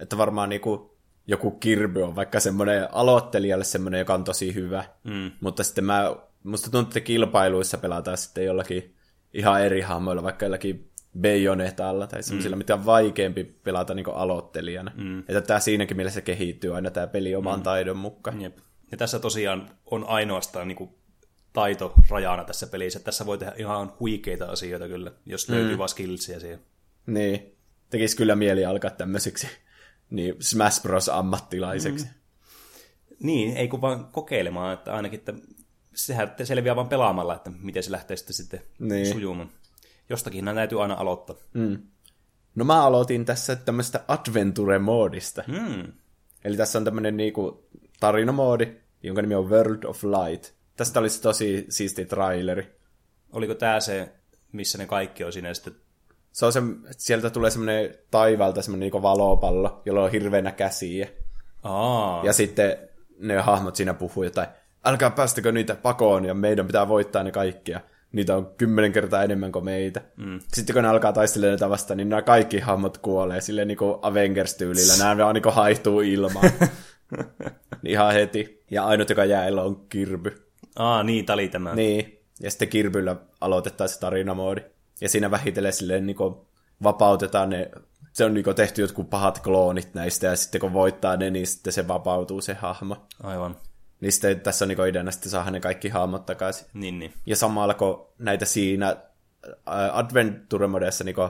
Että 0.00 0.18
varmaan 0.18 0.48
niinku 0.48 0.98
joku 1.26 1.50
Kirby 1.50 2.02
on 2.02 2.16
vaikka 2.16 2.40
semmoinen 2.40 2.88
aloittelijalle 2.94 3.64
semmoinen, 3.64 3.98
joka 3.98 4.14
on 4.14 4.24
tosi 4.24 4.54
hyvä. 4.54 4.84
Mm. 5.04 5.30
Mutta 5.40 5.64
sitten 5.64 5.84
mä, 5.84 6.16
musta 6.42 6.70
tuntuu, 6.70 6.88
että 6.88 7.00
kilpailuissa 7.00 7.78
pelataan 7.78 8.16
sitten 8.18 8.44
jollakin 8.44 8.94
ihan 9.34 9.62
eri 9.64 9.80
hahmoilla, 9.80 10.22
vaikka 10.22 10.44
jollakin 10.44 10.87
Bayonetalla 11.20 12.06
tai 12.06 12.22
semmoisilla, 12.22 12.56
mm. 12.56 12.58
mitä 12.58 12.74
on 12.74 12.86
vaikeampi 12.86 13.44
pelata 13.44 13.94
niinku 13.94 14.10
aloittelijana. 14.10 14.92
Mm. 14.96 15.18
Että 15.18 15.40
tämä 15.40 15.60
siinäkin 15.60 15.96
mielessä 15.96 16.20
kehittyy 16.20 16.74
aina 16.74 16.90
tämä 16.90 17.06
peli 17.06 17.34
oman 17.34 17.60
mm. 17.60 17.62
taidon 17.62 17.96
mukaan. 17.96 18.42
Jep. 18.42 18.58
Ja 18.90 18.96
tässä 18.96 19.18
tosiaan 19.18 19.70
on 19.86 20.04
ainoastaan 20.04 20.68
niin 20.68 20.76
kuin, 20.76 20.90
taito 21.52 21.94
rajana 22.10 22.44
tässä 22.44 22.66
pelissä. 22.66 23.00
Tässä 23.00 23.26
voi 23.26 23.38
tehdä 23.38 23.52
ihan 23.56 23.92
huikeita 24.00 24.44
asioita 24.44 24.88
kyllä, 24.88 25.12
jos 25.26 25.48
löytyy 25.48 25.72
mm. 25.74 25.78
vaan 25.78 25.88
skillsiä 25.88 26.40
siihen. 26.40 26.60
Niin. 27.06 27.56
Tekisi 27.90 28.16
kyllä 28.16 28.36
mieli 28.36 28.64
alkaa 28.64 28.90
tämmöiseksi 28.90 29.48
niin 30.10 30.34
Smash 30.40 30.82
Bros. 30.82 31.08
ammattilaiseksi. 31.08 32.04
Mm. 32.04 32.10
Niin, 33.20 33.56
ei 33.56 33.68
kun 33.68 33.80
vaan 33.80 34.04
kokeilemaan, 34.04 34.74
että 34.74 34.94
ainakin, 34.94 35.18
että 35.18 35.32
sehän 35.94 36.34
selviää 36.44 36.76
vaan 36.76 36.88
pelaamalla, 36.88 37.34
että 37.34 37.50
miten 37.50 37.82
se 37.82 37.92
lähtee 37.92 38.16
sitten, 38.16 38.34
sitten 38.34 38.60
Niin. 38.78 39.06
sujumaan. 39.06 39.50
Jostakin 40.10 40.44
nämä 40.44 40.54
täytyy 40.54 40.82
aina 40.82 40.94
aloittaa. 40.94 41.36
No 42.54 42.64
mä 42.64 42.84
aloitin 42.84 43.24
tässä 43.24 43.56
tämmöistä 43.56 44.04
Adventure-moodista. 44.08 45.42
Mm. 45.46 45.92
Eli 46.44 46.56
tässä 46.56 46.78
on 46.78 46.84
tämmöinen 46.84 47.16
niinku 47.16 47.68
tarinamoodi, 48.00 48.76
jonka 49.02 49.22
nimi 49.22 49.34
on 49.34 49.50
World 49.50 49.84
of 49.84 50.04
Light. 50.04 50.52
Tästä 50.76 51.00
olisi 51.00 51.22
tosi 51.22 51.66
siisti 51.68 52.04
traileri. 52.04 52.78
Oliko 53.32 53.54
tämä 53.54 53.80
se, 53.80 54.12
missä 54.52 54.78
ne 54.78 54.86
kaikki 54.86 55.24
on 55.24 55.32
siinä 55.32 55.54
sitten... 55.54 55.74
Se 56.32 56.46
on 56.46 56.52
se, 56.52 56.60
sieltä 56.90 57.30
tulee 57.30 57.50
semmoinen 57.50 57.94
taivaalta 58.10 58.62
semmoinen 58.62 58.80
niinku 58.80 59.02
valopallo, 59.02 59.82
jolla 59.84 60.04
on 60.04 60.10
hirveänä 60.10 60.52
käsiä. 60.52 61.08
Aa, 61.62 62.24
Ja 62.24 62.32
sitten 62.32 62.76
ne 63.18 63.36
hahmot 63.36 63.76
siinä 63.76 63.94
puhuu 63.94 64.24
jotain, 64.24 64.48
älkää 64.84 65.10
päästäkö 65.10 65.52
niitä 65.52 65.74
pakoon 65.74 66.24
ja 66.24 66.34
meidän 66.34 66.66
pitää 66.66 66.88
voittaa 66.88 67.22
ne 67.22 67.30
kaikki. 67.30 67.72
Niitä 68.12 68.36
on 68.36 68.54
kymmenen 68.58 68.92
kertaa 68.92 69.22
enemmän 69.22 69.52
kuin 69.52 69.64
meitä. 69.64 70.00
Mm. 70.16 70.40
Sitten 70.54 70.74
kun 70.74 70.82
ne 70.82 70.88
alkaa 70.88 71.12
taistelemaan 71.12 71.52
näitä 71.52 71.70
vastaan, 71.70 71.96
niin 71.96 72.08
nämä 72.08 72.22
kaikki 72.22 72.58
hahmot 72.58 72.98
kuolee 72.98 73.40
silleen 73.40 73.68
niinku 73.68 73.98
Avengers-tyylillä. 74.02 74.92
Nämä 74.98 75.24
vaan 75.24 75.34
niinku 75.34 75.50
haihtuu 75.50 76.00
ilmaan. 76.00 76.50
Niin 77.82 77.92
Ihan 77.92 78.12
heti. 78.12 78.64
Ja 78.70 78.84
ainut, 78.84 79.10
joka 79.10 79.24
jää 79.24 79.46
eloon, 79.46 79.66
on 79.66 79.86
Kirby. 79.88 80.48
Aa 80.76 81.02
niin, 81.02 81.30
oli 81.30 81.48
tämä. 81.48 81.74
Niin, 81.74 82.18
ja 82.40 82.50
sitten 82.50 82.68
Kirbyllä 82.68 83.16
aloitetaan 83.40 83.88
se 83.88 84.00
tarinamoodi. 84.00 84.60
Ja 85.00 85.08
siinä 85.08 85.30
vähitellen 85.30 85.72
silleen 85.72 86.06
niinku 86.06 86.46
vapautetaan 86.82 87.50
ne, 87.50 87.70
se 88.12 88.24
on 88.24 88.34
niinku 88.34 88.54
tehty 88.54 88.82
jotkut 88.82 89.10
pahat 89.10 89.38
kloonit 89.38 89.94
näistä, 89.94 90.26
ja 90.26 90.36
sitten 90.36 90.60
kun 90.60 90.72
voittaa 90.72 91.16
ne, 91.16 91.30
niin 91.30 91.46
sitten 91.46 91.72
se 91.72 91.88
vapautuu 91.88 92.40
se 92.40 92.54
hahmo. 92.54 92.96
Aivan. 93.22 93.56
Niin 94.00 94.12
sitten 94.12 94.40
tässä 94.40 94.64
on 94.64 94.68
niinku 94.68 94.82
ideana 94.82 95.10
sitten 95.10 95.30
saada 95.30 95.50
ne 95.50 95.60
kaikki 95.60 95.88
hahmot 95.88 96.26
takaisin. 96.26 96.66
Niin, 96.74 96.98
niin. 96.98 97.12
Ja 97.26 97.36
samalla 97.36 97.74
kun 97.74 98.06
näitä 98.18 98.44
siinä 98.44 98.96
ää, 99.66 99.98
Adventure-modeissa 99.98 101.04
niinku 101.04 101.28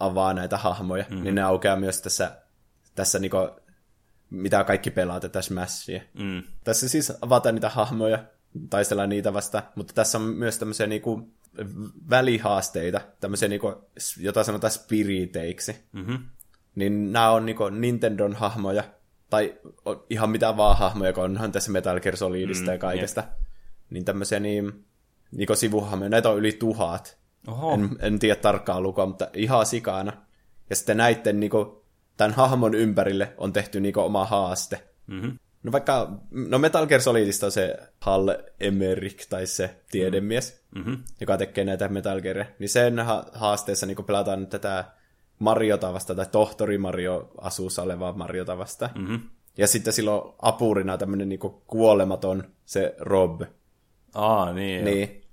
avaa 0.00 0.34
näitä 0.34 0.56
hahmoja, 0.56 1.04
mm-hmm. 1.10 1.24
niin 1.24 1.34
ne 1.34 1.42
aukeaa 1.42 1.76
myös 1.76 2.02
tässä, 2.02 2.36
tässä 2.94 3.18
niinku, 3.18 3.36
mitä 4.30 4.64
kaikki 4.64 4.90
pelaa 4.90 5.20
tätä 5.20 5.42
Smashia. 5.42 6.00
Mm. 6.14 6.42
Tässä 6.64 6.88
siis 6.88 7.12
avataan 7.20 7.54
niitä 7.54 7.68
hahmoja, 7.68 8.24
taistellaan 8.70 9.08
niitä 9.08 9.32
vasta, 9.34 9.62
mutta 9.74 9.94
tässä 9.94 10.18
on 10.18 10.24
myös 10.24 10.58
tämmöisiä 10.58 10.86
niinku 10.86 11.28
välihaasteita, 12.10 13.00
tämmöisiä 13.20 13.48
niinku, 13.48 13.88
jota 14.20 14.44
sanotaan 14.44 14.70
spiriteiksi. 14.70 15.76
Mm-hmm. 15.92 16.18
Niin 16.74 17.12
nämä 17.12 17.30
on 17.30 17.46
niinku 17.46 17.68
Nintendon 17.68 18.34
hahmoja, 18.34 18.84
tai 19.32 19.54
ihan 20.10 20.30
mitä 20.30 20.56
vaan 20.56 20.78
hahmoja, 20.78 21.12
kun 21.12 21.24
onhan 21.24 21.52
tässä 21.52 21.70
Metal 21.70 22.00
Gear 22.00 22.16
Solidista 22.16 22.66
mm, 22.66 22.72
ja 22.72 22.78
kaikesta. 22.78 23.24
Niin 23.90 24.04
tämmöisiä 24.04 24.40
niin, 24.40 24.84
niinku 25.30 25.56
sivuhahmoja, 25.56 26.10
näitä 26.10 26.28
on 26.28 26.38
yli 26.38 26.52
tuhat. 26.52 27.18
Oho. 27.46 27.74
En, 27.74 27.90
en 27.98 28.18
tiedä 28.18 28.36
tarkkaa 28.36 28.80
lukua, 28.80 29.06
mutta 29.06 29.28
ihan 29.34 29.66
sikana. 29.66 30.12
Ja 30.70 30.76
sitten 30.76 30.96
näiden 30.96 31.40
niinku, 31.40 31.84
tämän 32.16 32.32
hahmon 32.32 32.74
ympärille 32.74 33.34
on 33.38 33.52
tehty 33.52 33.80
niinku 33.80 34.00
oma 34.00 34.24
haaste. 34.24 34.82
Mm-hmm. 35.06 35.38
No 35.62 35.72
vaikka, 35.72 36.20
no 36.30 36.58
Metal 36.58 36.86
Gear 36.86 37.00
Solidista 37.00 37.46
on 37.46 37.52
se 37.52 37.76
Hal 38.00 38.28
Emmerich, 38.60 39.28
tai 39.28 39.46
se 39.46 39.80
tiedemies, 39.90 40.62
Mm-hmm. 40.74 40.98
joka 41.20 41.36
tekee 41.36 41.64
näitä 41.64 41.88
Metal 41.88 42.20
Gearia. 42.20 42.46
Niin 42.58 42.68
sen 42.68 42.98
ha- 42.98 43.26
haasteessa 43.32 43.86
niin 43.86 44.04
pelataan 44.04 44.40
nyt 44.40 44.48
tätä 44.48 44.84
Mariota 45.42 45.92
vastaan, 45.92 46.16
tai 46.16 46.26
tohtori 46.32 46.78
Mario 46.78 47.30
asuussa 47.40 47.82
olevaa 47.82 48.12
Mariota 48.12 48.58
vastaan. 48.58 48.90
Mm-hmm. 48.94 49.20
Ja 49.58 49.66
sitten 49.66 49.92
silloin 49.92 50.34
apurina 50.42 50.98
tämmöinen 50.98 51.28
niin 51.28 51.40
kuolematon 51.66 52.44
se 52.64 52.94
Rob. 52.98 53.42
Aa, 54.14 54.52
niin. 54.52 54.84
Niin. 54.84 54.96
Niin. 54.96 55.24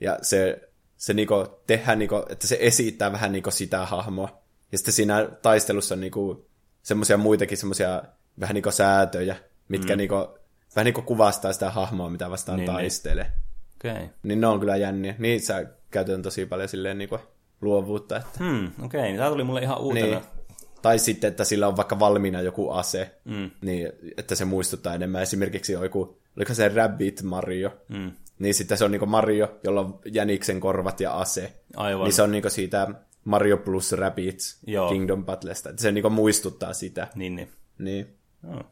Ja 0.00 0.18
se, 0.22 0.70
se 0.96 1.14
niinku 1.14 1.34
tehdään, 1.66 1.98
niinku, 1.98 2.16
että 2.28 2.46
se 2.46 2.58
esittää 2.60 3.12
vähän 3.12 3.32
niinku 3.32 3.50
sitä 3.50 3.86
hahmoa. 3.86 4.42
Ja 4.72 4.78
sitten 4.78 4.94
siinä 4.94 5.28
taistelussa 5.42 5.94
on 5.94 6.00
niinku 6.00 6.50
semmoisia 6.82 7.16
muitakin 7.16 7.58
semmoisia 7.58 8.02
vähän 8.40 8.54
niinku 8.54 8.70
säätöjä, 8.70 9.36
mitkä 9.68 9.92
mm. 9.92 9.98
niinku, 9.98 10.38
vähän 10.76 10.84
niinku 10.84 11.02
kuvastaa 11.02 11.52
sitä 11.52 11.70
hahmoa, 11.70 12.10
mitä 12.10 12.30
vastaan 12.30 12.56
Niin, 12.56 12.66
niin, 12.66 12.72
niin. 12.72 12.82
taistelee. 12.82 13.32
Okei. 13.76 13.92
Okay. 13.92 14.08
Niin 14.22 14.40
ne 14.40 14.46
on 14.46 14.60
kyllä 14.60 14.76
jänniä. 14.76 15.14
Niissä 15.18 15.66
käytetään 15.90 16.22
tosi 16.22 16.46
paljon 16.46 16.68
silleen 16.68 16.98
niinku 16.98 17.18
luovuutta. 17.60 18.16
Että... 18.16 18.44
Hmm, 18.44 18.66
okei, 18.82 19.00
okay. 19.00 19.16
tämä 19.16 19.30
tuli 19.30 19.44
mulle 19.44 19.60
ihan 19.60 19.80
uutena. 19.80 20.06
Niin. 20.06 20.14
Niin. 20.14 20.40
Tai 20.82 20.98
sitten, 20.98 21.28
että 21.28 21.44
sillä 21.44 21.68
on 21.68 21.76
vaikka 21.76 21.98
valmiina 21.98 22.40
joku 22.40 22.70
ase, 22.70 23.14
mm. 23.24 23.50
niin 23.60 23.88
että 24.16 24.34
se 24.34 24.44
muistuttaa 24.44 24.94
enemmän. 24.94 25.22
Esimerkiksi 25.22 25.72
joku, 25.72 26.18
oliko 26.36 26.54
se 26.54 26.68
Rabbit 26.68 27.22
Mario, 27.22 27.70
mm. 27.88 28.12
niin 28.38 28.54
sitten 28.54 28.78
se 28.78 28.84
on 28.84 28.90
niinku 28.90 29.06
Mario, 29.06 29.58
jolla 29.64 29.80
on 29.80 29.98
jäniksen 30.04 30.60
korvat 30.60 31.00
ja 31.00 31.12
ase. 31.12 31.52
Aivan. 31.76 32.04
Niin 32.04 32.12
se 32.12 32.22
on 32.22 32.30
niinku 32.30 32.50
siitä 32.50 32.88
Mario 33.24 33.56
plus 33.56 33.92
Rabbids 33.92 34.58
Joo. 34.66 34.88
Kingdom 34.88 35.24
Battlesta. 35.24 35.70
Että 35.70 35.82
se 35.82 35.92
niinku 35.92 36.10
muistuttaa 36.10 36.72
sitä. 36.72 37.08
Niin, 37.14 37.36
niin. 37.36 37.48
Niin. 37.78 38.16
Joo. 38.50 38.62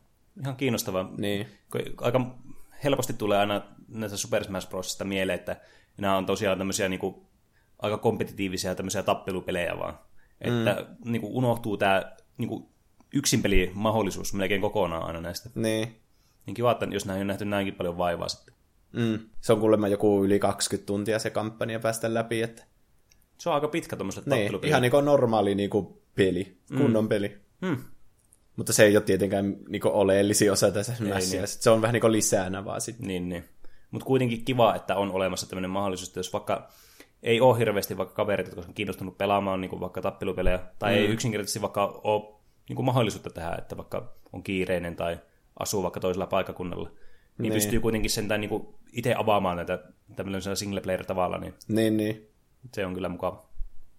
Ihan 0.41 0.57
kiinnostavaa. 0.57 1.11
Niin. 1.19 1.49
Aika 2.01 2.21
helposti 2.85 3.13
tulee 3.13 3.39
aina 3.39 3.63
näistä 3.89 4.17
Super 4.17 4.45
Smash 4.45 4.69
Brosista 4.69 5.05
mieleen, 5.05 5.39
että 5.39 5.57
nämä 5.97 6.17
on 6.17 6.27
tosiaan 6.27 6.59
tämmöisiä 6.59 6.89
niin 6.89 7.01
kuin, 7.01 7.15
aika 7.79 7.99
kompetitiivisia 7.99 8.75
tämmöisiä 8.75 9.03
tappelupelejä 9.03 9.79
vaan. 9.79 9.99
Että 10.41 10.87
mm. 10.89 11.13
niin 11.13 11.21
kuin, 11.21 11.33
unohtuu 11.33 11.77
tämä 11.77 12.13
niin 12.39 12.49
kuin, 12.49 12.67
yksin 13.15 13.43
peli 13.43 13.71
mahdollisuus 13.75 14.35
melkein 14.35 14.61
kokonaan 14.61 15.03
aina 15.03 15.21
näistä. 15.21 15.51
Niin. 15.55 16.01
Niin 16.47 16.55
kiva, 16.55 16.73
että 16.73 16.87
jos 16.91 17.07
näin 17.07 17.21
on 17.21 17.27
nähty 17.27 17.45
näinkin 17.45 17.75
paljon 17.75 17.99
vaivaa 17.99 18.29
sitten. 18.29 18.55
Mm. 18.93 19.19
Se 19.41 19.53
on 19.53 19.61
kuulemma 19.61 19.89
joku 19.89 20.25
yli 20.25 20.39
20 20.39 20.87
tuntia 20.87 21.19
se 21.19 21.31
kampanja 21.31 21.81
päästä 21.81 22.15
läpi, 22.15 22.43
että 22.43 22.65
Se 23.39 23.49
on 23.49 23.55
aika 23.55 23.69
pitkä 23.69 23.97
tuommoiset 23.97 24.27
niin, 24.27 24.53
ihan 24.65 24.83
niinku 24.83 25.01
normaali 25.01 25.55
niinku 25.55 26.03
peli, 26.15 26.59
kunnon 26.77 27.05
mm. 27.05 27.09
peli. 27.09 27.39
Hmm. 27.67 27.77
Mutta 28.57 28.73
se 28.73 28.85
ei 28.85 28.97
ole 28.97 29.05
tietenkään 29.05 29.57
niinku 29.69 29.89
oleellisi 29.93 30.51
osa 30.51 30.71
tässä 30.71 30.95
Smashia. 30.95 31.41
niin. 31.41 31.49
Se 31.49 31.71
on 31.71 31.83
vähän 31.83 31.93
niinku 31.93 32.13
lisänä 32.13 32.65
vaan 32.65 32.81
sitten. 32.81 33.07
Niin, 33.07 33.29
niin. 33.29 33.45
Mutta 33.91 34.05
kuitenkin 34.05 34.45
kiva, 34.45 34.75
että 34.75 34.97
on 34.97 35.11
olemassa 35.11 35.49
tämmöinen 35.49 35.71
mahdollisuus, 35.71 36.09
että 36.09 36.19
jos 36.19 36.33
vaikka 36.33 36.69
ei 37.23 37.41
ole 37.41 37.59
hirveästi 37.59 37.97
vaikka 37.97 38.15
kaverit, 38.15 38.47
jotka 38.47 38.61
on 38.69 38.75
kiinnostunut 38.75 39.19
pelaamaan 39.19 39.61
niin 39.61 39.71
kuin 39.71 39.81
vaikka 39.81 40.03
tappelupelejä, 40.03 40.59
tai 40.79 40.93
mm. 40.93 40.99
ei 40.99 41.07
yksinkertaisesti 41.07 41.63
vaikka 41.63 42.01
ole 42.05 42.35
niin 42.69 42.77
kuin 42.77 42.87
mahdollisuutta 42.87 43.31
tehdä, 43.31 43.55
että 43.59 43.77
vaikka 43.77 44.13
on 44.33 44.43
kiireinen 44.43 44.97
tai 44.97 45.19
asuu 45.59 45.83
vaikka 45.83 46.01
toisella 46.01 46.27
paikkakunnalla, 46.27 46.89
niin, 46.89 46.97
Niin. 47.39 47.53
pystyy 47.53 47.81
kuitenkin 47.81 48.11
sentään 48.11 48.41
niin 48.41 48.49
kuin 48.49 48.67
itse 48.93 49.15
avaamaan 49.19 49.57
näitä 49.57 49.79
tämmöisellä 50.17 50.57
single 50.57 50.81
player 50.81 51.05
tavalla, 51.05 51.39
niin 51.39 51.55
Niin, 51.69 51.97
niin. 51.97 52.29
se 52.75 52.87
on 52.87 52.95
kyllä 52.95 53.09
mukava. 53.09 53.49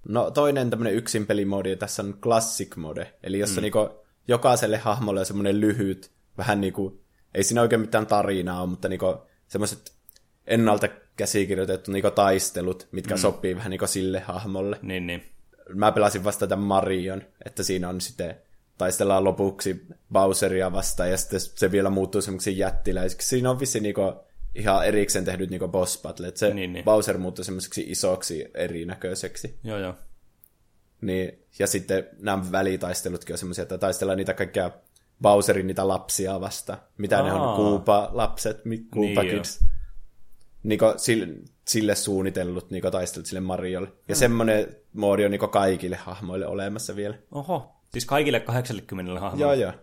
No 0.07 0.31
toinen 0.31 0.69
tämmöinen 0.69 0.93
yksin 0.93 1.25
pelimodi 1.25 1.75
tässä 1.75 2.03
on 2.03 2.17
classic 2.21 2.75
mode, 2.75 3.13
eli 3.23 3.39
jossa 3.39 3.61
mm. 3.61 3.63
niinku 3.63 3.89
jokaiselle 4.27 4.77
hahmolle 4.77 5.19
on 5.19 5.25
semmoinen 5.25 5.61
lyhyt, 5.61 6.11
vähän 6.37 6.61
niinku, 6.61 7.01
ei 7.33 7.43
siinä 7.43 7.61
oikein 7.61 7.81
mitään 7.81 8.07
tarinaa 8.07 8.61
ole, 8.61 8.69
mutta 8.69 8.89
niinku 8.89 9.17
semmoiset 9.47 9.93
ennalta 10.47 10.87
käsikirjoitettu 11.19 11.91
niinku 11.91 12.11
taistelut, 12.11 12.87
mitkä 12.91 13.15
mm. 13.15 13.19
sopii 13.19 13.55
vähän 13.55 13.69
niinku 13.69 13.87
sille 13.87 14.19
hahmolle. 14.19 14.79
Niin, 14.81 15.07
niin. 15.07 15.23
Mä 15.73 15.91
pelasin 15.91 16.23
vasta 16.23 16.47
tämän 16.47 16.65
Marion, 16.65 17.23
että 17.45 17.63
siinä 17.63 17.89
on 17.89 18.01
sitten 18.01 18.35
taistellaan 18.77 19.23
lopuksi 19.23 19.85
Bowseria 20.11 20.71
vastaan 20.71 21.11
ja 21.11 21.17
sitten 21.17 21.39
se 21.39 21.71
vielä 21.71 21.89
muuttuu 21.89 22.21
semmoiksi 22.21 22.57
jättiläisiksi. 22.57 23.27
Siinä 23.27 23.49
on 23.49 23.59
vissi 23.59 23.79
niinku 23.79 24.01
ihan 24.55 24.85
erikseen 24.87 25.25
tehdyt 25.25 25.49
niinku 25.49 25.67
boss 25.67 26.01
battle, 26.01 26.27
että 26.27 26.39
se 26.39 26.45
Niin, 26.45 26.55
niin, 26.55 26.61
niin. 26.61 26.73
niin. 26.73 26.85
Bowser 26.85 27.17
muuttuu 27.17 27.43
semmoiseksi 27.45 27.85
isoksi 27.87 28.45
erinäköiseksi. 28.53 29.59
Joo, 29.63 29.77
joo. 29.77 29.93
Niin, 31.01 31.43
ja 31.59 31.67
sitten 31.67 32.07
nämä 32.19 32.43
välitaistelutkin 32.51 33.33
on 33.33 33.37
semmoisia, 33.37 33.61
että 33.61 33.77
taistellaan 33.77 34.17
niitä 34.17 34.33
kaikkia 34.33 34.71
Bowserin 35.21 35.67
niitä 35.67 35.87
lapsia 35.87 36.41
vastaan. 36.41 36.79
Mitä 36.97 37.21
ne 37.23 37.29
Aa. 37.31 37.51
on, 37.51 37.55
Koopa-lapset, 37.55 38.65
mi- 38.65 38.77
Koopa 38.77 39.21
Niin 39.23 39.35
Kids. 39.35 39.59
Niinku 40.63 40.85
sille, 40.97 41.27
sille 41.67 41.95
suunnitellut 41.95 42.71
niinku 42.71 42.91
taistelut 42.91 43.25
sille 43.25 43.39
Mariolle. 43.39 43.87
Ja 43.87 44.15
Hmm. 44.15 44.19
semmoinen 44.19 44.75
moodi 44.93 45.25
on 45.25 45.31
niinku 45.31 45.47
kaikille 45.47 45.95
hahmoille 45.95 46.47
olemassa 46.47 46.95
vielä. 46.95 47.15
Oho. 47.31 47.75
Siis 47.91 48.05
kaikille 48.05 48.39
80 48.39 49.19
hahmolle. 49.19 49.43
Joo, 49.43 49.53
joo. 49.53 49.73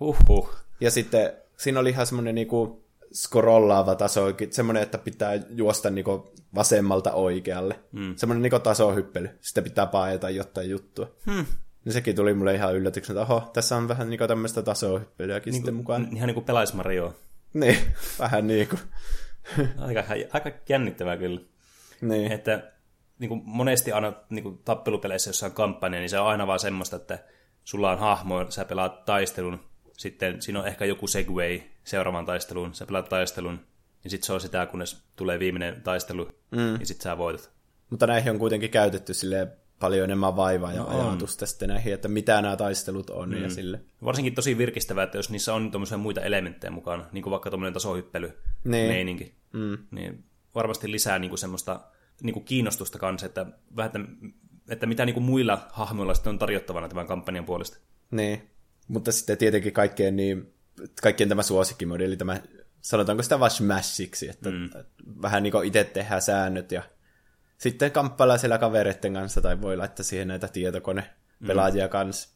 Huhhuh. 0.00 0.54
Ja 0.80 0.90
sitten 0.90 1.32
siinä 1.56 1.80
oli 1.80 1.90
ihan 1.90 2.06
semmoinen 2.06 2.34
niinku 2.34 2.84
scrollaava 3.14 3.94
taso, 3.94 4.26
semmoinen, 4.50 4.82
että 4.82 4.98
pitää 4.98 5.32
juosta 5.50 5.90
niinku 5.90 6.32
vasemmalta 6.54 7.12
oikealle. 7.12 7.80
Mm. 7.92 8.16
Semmoinen 8.16 8.42
niinku 8.42 8.58
tasohyppely. 8.58 9.28
Sitten 9.40 9.64
pitää 9.64 9.86
paeta 9.86 10.30
jotain 10.30 10.70
juttua. 10.70 11.08
Hmm. 11.30 11.46
Niin 11.84 11.92
sekin 11.92 12.16
tuli 12.16 12.34
mulle 12.34 12.54
ihan 12.54 12.74
yllätyksenä, 12.74 13.22
että 13.22 13.34
oho, 13.34 13.50
tässä 13.52 13.76
on 13.76 13.88
vähän 13.88 14.10
niinku 14.10 14.26
tämmöistä 14.28 14.62
tasohyppelyäkin 14.62 15.50
niin 15.50 15.58
sitten 15.58 15.74
mukaan. 15.74 16.08
Ihan 16.16 16.26
niin 16.26 16.34
kuin 16.44 16.46
Marioa. 16.74 17.14
Niin, 17.54 17.76
vähän 18.18 18.46
niinku. 18.46 18.76
Aika, 19.86 20.04
aika 20.32 20.50
jännittävää 20.68 21.16
kyllä. 21.16 21.40
Niin. 22.00 22.32
Että 22.32 22.72
niin 23.18 23.28
kuin 23.28 23.42
monesti 23.44 23.92
aina 23.92 24.12
niin 24.30 24.42
kuin 24.42 24.58
tappelupeleissä, 24.58 25.28
jossa 25.28 25.46
on 25.46 25.52
kampanja, 25.52 26.00
niin 26.00 26.10
se 26.10 26.18
on 26.18 26.26
aina 26.26 26.46
vaan 26.46 26.60
semmoista, 26.60 26.96
että 26.96 27.18
sulla 27.64 27.90
on 27.90 27.98
hahmo, 27.98 28.50
sä 28.50 28.64
pelaat 28.64 29.04
taistelun, 29.04 29.60
sitten 29.98 30.42
siinä 30.42 30.60
on 30.60 30.66
ehkä 30.66 30.84
joku 30.84 31.06
segway 31.06 31.60
seuraavaan 31.84 32.26
taisteluun, 32.26 32.74
sä 32.74 32.86
pelaat 32.86 33.08
taistelun, 33.08 33.60
niin 34.04 34.10
sitten 34.10 34.26
se 34.26 34.32
on 34.32 34.40
sitä, 34.40 34.66
kunnes 34.66 35.04
tulee 35.16 35.38
viimeinen 35.38 35.82
taistelu, 35.82 36.28
mm. 36.50 36.80
ja 36.80 36.86
sitten 36.86 37.02
sä 37.02 37.18
voitat. 37.18 37.50
Mutta 37.90 38.06
näihin 38.06 38.30
on 38.30 38.38
kuitenkin 38.38 38.70
käytetty 38.70 39.14
sille 39.14 39.48
paljon 39.80 40.04
enemmän 40.04 40.36
vaivaa 40.36 40.72
ja 40.72 40.80
No 40.80 41.08
ajatusta 41.08 41.46
sitten 41.46 41.68
näihin, 41.68 41.94
että 41.94 42.08
mitä 42.08 42.42
nämä 42.42 42.56
taistelut 42.56 43.10
on 43.10 43.28
mm. 43.28 43.42
ja 43.42 43.50
sille. 43.50 43.80
Varsinkin 44.04 44.34
tosi 44.34 44.58
virkistävää, 44.58 45.04
että 45.04 45.18
jos 45.18 45.30
niissä 45.30 45.54
on 45.54 45.70
tuommoisia 45.70 45.98
muita 45.98 46.20
elementtejä 46.20 46.70
mukana, 46.70 47.06
niin 47.12 47.22
kuin 47.22 47.30
vaikka 47.30 47.50
tuommoinen 47.50 47.74
tasohyppely 47.74 48.32
Niin. 48.64 48.90
meininki, 48.90 49.34
mm. 49.52 49.78
niin 49.90 50.24
varmasti 50.54 50.90
lisää 50.90 51.18
niin 51.18 51.28
kuin 51.28 51.38
semmoista 51.38 51.80
niin 52.22 52.34
kuin 52.34 52.44
kiinnostusta 52.44 52.98
kanssa, 52.98 53.26
että, 53.26 53.46
vähän, 53.76 53.86
että, 53.86 54.00
että 54.68 54.86
mitä 54.86 55.04
niin 55.04 55.14
kuin 55.14 55.24
muilla 55.24 55.68
hahmoilla 55.72 56.14
sitten 56.14 56.30
on 56.30 56.38
tarjottavana 56.38 56.88
tämän 56.88 57.06
kampanjan 57.06 57.44
puolesta. 57.44 57.78
Niin, 58.10 58.50
mutta 58.88 59.12
sitten 59.12 59.38
tietenkin 59.38 59.72
kaikkien, 59.72 60.16
niin, 60.16 60.54
kaikkien 61.02 61.28
tämä 61.28 61.42
suosikkimodi, 61.42 62.04
eli 62.04 62.16
tämä, 62.16 62.40
sanotaanko 62.80 63.22
sitä 63.22 63.40
vaan 63.40 63.50
smashiksi, 63.50 64.28
että 64.28 64.50
mm. 64.50 64.70
vähän 65.22 65.42
niin 65.42 65.52
kuin 65.52 65.66
itse 65.66 65.84
tehdään 65.84 66.22
säännöt 66.22 66.72
ja 66.72 66.82
sitten 67.58 67.92
kamppaillaan 67.92 68.38
siellä 68.38 68.58
kavereiden 68.58 69.14
kanssa 69.14 69.40
tai 69.40 69.60
voi 69.60 69.76
laittaa 69.76 70.04
siihen 70.04 70.28
näitä 70.28 70.48
tietokonepelaajia 70.48 71.86
mm. 71.86 71.90
kanssa. 71.90 72.28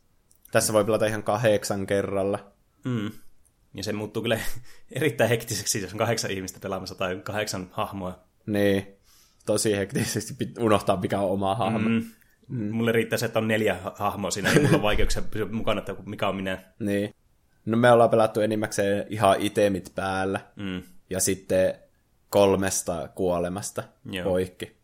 Tässä 0.52 0.72
voi 0.72 0.84
pelata 0.84 1.06
ihan 1.06 1.22
kahdeksan 1.22 1.86
kerralla. 1.86 2.52
Mm. 2.84 3.10
Ja 3.74 3.84
se 3.84 3.92
muuttuu 3.92 4.22
kyllä 4.22 4.38
erittäin 4.92 5.30
hektiseksi, 5.30 5.82
jos 5.82 5.92
on 5.92 5.98
kahdeksan 5.98 6.30
ihmistä 6.30 6.60
pelaamassa 6.60 6.94
tai 6.94 7.20
kahdeksan 7.24 7.68
hahmoa. 7.70 8.18
Niin, 8.46 8.86
tosi 9.46 9.76
hektisesti 9.76 10.34
unohtaa, 10.58 11.00
mikä 11.00 11.20
on 11.20 11.30
oma 11.30 11.54
hahmo. 11.54 11.88
Mm. 11.88 12.04
Mm. 12.48 12.70
Mulle 12.70 12.92
riittää 12.92 13.18
se, 13.18 13.26
että 13.26 13.38
on 13.38 13.48
neljä 13.48 13.76
hahmoa 13.94 14.30
siinä, 14.30 14.50
niin 14.50 14.62
mulla 14.62 14.76
on 14.76 14.82
vaikeuksia 14.82 15.22
pysyä 15.22 15.46
mukana, 15.46 15.78
että 15.78 15.94
mikä 16.06 16.28
on 16.28 16.36
minä. 16.36 16.62
Niin. 16.78 17.14
No 17.66 17.76
me 17.76 17.90
ollaan 17.90 18.10
pelattu 18.10 18.40
enimmäkseen 18.40 19.06
ihan 19.08 19.36
itemit 19.40 19.92
päällä. 19.94 20.40
Mm. 20.56 20.82
Ja 21.10 21.20
sitten 21.20 21.74
kolmesta 22.30 23.08
kuolemasta 23.14 23.82
Joo. 24.10 24.24
poikki. 24.24 24.77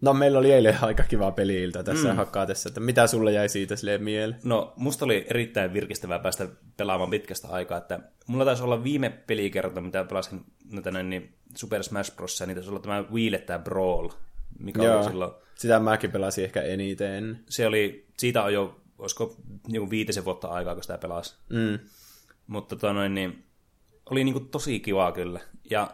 No 0.00 0.14
meillä 0.14 0.38
oli 0.38 0.52
eilen 0.52 0.78
aika 0.82 1.02
kiva 1.02 1.30
peliiltä 1.30 1.82
tässä 1.82 2.08
mm. 2.08 2.16
hakkaatessa, 2.16 2.68
että 2.68 2.80
mitä 2.80 3.06
sulle 3.06 3.32
jäi 3.32 3.48
siitä 3.48 3.76
silleen 3.76 4.02
mieleen? 4.02 4.40
No, 4.44 4.72
musta 4.76 5.04
oli 5.04 5.26
erittäin 5.30 5.72
virkistävää 5.72 6.18
päästä 6.18 6.48
pelaamaan 6.76 7.10
pitkästä 7.10 7.48
aikaa, 7.48 7.78
että 7.78 8.00
mulla 8.26 8.44
taisi 8.44 8.62
olla 8.62 8.84
viime 8.84 9.10
pelikerta, 9.10 9.80
mitä 9.80 10.04
pelasin 10.04 10.44
näitä 10.72 10.90
näin, 10.90 11.10
niin 11.10 11.34
Super 11.54 11.82
Smash 11.82 12.16
Bros. 12.16 12.42
niin 12.46 12.54
taisi 12.54 12.70
olla 12.70 12.80
tämä 12.80 13.04
Wii 13.12 13.38
tämä 13.46 13.58
Brawl, 13.58 14.08
mikä 14.58 14.82
Joo, 14.82 14.96
oli 14.96 15.04
silloin, 15.04 15.32
sitä 15.54 15.80
mäkin 15.80 16.12
pelasin 16.12 16.44
ehkä 16.44 16.62
eniten. 16.62 17.38
se 17.48 17.66
oli, 17.66 18.06
siitä 18.18 18.42
on 18.42 18.52
jo, 18.52 18.80
olisiko 18.98 19.36
joku 19.68 19.90
viitisen 19.90 20.24
vuotta 20.24 20.48
aikaa, 20.48 20.74
kun 20.74 20.82
sitä 20.82 20.98
pelasi. 20.98 21.36
Mm. 21.48 21.78
Mutta 22.46 22.76
tota 22.76 22.92
noin, 22.92 23.14
niin, 23.14 23.44
oli 24.10 24.24
niinku 24.24 24.40
tosi 24.40 24.80
kivaa 24.80 25.12
kyllä. 25.12 25.40
Ja 25.70 25.90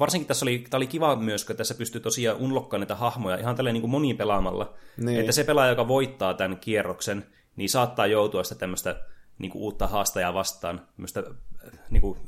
varsinkin 0.00 0.28
tässä 0.28 0.44
oli, 0.44 0.64
oli 0.74 0.86
kiva 0.86 1.16
myös, 1.16 1.44
kun 1.44 1.56
tässä 1.56 1.74
pystyy 1.74 2.00
tosiaan 2.00 2.38
unlokkaan 2.38 2.80
näitä 2.80 2.94
hahmoja 2.94 3.36
ihan 3.36 3.56
tälleen 3.56 3.74
niinku 3.74 3.88
monipelaamalla. 3.88 4.74
Niin. 4.96 5.20
Että 5.20 5.32
se 5.32 5.44
pelaaja, 5.44 5.70
joka 5.70 5.88
voittaa 5.88 6.34
tämän 6.34 6.58
kierroksen, 6.58 7.26
niin 7.56 7.68
saattaa 7.68 8.06
joutua 8.06 8.44
sitä 8.44 8.54
tämmöistä 8.54 9.00
niinku 9.38 9.64
uutta 9.64 9.86
haastajaa 9.86 10.34
vastaan, 10.34 10.86
tämmöistä 10.96 11.20
äh, 11.20 11.78
niinku 11.90 12.18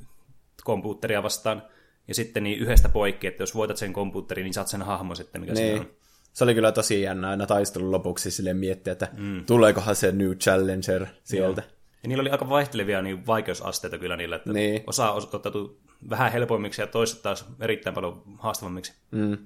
kompuutteria 0.65 1.23
vastaan. 1.23 1.63
Ja 2.09 2.15
sitten 2.15 2.43
niin 2.43 2.59
yhdestä 2.59 2.89
poikki, 2.89 3.27
että 3.27 3.43
jos 3.43 3.55
voitat 3.55 3.77
sen 3.77 3.93
kompuutterin, 3.93 4.45
niin 4.45 4.55
saat 4.55 4.69
sen 4.69 4.83
hahmon 4.83 5.17
sitten, 5.17 5.41
mikä 5.41 5.53
niin. 5.53 5.75
Niin. 5.75 5.81
on. 5.81 5.91
Se 6.33 6.45
oli 6.45 6.55
kyllä 6.55 6.73
tosi 6.73 7.03
jännä 7.03 7.29
aina 7.29 7.47
taistelun 7.47 7.93
lopuksi 7.93 8.31
silleen 8.31 8.57
miettiä, 8.57 8.93
että 8.93 9.09
mm. 9.17 9.45
tuleekohan 9.45 9.97
se 9.97 10.13
new 10.13 10.33
challenger 10.33 11.07
sieltä. 11.25 11.63
Ja 12.03 12.09
niillä 12.09 12.21
oli 12.21 12.31
aika 12.31 12.49
vaihtelevia 12.49 13.03
niin 13.03 13.27
vaikeusasteita 13.27 13.99
kyllä 13.99 14.17
niillä, 14.17 14.37
että 14.37 14.53
Niin. 14.53 14.85
osa 14.87 15.11
osoittautui 15.11 15.77
vähän 16.11 16.33
helpoimmiksi 16.33 16.83
ja 16.83 16.87
toiset 16.87 17.23
taas 17.23 17.45
erittäin 17.61 17.95
paljon 17.95 18.23
haastavammiksi. 18.39 18.93
Mm. 19.11 19.39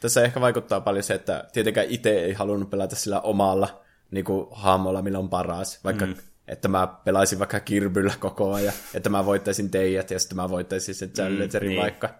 Tässä 0.00 0.22
ehkä 0.22 0.40
vaikuttaa 0.40 0.80
paljon 0.80 1.02
se, 1.02 1.14
että 1.14 1.44
tietenkään 1.52 1.86
itse 1.90 2.10
ei 2.10 2.32
halunnut 2.32 2.70
pelata 2.70 2.96
sillä 2.96 3.20
omalla 3.20 3.80
niin 4.10 4.24
kuin, 4.24 4.46
hahmolla, 4.50 5.02
millä 5.02 5.18
on 5.18 5.28
paras. 5.28 5.84
Vaikka 5.84 6.06
mm. 6.06 6.14
että 6.48 6.68
mä 6.68 6.86
pelaisin 7.04 7.38
vaikka 7.38 7.60
Kirbyllä 7.60 8.14
koko 8.18 8.54
ajan, 8.54 8.74
että 8.94 9.08
mä 9.08 9.26
voittaisin 9.26 9.70
teijät 9.70 10.10
ja 10.10 10.18
sitten 10.18 10.36
mä 10.36 10.50
voittaisin 10.50 10.94
sen 10.94 11.10
Challengerin 11.10 11.68
niin. 11.68 11.78
mm, 11.78 11.82
vaikka. 11.82 12.14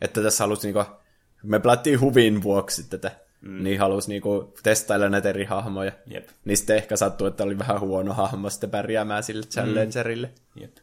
Että 0.00 0.22
tässä 0.22 0.44
halusi 0.44 0.66
niin 0.66 0.74
kuin, 0.74 0.86
me 1.42 1.58
pelattiin 1.58 2.00
huvin 2.00 2.42
vuoksi 2.42 2.82
tätä. 2.90 3.10
Mm. 3.42 3.62
niin 3.62 3.80
halusi 3.80 4.08
niinku 4.08 4.54
testailla 4.62 5.08
näitä 5.08 5.28
eri 5.28 5.44
hahmoja. 5.44 5.92
Jep. 6.06 6.28
Niin 6.44 6.56
sitten 6.56 6.76
ehkä 6.76 6.96
sattui, 6.96 7.28
että 7.28 7.44
oli 7.44 7.58
vähän 7.58 7.80
huono 7.80 8.14
hahmo 8.14 8.50
sitten 8.50 8.70
pärjäämään 8.70 9.22
sille 9.22 9.46
challengerille. 9.46 10.30
Jep. 10.60 10.76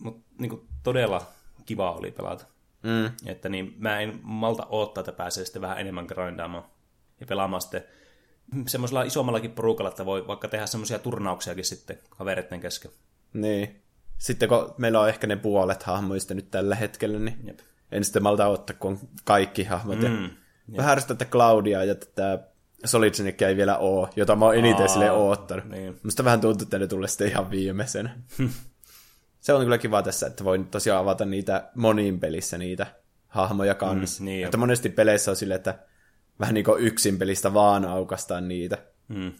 Mutta 0.00 0.22
niinku, 0.38 0.66
todella 0.82 1.26
kiva 1.66 1.92
oli 1.92 2.10
pelata. 2.10 2.46
Mm. 2.82 3.10
Että 3.26 3.48
niin, 3.48 3.74
mä 3.78 4.00
en 4.00 4.20
malta 4.22 4.66
odottaa, 4.66 5.00
että 5.00 5.12
pääsee 5.12 5.44
sitten 5.44 5.62
vähän 5.62 5.78
enemmän 5.78 6.06
grindaamaan 6.06 6.64
ja 7.20 7.26
pelaamaan 7.26 7.60
sitten 7.60 7.84
semmoisella 8.66 9.02
isommallakin 9.02 9.50
porukalla, 9.50 9.90
että 9.90 10.06
voi 10.06 10.26
vaikka 10.26 10.48
tehdä 10.48 10.66
semmoisia 10.66 10.98
turnauksiakin 10.98 11.64
sitten 11.64 11.98
kavereiden 12.10 12.60
kesken. 12.60 12.90
Niin. 13.32 13.82
Sitten 14.18 14.48
kun 14.48 14.74
meillä 14.78 15.00
on 15.00 15.08
ehkä 15.08 15.26
ne 15.26 15.36
puolet 15.36 15.82
hahmoista 15.82 16.34
nyt 16.34 16.50
tällä 16.50 16.74
hetkellä, 16.74 17.18
niin 17.18 17.38
Jep. 17.44 17.58
en 17.92 18.04
sitten 18.04 18.22
malta 18.22 18.46
ottaa, 18.46 18.76
kun 18.78 18.92
on 18.92 18.98
kaikki 19.24 19.64
hahmot. 19.64 19.98
Mm. 19.98 20.08
Mm. 20.08 20.30
Vähän 20.76 21.02
tätä 21.06 21.24
Claudia 21.24 21.84
ja 21.84 21.94
tätä 21.94 22.38
Solid 22.84 23.14
Snakea 23.14 23.48
ei 23.48 23.56
vielä 23.56 23.78
oo, 23.78 24.08
jota 24.16 24.36
mä 24.36 24.44
oon 24.44 24.56
eniten 24.56 24.88
sille 24.88 25.10
oottanut. 25.10 25.64
niin. 25.64 26.00
Musta 26.02 26.24
vähän 26.24 26.40
tuntuu, 26.40 26.64
että 26.64 26.78
ne 26.78 26.86
tulee 26.86 27.08
sitten 27.08 27.28
ihan 27.28 27.50
viimeisenä. 27.50 28.16
Se 29.40 29.52
on 29.52 29.62
kyllä 29.62 29.78
kiva 29.78 30.02
tässä, 30.02 30.26
että 30.26 30.44
voi 30.44 30.58
nyt 30.58 30.70
tosiaan 30.70 31.02
avata 31.02 31.24
niitä 31.24 31.70
monin 31.74 32.20
pelissä 32.20 32.58
niitä 32.58 32.86
hahmoja 33.28 33.74
kanssa. 33.74 34.22
Mm, 34.22 34.24
niin 34.24 34.44
että 34.44 34.56
monesti 34.56 34.88
peleissä 34.88 35.30
on 35.30 35.36
silleen, 35.36 35.56
että 35.56 35.78
vähän 36.40 36.54
niin 36.54 36.64
kuin 36.64 36.82
yksin 36.82 37.18
pelistä 37.18 37.54
vaan 37.54 37.84
aukastaan 37.84 38.48
niitä. 38.48 38.78
Mm. 39.08 39.32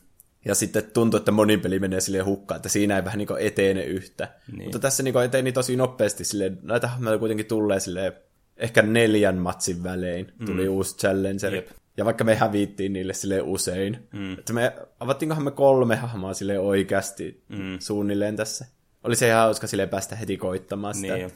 Ja 0.44 0.54
sitten 0.54 0.90
tuntuu, 0.92 1.18
että 1.18 1.32
monin 1.32 1.60
peli 1.60 1.78
menee 1.78 2.00
sille 2.00 2.20
hukkaan, 2.20 2.56
että 2.56 2.68
siinä 2.68 2.96
ei 2.96 3.04
vähän 3.04 3.18
niin 3.18 3.28
kuin 3.28 3.42
etene 3.42 3.84
yhtä. 3.84 4.28
Niin. 4.52 4.62
Mutta 4.62 4.78
tässä 4.78 5.02
niin 5.02 5.12
kuin 5.12 5.24
eteni 5.24 5.52
tosi 5.52 5.76
nopeasti. 5.76 6.24
Silleen, 6.24 6.58
näitä 6.62 6.88
hahmoja 6.88 7.18
kuitenkin 7.18 7.46
tulee 7.46 7.80
silleen, 7.80 8.12
ehkä 8.56 8.82
neljän 8.82 9.36
matsin 9.36 9.82
välein 9.82 10.32
tuli 10.46 10.68
uusi 10.68 10.96
challenger. 10.96 11.54
Jep. 11.54 11.68
Ja 11.96 12.04
vaikka 12.04 12.24
me 12.24 12.34
hävittiin 12.34 12.92
niille 12.92 13.14
sille 13.14 13.40
usein. 13.42 14.08
Mm. 14.12 14.32
Että 14.38 14.52
me 14.52 14.72
avattiinkohan 15.00 15.44
me 15.44 15.50
kolme 15.50 15.96
hahmoa 15.96 16.34
sille 16.34 16.58
oikeasti 16.58 17.44
mm. 17.48 17.78
suunnilleen 17.78 18.36
tässä. 18.36 18.66
Oli 19.04 19.16
se 19.16 19.28
ihan 19.28 19.40
hauska 19.40 19.66
sille 19.66 19.86
päästä 19.86 20.16
heti 20.16 20.36
koittamaan 20.36 20.94
sitä. 20.94 21.14
Niin. 21.14 21.32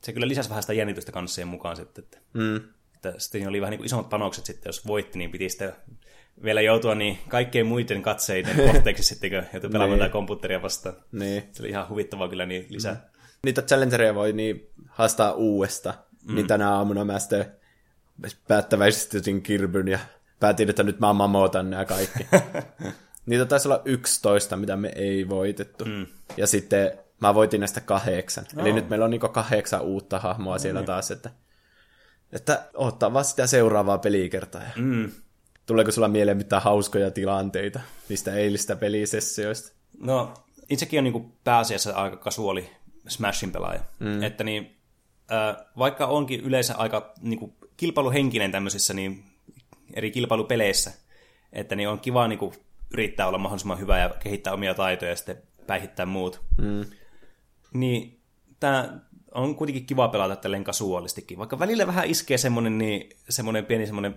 Se 0.00 0.12
kyllä 0.12 0.28
lisäsi 0.28 0.48
vähän 0.48 0.62
sitä 0.62 0.72
jännitystä 0.72 1.12
kanssa 1.12 1.34
siihen 1.34 1.48
mukaan 1.48 1.76
sitten. 1.76 2.04
Että, 2.04 2.18
Mm. 2.34 2.56
että 2.94 3.14
sitten 3.18 3.48
oli 3.48 3.60
vähän 3.60 3.70
niin 3.70 3.78
kuin 3.78 3.86
isommat 3.86 4.08
panokset 4.08 4.46
sitten, 4.46 4.68
jos 4.68 4.86
voitti, 4.86 5.18
niin 5.18 5.30
piti 5.30 5.48
sitten 5.48 5.72
vielä 6.42 6.60
joutua 6.60 6.94
niin 6.94 7.18
kaikkein 7.28 7.66
muiden 7.66 8.02
katseiden 8.02 8.56
kohteeksi 8.72 9.02
sitten, 9.02 9.30
kun 9.30 9.42
joutui 9.52 9.70
pelaamaan 9.70 10.00
Niin. 10.00 10.10
komputeria 10.10 10.62
vastaan. 10.62 10.96
Niin. 11.12 11.42
Se 11.52 11.62
oli 11.62 11.70
ihan 11.70 11.88
huvittavaa 11.88 12.28
kyllä 12.28 12.46
niin 12.46 12.66
lisää. 12.68 12.94
Mm. 12.94 13.00
Niitä 13.44 13.62
challengereja 13.62 14.14
voi 14.14 14.32
niin 14.32 14.70
haastaa 14.88 15.32
uudesta. 15.32 15.94
Mm. 16.26 16.34
Niin 16.34 16.46
tänä 16.46 16.70
aamuna 16.70 17.04
mä 17.04 17.18
sitten 17.18 17.52
päättäväisesti 18.48 19.18
otin 19.18 19.42
kirbyn 19.42 19.88
ja 19.88 19.98
päätin, 20.40 20.70
että 20.70 20.82
nyt 20.82 21.00
mä 21.00 21.12
mamotan 21.12 21.70
nämä 21.70 21.84
kaikki. 21.84 22.26
Niitä 23.26 23.44
taisi 23.44 23.68
olla 23.68 23.82
11, 23.84 24.56
mitä 24.56 24.76
me 24.76 24.92
ei 24.94 25.28
voitettu. 25.28 25.84
Mm. 25.84 26.06
Ja 26.36 26.46
sitten 26.46 26.98
mä 27.20 27.34
voitin 27.34 27.60
näistä 27.60 27.80
kahdeksan. 27.80 28.44
No. 28.54 28.62
Eli 28.62 28.72
nyt 28.72 28.88
meillä 28.88 29.04
on 29.04 29.10
niinku 29.10 29.28
kahdeksan 29.28 29.82
uutta 29.82 30.18
hahmoa 30.18 30.58
siellä 30.58 30.80
niin. 30.80 30.86
taas, 30.86 31.10
että, 31.10 31.30
että 32.32 32.68
ottaa 32.74 33.12
vaan 33.12 33.24
sitä 33.24 33.46
seuraavaa 33.46 33.98
pelikertaa. 33.98 34.62
Ja 34.62 34.70
Mm. 34.76 35.10
Tuleeko 35.66 35.92
sulla 35.92 36.08
mieleen 36.08 36.36
mitään 36.36 36.62
hauskoja 36.62 37.10
tilanteita 37.10 37.80
niistä 38.08 38.34
eilistä 38.34 38.76
pelisessioista? 38.76 39.72
No, 40.00 40.34
itsekin 40.68 40.98
on 40.98 41.04
niin 41.04 41.12
kuin 41.12 41.32
pääasiassa 41.44 41.92
aika 41.92 42.16
kasuaali 42.16 42.70
Smashin 43.08 43.52
pelaaja. 43.52 43.80
Mm. 43.98 44.22
Että 44.22 44.44
niin, 44.44 44.75
vaikka 45.78 46.06
onkin 46.06 46.40
yleensä 46.40 46.74
aika 46.76 47.12
niin 47.20 47.38
kuin 47.38 47.52
kilpailuhenkinen 47.76 48.52
tämmöisissä 48.52 48.94
niin 48.94 49.24
eri 49.94 50.10
kilpailupeleissä, 50.10 50.92
että 51.52 51.76
niin 51.76 51.88
on 51.88 52.00
kiva 52.00 52.28
niin 52.28 52.38
kuin 52.38 52.52
yrittää 52.92 53.28
olla 53.28 53.38
mahdollisimman 53.38 53.80
hyvä 53.80 53.98
ja 53.98 54.08
kehittää 54.08 54.52
omia 54.52 54.74
taitoja 54.74 55.10
ja 55.10 55.16
sitten 55.16 55.42
päihittää 55.66 56.06
muut. 56.06 56.40
Mm. 56.58 56.84
Niin 57.74 58.20
tämä 58.60 59.00
on 59.34 59.56
kuitenkin 59.56 59.86
kiva 59.86 60.08
pelata 60.08 60.36
tälleen 60.36 60.64
kasuaalistikin. 60.64 61.38
Vaikka 61.38 61.58
välillä 61.58 61.86
vähän 61.86 62.06
iskee 62.06 62.38
semmoinen, 62.38 62.78
niin, 62.78 63.10
semmoinen 63.28 63.66
pieni 63.66 63.86
semmoinen, 63.86 64.14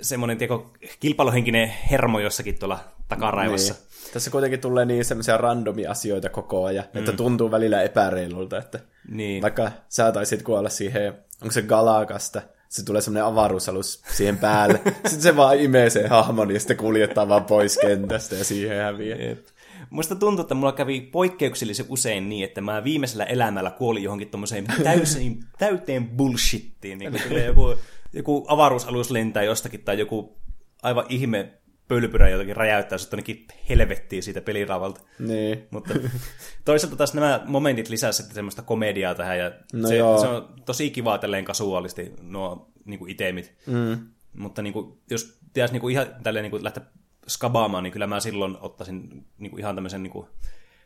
semmoinen 0.00 0.38
tieko, 0.38 0.72
kilpailuhenkinen 1.00 1.68
hermo 1.90 2.20
jossakin 2.20 2.58
tuolla 2.58 2.78
takaraivossa. 3.08 3.74
Niin. 3.74 4.12
Tässä 4.12 4.30
kuitenkin 4.30 4.60
tulee 4.60 4.84
niin 4.84 5.04
semmoisia 5.04 5.36
randomia 5.36 5.90
asioita 5.90 6.28
koko 6.28 6.64
ajan, 6.64 6.84
mm. 6.92 6.98
että 6.98 7.12
tuntuu 7.12 7.50
välillä 7.50 7.82
epäreilulta, 7.82 8.58
että 8.58 8.80
Niin. 9.08 9.42
vaikka 9.42 9.72
sä 9.88 10.12
taisit 10.12 10.42
kuolla 10.42 10.68
siihen, 10.68 11.12
onko 11.42 11.52
se 11.52 11.62
Galakasta, 11.62 12.42
se 12.68 12.84
tulee 12.84 13.02
semmoinen 13.02 13.24
avaruusalus 13.24 14.02
siihen 14.16 14.38
päälle, 14.38 14.80
sitten 14.84 15.22
se 15.22 15.36
vaan 15.36 15.60
imee 15.60 15.90
sen 15.90 16.10
hahmon 16.10 16.50
ja 16.50 16.60
sitten 16.60 16.76
kuljettaa 16.76 17.28
vaan 17.28 17.44
pois 17.44 17.78
kentästä 17.78 18.36
ja 18.36 18.44
siihen 18.44 18.82
häviää. 18.82 19.18
Jep. 19.18 19.46
Musta 19.90 20.14
tuntuu, 20.14 20.42
että 20.42 20.54
mulla 20.54 20.72
kävi 20.72 21.00
poikkeuksellisen 21.00 21.86
usein 21.88 22.28
niin, 22.28 22.44
että 22.44 22.60
mä 22.60 22.84
viimeisellä 22.84 23.24
elämällä 23.24 23.70
kuolin 23.70 24.02
johonkin 24.02 24.28
tommoseen 24.28 24.64
täysin, 24.82 25.40
täyteen 25.58 26.08
bullshittiin. 26.08 26.98
Niin 26.98 27.12
tulee 27.28 27.46
joku, 27.46 27.74
joku 28.12 28.44
avaruusalus 28.48 29.10
lentää 29.10 29.42
jostakin 29.42 29.84
tai 29.84 29.98
joku 29.98 30.36
aivan 30.82 31.06
ihme 31.08 31.52
pölpyrä 31.90 32.28
jotakin 32.28 32.56
räjäyttää 32.56 32.98
sut 32.98 33.10
tonnekin 33.10 33.46
helvettiin 33.68 34.22
siitä 34.22 34.40
peliraavalta. 34.40 35.00
Niin. 35.18 35.66
Mutta 35.70 35.94
toisaalta 36.64 36.96
taas 36.96 37.14
nämä 37.14 37.42
momentit 37.46 37.88
lisää 37.88 38.12
sitten 38.12 38.34
semmoista 38.34 38.62
komediaa 38.62 39.14
tähän 39.14 39.38
ja 39.38 39.52
No 39.72 39.88
se, 39.88 39.96
joo. 39.96 40.20
se, 40.20 40.26
on 40.26 40.54
tosi 40.64 40.90
kivaa 40.90 41.18
tälleen 41.18 41.44
kasuaalisti 41.44 42.12
nuo 42.22 42.70
niin 42.84 42.98
kuin 42.98 43.10
itemit. 43.10 43.54
Mm. 43.66 43.98
Mutta 44.32 44.62
niin 44.62 44.72
kuin, 44.72 44.98
jos 45.10 45.38
pitäisi 45.54 45.74
niin 45.74 45.80
kuin 45.80 45.92
ihan 45.92 46.06
tälleen 46.22 46.42
niin 46.42 46.50
kuin 46.50 46.64
lähteä 46.64 46.82
skabaamaan, 47.28 47.84
niin 47.84 47.92
kyllä 47.92 48.06
mä 48.06 48.20
silloin 48.20 48.56
ottaisin 48.60 49.26
niin 49.38 49.50
kuin 49.50 49.60
ihan 49.60 49.74
tämmöisen 49.74 50.02
niin 50.02 50.12
kuin 50.12 50.26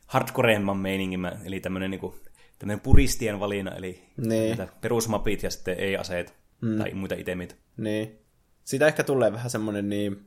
hardcoreemman 0.07 0.77
meiningin, 0.77 1.31
eli 1.45 1.61
tämmöinen, 1.61 1.91
niin 1.91 2.01
kuin, 2.01 2.15
tämmöinen 2.59 2.81
puristien 2.81 3.41
valina, 3.41 3.71
eli 3.75 4.03
Niin. 4.17 4.57
perusmapit 4.81 5.43
ja 5.43 5.51
sitten 5.51 5.79
ei-aseet 5.79 6.35
mm. 6.61 6.79
tai 6.79 6.95
muita 6.95 7.15
itemit. 7.15 7.57
Niin. 7.77 8.19
Siitä 8.65 8.87
ehkä 8.87 9.05
tulee 9.05 9.33
vähän 9.33 9.51
semmoinen 9.51 9.89
niin, 9.89 10.27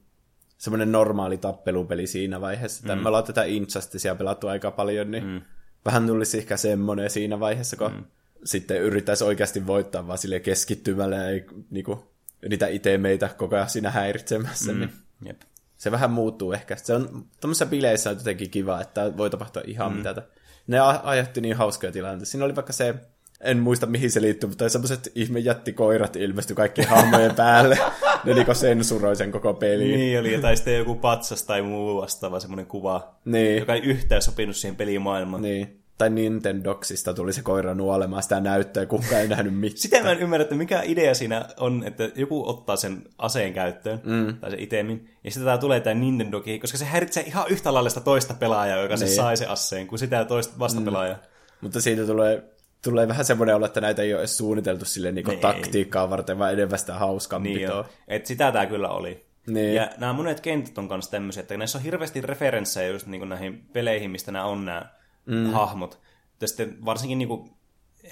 semmoinen 0.58 0.91
normaali 0.91 1.38
tappelupeli 1.38 2.08
siinä 2.08 2.41
vaiheessa. 2.41 2.95
Mm. 2.95 3.01
Me 3.01 3.08
ollaan 3.08 3.24
tätä 3.24 3.43
Injusticea 3.43 4.16
pelattu 4.16 4.47
aika 4.47 4.72
paljon, 4.72 5.12
niin 5.12 5.24
mm. 5.24 5.41
vähän 5.86 6.08
tulisi 6.08 6.38
ehkä 6.38 6.58
semmoinen 6.58 7.10
siinä 7.10 7.39
vaiheessa, 7.39 7.78
kun 7.78 7.91
mm. 7.91 8.03
sitten 8.43 8.82
yrittäisi 8.82 9.24
oikeasti 9.24 9.68
voittaa 9.68 10.08
vaan 10.08 10.18
sille 10.18 10.39
keskittymällä 10.39 11.30
ei 11.30 11.45
niinku, 11.70 12.08
niitä 12.49 12.68
itemeitä 12.68 13.30
koko 13.38 13.55
ajan 13.55 13.70
siinä 13.70 13.91
häiritsemässä. 13.91 14.72
Mm. 14.72 14.80
Niin 14.80 14.91
Jep. 15.26 15.41
se 15.78 15.91
vähän 15.91 16.12
muuttuu 16.12 16.53
ehkä. 16.53 16.76
Se 16.76 16.93
on 16.93 17.26
tuommoisissa 17.41 17.66
bileissä 17.66 18.10
on 18.10 18.18
jotenkin 18.18 18.49
kiva, 18.49 18.82
että 18.82 19.18
voi 19.18 19.30
tapahtua 19.30 19.62
ihan 19.66 19.91
mm. 19.91 19.97
mitä. 19.97 20.22
Ne 20.68 20.80
aiheutti 20.80 21.41
niin 21.41 21.55
hauskoja 21.55 21.91
tilanteita. 21.91 22.26
Siinä 22.26 22.45
oli 22.45 22.55
vaikka 22.55 22.74
se, 22.74 22.95
en 23.42 23.58
muista 23.60 23.86
mihin 23.86 24.12
se 24.12 24.22
liittyy, 24.22 24.50
mutta 24.50 24.70
semmoiset 24.70 25.12
ihme 25.16 25.40
jättikoirat 25.40 26.16
ilmestyi 26.16 26.56
kaikkien 26.56 26.88
hahmojen 26.88 27.36
päälle. 27.36 27.78
Ne 28.24 28.34
niinku 28.34 28.54
sensuroi 28.54 29.16
sen 29.16 29.32
koko 29.32 29.54
peliin. 29.54 30.00
Niin 30.00 30.20
oli, 30.20 30.38
tai 30.42 30.56
sitten 30.56 30.78
joku 30.78 30.96
patsas 30.96 31.44
tai 31.44 31.62
muu 31.62 32.02
vastaava 32.02 32.40
semmoinen 32.40 32.66
kuva, 32.66 33.16
Niin. 33.26 33.58
joka 33.58 33.74
ei 33.74 33.82
yhtään 33.82 34.22
sopinut 34.22 34.56
siihen 34.56 34.76
pelimaailmaan. 34.76 35.42
Niin. 35.42 35.80
Tai 35.98 36.10
Nintendoxista 36.10 37.14
tuli 37.14 37.34
se 37.34 37.42
koira 37.42 37.74
nuolemaan 37.74 38.24
sitä 38.24 38.40
näyttöä, 38.40 38.86
kukaan 38.86 39.22
ei 39.22 39.28
nähnyt 39.28 39.60
mitään. 39.60 39.78
Sitä 39.78 40.04
mä 40.04 40.12
en 40.12 40.20
ymmärrä, 40.20 40.42
että 40.42 40.56
mikä 40.56 40.82
idea 40.86 41.14
siinä 41.14 41.46
on, 41.60 41.84
että 41.86 42.10
joku 42.16 42.50
ottaa 42.50 42.76
sen 42.76 43.04
aseen 43.18 43.54
käyttöön, 43.54 44.02
mm. 44.04 44.38
tai 44.38 44.52
se 44.52 44.58
itemin, 44.60 45.10
ja 45.24 45.32
sitten 45.32 45.46
tää 45.46 45.58
tulee 45.58 45.80
tämä 45.80 45.94
Nintendoki, 45.94 46.60
koska 46.60 46.78
se 46.78 46.86
häiritsee 46.86 47.24
ihan 47.24 47.46
yhtä 47.50 47.74
lailla 47.74 47.90
sitä 47.90 48.02
toista 48.02 48.34
pelaajaa, 48.34 48.82
joka 48.82 48.96
niin. 48.96 49.08
se 49.08 49.16
sai 49.16 49.38
se 49.38 49.46
aseen, 49.46 49.88
kuin 49.88 50.00
sitä 50.00 50.26
toista 50.26 50.60
vastapelaajaa. 50.60 51.18
Mm. 51.18 51.22
Mutta 51.62 51.82
siitä 51.82 52.06
tulee, 52.06 52.44
tulee 52.84 53.07
vähän 53.07 53.25
semmoinen 53.25 53.55
olo, 53.55 53.65
että 53.65 53.82
näitä 53.82 54.01
ei 54.01 54.13
ole 54.13 54.21
edes 54.21 54.38
suunniteltu 54.38 54.86
sille 54.86 55.11
niinku 55.11 55.32
Niin. 55.32 55.39
taktiikkaa 55.39 56.09
varten, 56.09 56.39
vaan 56.39 56.53
enemmän 56.53 56.80
sitä 56.80 56.93
hauskaa 56.93 57.39
Niin. 57.39 57.69
Et 58.07 58.25
sitä 58.25 58.51
tää 58.51 58.65
kyllä 58.65 58.89
oli. 58.89 59.25
Niin. 59.47 59.75
Ja 59.75 59.89
nämä 59.97 60.13
monet 60.13 60.39
kentät 60.39 60.78
on 60.78 60.88
kanssa 60.88 61.11
tämmöisiä, 61.11 61.41
että 61.41 61.57
näissä 61.57 61.78
on 61.78 61.84
hirveästi 61.84 62.21
referenssejä 62.21 62.89
just 62.89 63.07
niin 63.07 63.30
näihin 63.30 63.65
peleihin, 63.73 64.11
mistä 64.11 64.32
nämä 64.32 64.45
on 64.45 64.65
nämä 64.65 64.86
mm. 65.25 65.45
hahmot. 65.45 66.01
Ja 66.41 66.47
sitten 66.47 66.86
varsinkin 66.86 67.17
niin 67.17 67.28
kuin 67.28 67.51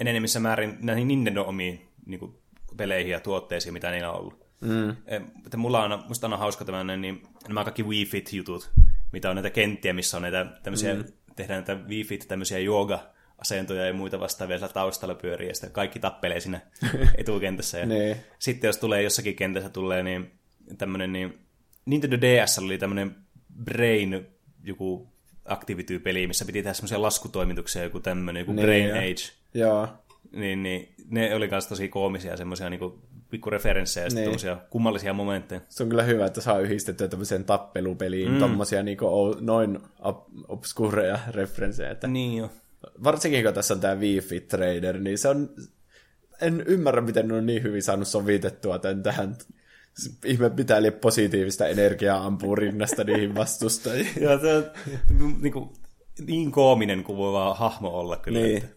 enenemissä 0.00 0.40
määrin 0.40 0.78
näihin 0.80 1.08
Nintendo 1.08 1.42
omiin 1.42 1.88
niin 2.06 2.20
kuin 2.20 2.38
peleihin 2.76 3.12
ja 3.12 3.20
tuotteisiin, 3.20 3.72
mitä 3.72 3.90
niillä 3.90 4.10
on 4.10 4.20
ollut. 4.20 4.46
Mm. 4.60 4.90
Että 5.46 5.56
mulla 5.56 5.82
on, 5.84 6.04
musta 6.08 6.26
on 6.26 6.38
hauska 6.38 6.64
tämmöinen, 6.64 7.00
niin 7.00 7.22
nämä 7.48 7.64
kaikki 7.64 7.82
Wii 7.82 8.06
Fit-jutut, 8.06 8.70
mitä 9.12 9.30
on 9.30 9.36
näitä 9.36 9.50
kenttiä, 9.50 9.92
missä 9.92 10.16
on 10.16 10.22
näitä 10.22 10.46
tämmöisiä, 10.62 10.94
mm. 10.94 11.04
tehdään 11.36 11.64
näitä 11.68 11.88
Wii 11.88 12.04
Fit, 12.04 12.24
tämmöisiä 12.28 12.58
jooga 12.58 13.15
asentoja 13.38 13.86
ja 13.86 13.94
muita 13.94 14.20
vastaavia 14.20 14.58
siellä 14.58 14.72
taustalla 14.72 15.14
pyörii, 15.14 15.48
ja 15.48 15.54
sitten 15.54 15.70
kaikki 15.70 15.98
tappelee 15.98 16.40
siinä 16.40 16.60
etukentässä. 17.18 17.78
Ja 17.78 17.86
Niin. 17.86 18.16
sitten 18.38 18.68
jos 18.68 18.78
tulee 18.78 19.02
jossakin 19.02 19.36
kentässä 19.36 19.68
tulee 19.68 20.02
niin 20.02 20.30
tämmöinen 20.78 21.12
niin 21.12 21.38
Nintendo 21.86 22.16
DS 22.20 22.58
oli 22.58 22.78
tämmöinen 22.78 23.16
Brain 23.64 24.26
joku 24.64 25.08
Activity-peli, 25.44 26.26
missä 26.26 26.44
piti 26.44 26.62
tehdä 26.62 26.74
semmoisia 26.74 27.02
laskutoimituksia, 27.02 27.82
joku 27.82 28.00
tämmöinen, 28.00 28.40
joku 28.40 28.52
Niin, 28.52 28.64
Brain 28.66 28.88
joo. 28.88 28.98
Age. 28.98 29.32
Joo. 29.54 29.88
Niin, 30.32 30.62
niin, 30.62 30.94
ne 31.10 31.34
oli 31.34 31.48
myös 31.48 31.66
tosi 31.66 31.88
koomisia 31.88 32.36
semmoisia 32.36 32.70
niin 32.70 32.80
pikku 33.30 33.50
referenssejä 33.50 34.06
ja 34.06 34.10
sitten 34.10 34.28
Niin. 34.30 34.56
kummallisia 34.70 35.12
momentteja. 35.12 35.60
Se 35.68 35.82
on 35.82 35.88
kyllä 35.88 36.02
hyvä, 36.02 36.26
että 36.26 36.40
saa 36.40 36.58
yhdistettyä 36.60 37.08
tämmöiseen 37.08 37.44
tappelupeliin 37.44 38.32
mm. 38.32 38.38
tommosia 38.38 38.82
niinku 38.82 39.36
noin 39.40 39.78
ob- 40.00 40.28
obskureja 40.48 41.18
referenssejä. 41.30 41.90
Että 41.90 42.06
Niin 42.06 42.36
jo. 42.38 42.50
Varsinkin 43.04 43.44
kun 43.44 43.54
tässä 43.54 43.74
on 43.74 43.80
tämä 43.80 43.94
Wii 43.94 44.20
Fit 44.20 44.48
Trader, 44.48 44.98
niin 44.98 45.18
se 45.18 45.28
on... 45.28 45.50
En 46.40 46.64
ymmärrä, 46.66 47.00
miten 47.00 47.28
ne 47.28 47.34
on 47.34 47.46
niin 47.46 47.62
hyvin 47.62 47.82
saanut 47.82 48.08
sovitettua 48.08 48.78
tämän 48.78 49.02
tähän 49.02 49.36
ihme 50.24 50.50
pitää 50.50 50.82
liian 50.82 50.94
positiivista 50.94 51.66
energiaa 51.66 52.26
ampuu 52.26 52.56
rinnasta 52.56 53.04
niihin 53.04 53.34
vastustajiin. 53.34 54.10
Ja 54.20 54.38
se 54.38 54.54
on 54.54 54.64
niin, 55.40 55.52
kuin, 55.52 55.70
niin 56.26 56.52
koominen 56.52 57.04
kuin 57.04 57.18
voi 57.18 57.32
vaan 57.32 57.56
hahmo 57.56 57.88
olla 57.88 58.16
kyllä. 58.16 58.38
Niin. 58.38 58.56
Että, 58.56 58.76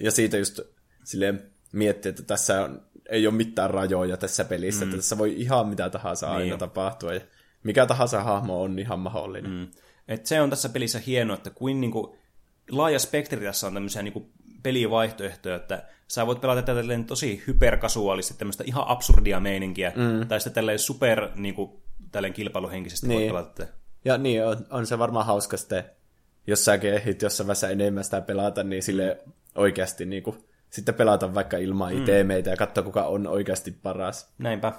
Ja 0.00 0.10
siitä 0.10 0.36
just 0.36 0.60
silleen 1.04 1.42
miettiä, 1.72 2.10
että 2.10 2.22
tässä 2.22 2.62
on, 2.62 2.82
ei 3.10 3.26
ole 3.26 3.34
mitään 3.34 3.70
rajoja 3.70 4.16
tässä 4.16 4.44
pelissä, 4.44 4.84
mm. 4.84 4.88
että 4.90 4.96
tässä 4.96 5.18
voi 5.18 5.40
ihan 5.40 5.68
mitä 5.68 5.90
tahansa 5.90 6.30
aina 6.30 6.44
Niin. 6.44 6.58
tapahtua. 6.58 7.14
Ja 7.14 7.20
mikä 7.62 7.86
tahansa 7.86 8.22
hahmo 8.22 8.62
on 8.62 8.78
ihan 8.78 8.98
mahdollinen. 8.98 9.50
Mm. 9.50 9.68
et 10.08 10.26
se 10.26 10.40
on 10.40 10.50
tässä 10.50 10.68
pelissä 10.68 10.98
hienoa, 10.98 11.36
että 11.36 11.50
kuin, 11.50 11.80
niin 11.80 11.90
kuin 11.90 12.18
laaja 12.70 12.98
spektri 12.98 13.44
tässä 13.44 13.66
on 13.66 13.74
tämmöisiä 13.74 14.02
niin 14.02 14.32
pelivaihtoehtoja, 14.62 15.56
että 15.56 15.82
sä 16.08 16.26
voit 16.26 16.40
pelata 16.40 16.62
tätä 16.62 16.80
tosi 17.06 17.42
hyperkasuaalisesti, 17.46 18.38
tämmöistä 18.38 18.64
ihan 18.66 18.84
absurdia 18.86 19.40
meininkiä, 19.40 19.92
mm. 19.96 20.28
tai 20.28 20.40
sitten 20.40 20.52
tälleen 20.52 20.78
super 20.78 21.28
niin 21.34 21.54
kuin, 21.54 21.70
tälleen 22.12 22.34
kilpailuhenkisesti 22.34 23.06
niin. 23.06 23.18
voit 23.18 23.28
pelata 23.28 23.50
tätä. 23.54 23.72
Ja 24.04 24.18
niin, 24.18 24.46
on, 24.46 24.66
on 24.70 24.86
se 24.86 24.98
varmaan 24.98 25.26
hauska 25.26 25.56
sitten, 25.56 25.84
jos 26.46 26.64
säkin 26.64 26.94
ehdit 26.94 27.22
jossain 27.22 27.46
vaiheessa 27.46 27.68
enemmän 27.68 28.04
sitä 28.04 28.20
pelata, 28.20 28.62
niin 28.62 28.82
sille 28.82 29.20
oikeasti 29.54 30.06
niin 30.06 30.22
kuin, 30.22 30.36
sitten 30.70 30.94
pelata 30.94 31.34
vaikka 31.34 31.56
ilman 31.56 31.94
mm. 31.94 32.02
itemeitä 32.02 32.50
ja 32.50 32.56
katsoa, 32.56 32.84
kuka 32.84 33.04
on 33.04 33.26
oikeasti 33.26 33.70
paras. 33.70 34.32
Näinpä. 34.38 34.72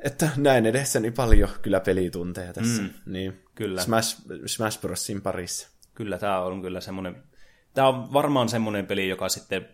Että 0.00 0.28
näin 0.36 0.66
edessäni 0.66 1.10
paljon 1.10 1.48
kyllä 1.62 1.80
pelitunteja 1.80 2.52
tässä. 2.52 2.82
Mm. 2.82 2.90
Niin. 3.06 3.40
Kyllä. 3.54 3.82
Smash, 3.82 4.16
Smash 4.46 4.80
Brosin 4.80 5.22
parissa. 5.22 5.68
Kyllä 5.94 6.18
tämä 6.18 6.40
on 6.40 6.62
kyllä 6.62 6.80
semmoinen, 6.80 7.22
tämä 7.74 7.88
on 7.88 8.12
varmaan 8.12 8.48
semmoinen 8.48 8.86
peli, 8.86 9.08
joka 9.08 9.28
sitten 9.28 9.68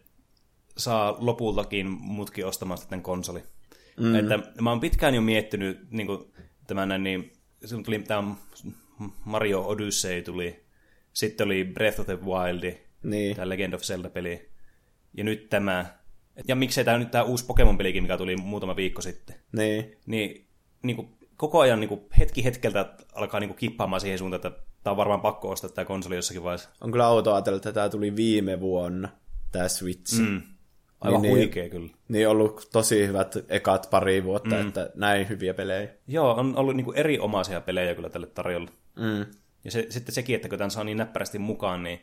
saa 0.77 1.17
lopultakin 1.19 1.87
mutkin 1.91 2.47
ostamaan 2.47 2.79
sitten 2.79 3.03
konsoli. 3.03 3.43
Mm. 4.01 4.15
Että 4.15 4.39
mä 4.61 4.71
oon 4.71 4.81
pitkään 4.81 5.15
jo 5.15 5.21
miettinyt 5.21 5.91
niin 5.91 6.07
kuin, 6.07 6.33
tämän 6.67 7.03
niin 7.03 7.33
silloin 7.65 7.85
tuli 7.85 7.99
tämä 7.99 8.35
Mario 9.25 9.63
Odyssey 9.67 10.23
tuli, 10.23 10.65
sitten 11.13 11.47
oli 11.47 11.65
Breath 11.65 12.01
of 12.01 12.07
the 12.07 12.19
Wild, 12.25 12.75
Niin. 13.03 13.37
tämä 13.37 13.49
Legend 13.49 13.73
of 13.73 13.83
Zelda-peli, 13.83 14.51
ja 15.15 15.25
nyt 15.25 15.49
tämä, 15.49 15.87
ja 16.49 16.57
miksei 16.57 16.85
tämä 16.85 16.99
nyt 16.99 17.11
tämä 17.11 17.25
uusi 17.25 17.47
Pokemon-pelikin, 17.47 18.03
mikä 18.03 18.17
tuli 18.17 18.37
muutama 18.37 18.77
viikko 18.77 19.03
sitten, 19.03 19.37
Niin. 19.53 19.97
niin, 20.07 20.47
niin 20.83 20.97
kuin, 20.97 21.09
koko 21.41 21.61
ajan 21.61 21.81
niin 21.81 21.89
kuin, 21.89 22.01
hetki 22.19 22.45
hetkeltä 22.45 22.95
alkaa 23.13 23.41
niin 23.41 23.49
kuin, 23.49 23.59
kippaamaan 23.59 24.01
siihen 24.01 24.19
suuntaan, 24.19 24.47
että 24.47 24.63
tämä 24.85 24.93
on 24.93 24.97
varmaan 24.97 25.21
pakko 25.21 25.51
ostaa 25.51 25.71
tämä 25.71 25.85
konsoli 25.85 26.17
jossakin 26.17 26.43
vaiheessa. 26.43 26.69
On 26.81 26.91
kyllä 26.91 27.07
auto 27.07 27.35
ajatella, 27.35 27.57
että 27.57 27.73
tämä 27.73 27.89
tuli 27.89 28.17
viime 28.17 28.61
vuonna, 28.61 29.09
tämä 29.53 29.69
Switch. 29.69 30.21
Mm. 30.21 30.43
Aivan 31.01 31.23
Niin, 31.23 31.33
niin, 31.33 31.35
niin. 31.35 31.47
huikea 31.47 31.69
kyllä. 31.69 31.89
Niin 32.09 32.29
ollut 32.29 32.69
tosi 32.73 33.07
hyvät 33.07 33.35
ekat 33.49 33.89
pari 33.91 34.25
vuotta, 34.25 34.55
mm. 34.55 34.69
että 34.69 34.91
näin 34.95 35.29
hyviä 35.29 35.55
pelejä. 35.55 35.89
Joo, 36.07 36.35
on 36.35 36.57
ollut 36.57 36.77
niin 36.77 36.85
kuin 36.85 36.97
erinomaisia 36.97 37.61
pelejä 37.61 37.95
kyllä 37.95 38.11
tälle 38.11 38.27
tarjolla. 38.27 38.71
Mm. 38.97 39.27
Ja 39.65 39.71
se, 39.71 39.87
sitten 39.89 40.15
sekin, 40.15 40.37
että 40.37 40.49
kun 40.49 40.59
tämän 40.59 40.71
saa 40.71 40.85
niin 40.85 40.97
näppärästi 40.97 41.39
mukaan, 41.39 41.83
niin 41.83 42.01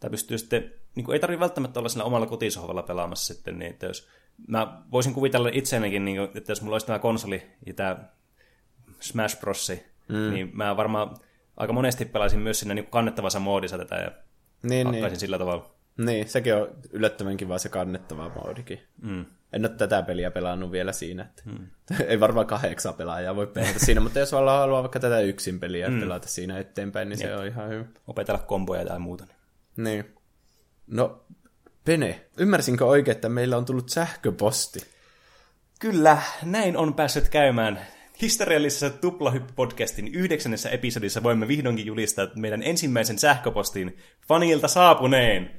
tämä 0.00 0.10
pystyy 0.10 0.38
sitten, 0.38 0.72
niin 0.94 1.04
kuin 1.04 1.14
ei 1.14 1.20
tarvitse 1.20 1.40
välttämättä 1.40 1.80
olla 1.80 1.88
sillä 1.88 2.04
omalla 2.04 2.26
kotisohvalla 2.26 2.82
pelaamassa 2.82 3.34
sitten, 3.34 3.58
niin 3.58 3.70
että 3.70 3.86
jos 3.86 4.08
mä 4.48 4.82
voisin 4.92 5.14
kuvitella 5.14 5.50
itseänikin, 5.52 6.04
niin 6.04 6.16
kuin, 6.16 6.30
että 6.34 6.52
jos 6.52 6.62
mulla 6.62 6.74
olisi 6.74 6.86
tämä 6.86 6.98
konsoli 6.98 7.42
ja 7.66 7.74
tämä 7.74 7.96
Smash 9.00 9.40
Bros, 9.40 9.72
mm. 10.08 10.30
niin 10.30 10.50
mä 10.52 10.76
varmaan 10.76 11.16
aika 11.56 11.72
monesti 11.72 12.04
pelaisin 12.04 12.40
myös 12.40 12.60
siinä 12.60 12.74
niin 12.74 12.86
kannettavassa 12.86 13.40
moodissa 13.40 13.78
tätä 13.78 13.94
ja 13.94 14.10
Niin, 14.62 14.90
niin. 14.90 15.16
sillä 15.16 15.38
tavalla. 15.38 15.70
niin, 15.98 16.28
sekin 16.28 16.54
on 16.54 16.68
yllättävän 16.90 17.36
kiva 17.36 17.58
se 17.58 17.68
kannettava 17.68 18.32
moodikin. 18.34 18.80
Mm. 19.02 19.24
En 19.52 19.64
ole 19.64 19.68
tätä 19.76 20.02
peliä 20.02 20.30
pelannut 20.30 20.72
vielä 20.72 20.92
siinä. 20.92 21.22
Että 21.22 21.42
mm. 21.46 21.66
ei 22.08 22.20
varmaan 22.20 22.46
kahdeksan 22.46 22.94
pelaajaa 22.94 23.36
voi 23.36 23.46
pelata 23.46 23.78
siinä, 23.78 24.00
mutta 24.00 24.18
jos 24.18 24.32
haluaa 24.32 24.60
haluaa 24.60 24.82
vaikka 24.82 25.00
tätä 25.00 25.20
yksin 25.20 25.60
peliä 25.60 25.88
mm. 25.88 26.00
pelata 26.00 26.28
siinä 26.28 26.58
eteenpäin, 26.58 27.08
niin 27.08 27.18
se 27.18 27.36
on 27.36 27.46
ihan 27.46 27.68
hyvä. 27.68 27.84
Opetella 28.06 28.40
komboja 28.40 28.84
tai 28.84 28.98
muuta. 28.98 29.24
Niin. 29.24 29.34
Niin. 29.84 30.14
No, 30.86 31.24
Pene, 31.84 32.26
ymmärsinkö 32.36 32.86
oikein, 32.86 33.14
että 33.14 33.28
meillä 33.28 33.56
on 33.56 33.64
tullut 33.64 33.88
sähköposti? 33.88 34.80
Kyllä, 35.78 36.22
näin 36.42 36.76
on 36.76 36.94
päässyt 36.94 37.28
käymään. 37.28 37.80
Historiallisessa 38.22 38.88
Tuplahyppy-podcastin 38.88 40.10
yhdeksännessä 40.12 40.70
episodissa 40.70 41.22
voimme 41.22 41.48
vihdoinkin 41.48 41.86
julistaa 41.86 42.28
meidän 42.36 42.62
ensimmäisen 42.62 43.18
sähköpostin 43.18 43.96
fanilta 44.28 44.68
saapuneen. 44.68 45.50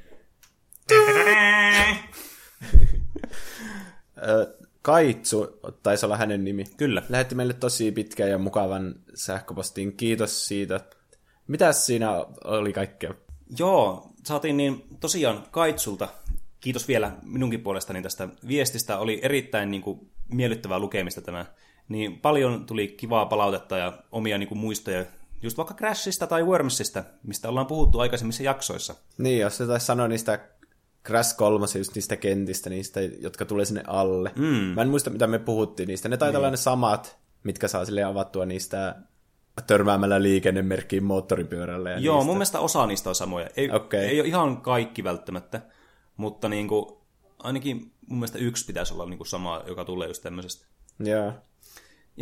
Kaitsu, 4.81 5.59
taisi 5.83 6.05
olla 6.05 6.17
hänen 6.17 6.43
nimi. 6.43 6.63
Kyllä. 6.77 7.03
Lähetti 7.09 7.35
meille 7.35 7.53
tosi 7.53 7.91
pitkän 7.91 8.29
ja 8.29 8.37
mukavan 8.37 8.95
sähköpostin. 9.13 9.97
Kiitos 9.97 10.47
siitä. 10.47 10.79
Mitäs 11.47 11.85
siinä 11.85 12.11
oli 12.43 12.73
kaikkea? 12.73 13.13
Joo, 13.57 14.11
saatiin 14.25 14.57
niin 14.57 14.83
tosiaan 14.99 15.43
Kaitsulta, 15.51 16.07
kiitos 16.59 16.87
vielä 16.87 17.11
minunkin 17.23 17.61
puolestani 17.61 18.01
tästä 18.01 18.29
viestistä, 18.47 18.97
oli 18.97 19.19
erittäin 19.23 19.71
niin 19.71 19.81
kuin, 19.81 20.11
miellyttävää 20.33 20.79
lukemista 20.79 21.21
tämä. 21.21 21.45
Niin 21.91 22.19
paljon 22.19 22.65
tuli 22.65 22.87
kivaa 22.87 23.25
palautetta 23.25 23.77
ja 23.77 23.93
omia 24.11 24.37
niin 24.37 24.49
kuin, 24.49 24.57
muistoja 24.57 25.05
just 25.41 25.57
vaikka 25.57 25.73
Crashista 25.73 26.27
tai 26.27 26.43
Wormsista, 26.43 27.03
mistä 27.23 27.49
ollaan 27.49 27.65
puhuttu 27.65 27.99
aikaisemmissa 27.99 28.43
jaksoissa. 28.43 28.95
Niin, 29.17 29.39
jos 29.39 29.57
se 29.57 29.67
taisi 29.67 29.85
sanoa 29.85 30.07
niistä 30.07 30.39
Crash 31.05 31.35
3, 31.35 31.65
just 31.77 31.95
niistä 31.95 32.15
kentistä, 32.15 32.69
niistä, 32.69 33.01
jotka 33.01 33.45
tulee 33.45 33.65
sinne 33.65 33.83
alle. 33.87 34.31
Mm. 34.35 34.45
Mä 34.75 34.81
en 34.81 34.89
muista, 34.89 35.09
mitä 35.09 35.27
me 35.27 35.39
puhuttiin 35.39 35.87
niistä. 35.87 36.09
Ne 36.09 36.17
taitaa 36.17 36.39
olla 36.39 36.49
ne 36.49 36.57
samat, 36.57 37.17
mitkä 37.43 37.67
saa 37.67 37.85
sille 37.85 38.03
avattua 38.03 38.45
niistä 38.45 38.95
törmäämällä 39.67 40.21
liikennemerkkiin 40.21 41.03
moottoripyörällä. 41.03 41.89
Ja 41.89 41.99
Joo, 41.99 42.15
niistä. 42.15 42.25
mun 42.25 42.35
mielestä 42.35 42.59
osa 42.59 42.85
niistä 42.87 43.09
on 43.09 43.15
samoja. 43.15 43.49
Ei, 43.57 43.71
Okei. 43.71 44.05
ei 44.05 44.19
ole 44.19 44.27
ihan 44.27 44.61
kaikki 44.61 45.03
välttämättä, 45.03 45.61
mutta 46.17 46.49
niin 46.49 46.67
kuin, 46.67 46.85
ainakin 47.39 47.91
mun 48.07 48.19
mielestä 48.19 48.37
yksi 48.37 48.65
pitäisi 48.65 48.93
olla 48.93 49.05
niin 49.05 49.17
kuin 49.17 49.27
sama, 49.27 49.63
joka 49.67 49.85
tulee 49.85 50.07
just 50.07 50.23
tämmöisestä. 50.23 50.65
Joo. 50.99 51.33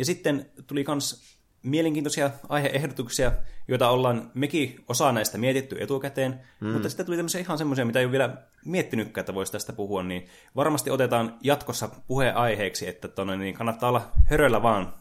Ja 0.00 0.04
sitten 0.04 0.50
tuli 0.66 0.84
myös 0.88 1.38
mielenkiintoisia 1.62 2.30
aiheehdotuksia, 2.48 3.32
joita 3.68 3.90
ollaan 3.90 4.30
mekin 4.34 4.84
osa 4.88 5.12
näistä 5.12 5.38
mietitty 5.38 5.76
etukäteen, 5.80 6.40
mm. 6.60 6.68
mutta 6.68 6.88
sitten 6.88 7.06
tuli 7.06 7.16
tämmöisiä 7.16 7.40
ihan 7.40 7.58
semmoisia, 7.58 7.84
mitä 7.84 7.98
ei 7.98 8.04
ole 8.04 8.12
vielä 8.12 8.36
miettinytkään, 8.64 9.22
että 9.22 9.34
voisi 9.34 9.52
tästä 9.52 9.72
puhua, 9.72 10.02
niin 10.02 10.26
varmasti 10.56 10.90
otetaan 10.90 11.38
jatkossa 11.42 11.88
puheenaiheeksi, 12.06 12.88
että 12.88 13.08
tonne, 13.08 13.36
niin 13.36 13.54
kannattaa 13.54 13.88
olla 13.88 14.12
höröllä 14.26 14.62
vaan. 14.62 14.94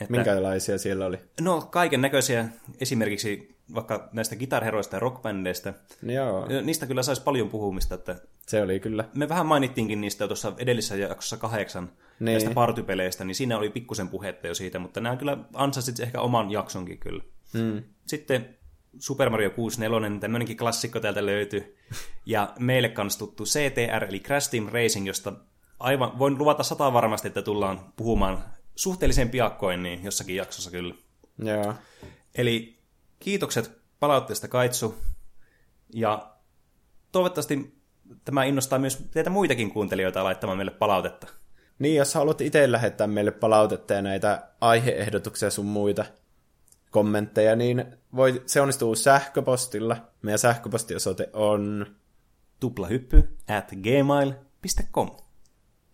Että, 0.00 0.10
Minkälaisia 0.10 0.78
siellä 0.78 1.06
oli? 1.06 1.18
No, 1.40 1.60
kaiken 1.60 2.00
näköisiä, 2.00 2.48
esimerkiksi 2.80 3.55
vaikka 3.74 4.08
näistä 4.12 4.36
gitarheroista 4.36 4.96
ja 4.96 5.00
rockbändeistä. 5.00 5.74
Joo, 6.02 6.46
Niistä 6.62 6.86
kyllä 6.86 7.02
saisi 7.02 7.22
paljon 7.22 7.48
puhumista, 7.48 7.94
että 7.94 8.16
se 8.46 8.62
oli 8.62 8.80
kyllä. 8.80 9.04
me 9.14 9.28
vähän 9.28 9.46
mainittiinkin 9.46 10.00
niistä 10.00 10.26
tuossa 10.26 10.52
edellisessä 10.58 10.96
jaksossa 10.96 11.36
kahdeksan 11.36 11.84
Niin. 12.20 12.32
näistä 12.34 12.50
partypeleistä, 12.50 13.24
niin 13.24 13.34
siinä 13.34 13.58
oli 13.58 13.70
pikkusen 13.70 14.08
puhetta 14.08 14.46
jo 14.46 14.54
siitä, 14.54 14.78
mutta 14.78 15.00
nämä 15.00 15.16
kyllä 15.16 15.38
ansaisit 15.54 16.00
ehkä 16.00 16.20
oman 16.20 16.50
jaksonkin 16.50 16.98
kyllä. 16.98 17.22
Mm. 17.54 17.82
Sitten 18.06 18.56
Super 18.98 19.30
Mario 19.30 19.50
64, 19.50 20.20
tämmöinenkin 20.20 20.56
klassikko 20.56 21.00
täältä 21.00 21.26
löytyi. 21.26 21.76
Ja 22.26 22.52
meille 22.58 22.88
kans 22.88 23.16
tuttu 23.16 23.44
CTR, 23.44 24.04
eli 24.08 24.20
Crash 24.20 24.50
Team 24.50 24.66
Racing, 24.72 25.06
josta 25.06 25.32
aivan, 25.78 26.18
voin 26.18 26.38
luvata 26.38 26.62
sata 26.62 26.92
varmasti, 26.92 27.28
että 27.28 27.42
tullaan 27.42 27.92
puhumaan 27.96 28.44
suhteellisen 28.74 29.30
piakkoin 29.30 29.82
niin 29.82 30.04
jossakin 30.04 30.36
jaksossa 30.36 30.70
kyllä. 30.70 30.94
Joo. 31.38 31.74
Eli 32.34 32.75
kiitokset 33.18 33.78
palautteesta 34.00 34.48
Kaitsu. 34.48 34.94
Ja 35.94 36.36
toivottavasti 37.12 37.80
tämä 38.24 38.44
innostaa 38.44 38.78
myös 38.78 39.08
teitä 39.10 39.30
muitakin 39.30 39.70
kuuntelijoita 39.70 40.24
laittamaan 40.24 40.58
meille 40.58 40.72
palautetta. 40.72 41.26
Niin, 41.78 41.96
jos 41.96 42.14
haluat 42.14 42.40
itse 42.40 42.72
lähettää 42.72 43.06
meille 43.06 43.30
palautetta 43.30 43.94
ja 43.94 44.02
näitä 44.02 44.48
aiheehdotuksia 44.60 45.50
sun 45.50 45.66
muita 45.66 46.04
kommentteja, 46.90 47.56
niin 47.56 47.84
voi, 48.16 48.42
se 48.46 48.60
onnistuu 48.60 48.94
sähköpostilla. 48.94 49.96
Meidän 50.22 50.38
sähköpostiosoite 50.38 51.30
on... 51.32 51.86
Tuplahyppy 52.60 53.36
at 53.48 53.70
gmail.com. 53.82 55.10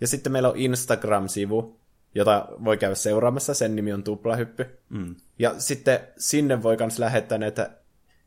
Ja 0.00 0.08
sitten 0.08 0.32
meillä 0.32 0.48
on 0.48 0.56
Instagram-sivu, 0.56 1.80
jota 2.14 2.48
voi 2.64 2.76
käydä 2.76 2.94
seuraamassa. 2.94 3.54
Sen 3.54 3.76
nimi 3.76 3.92
on 3.92 4.04
Tuplahyppy. 4.04 4.78
Mm. 4.88 5.16
Ja 5.38 5.54
sitten 5.58 6.00
sinne 6.18 6.62
voi 6.62 6.76
myös 6.76 6.98
lähettää 6.98 7.38
näitä 7.38 7.70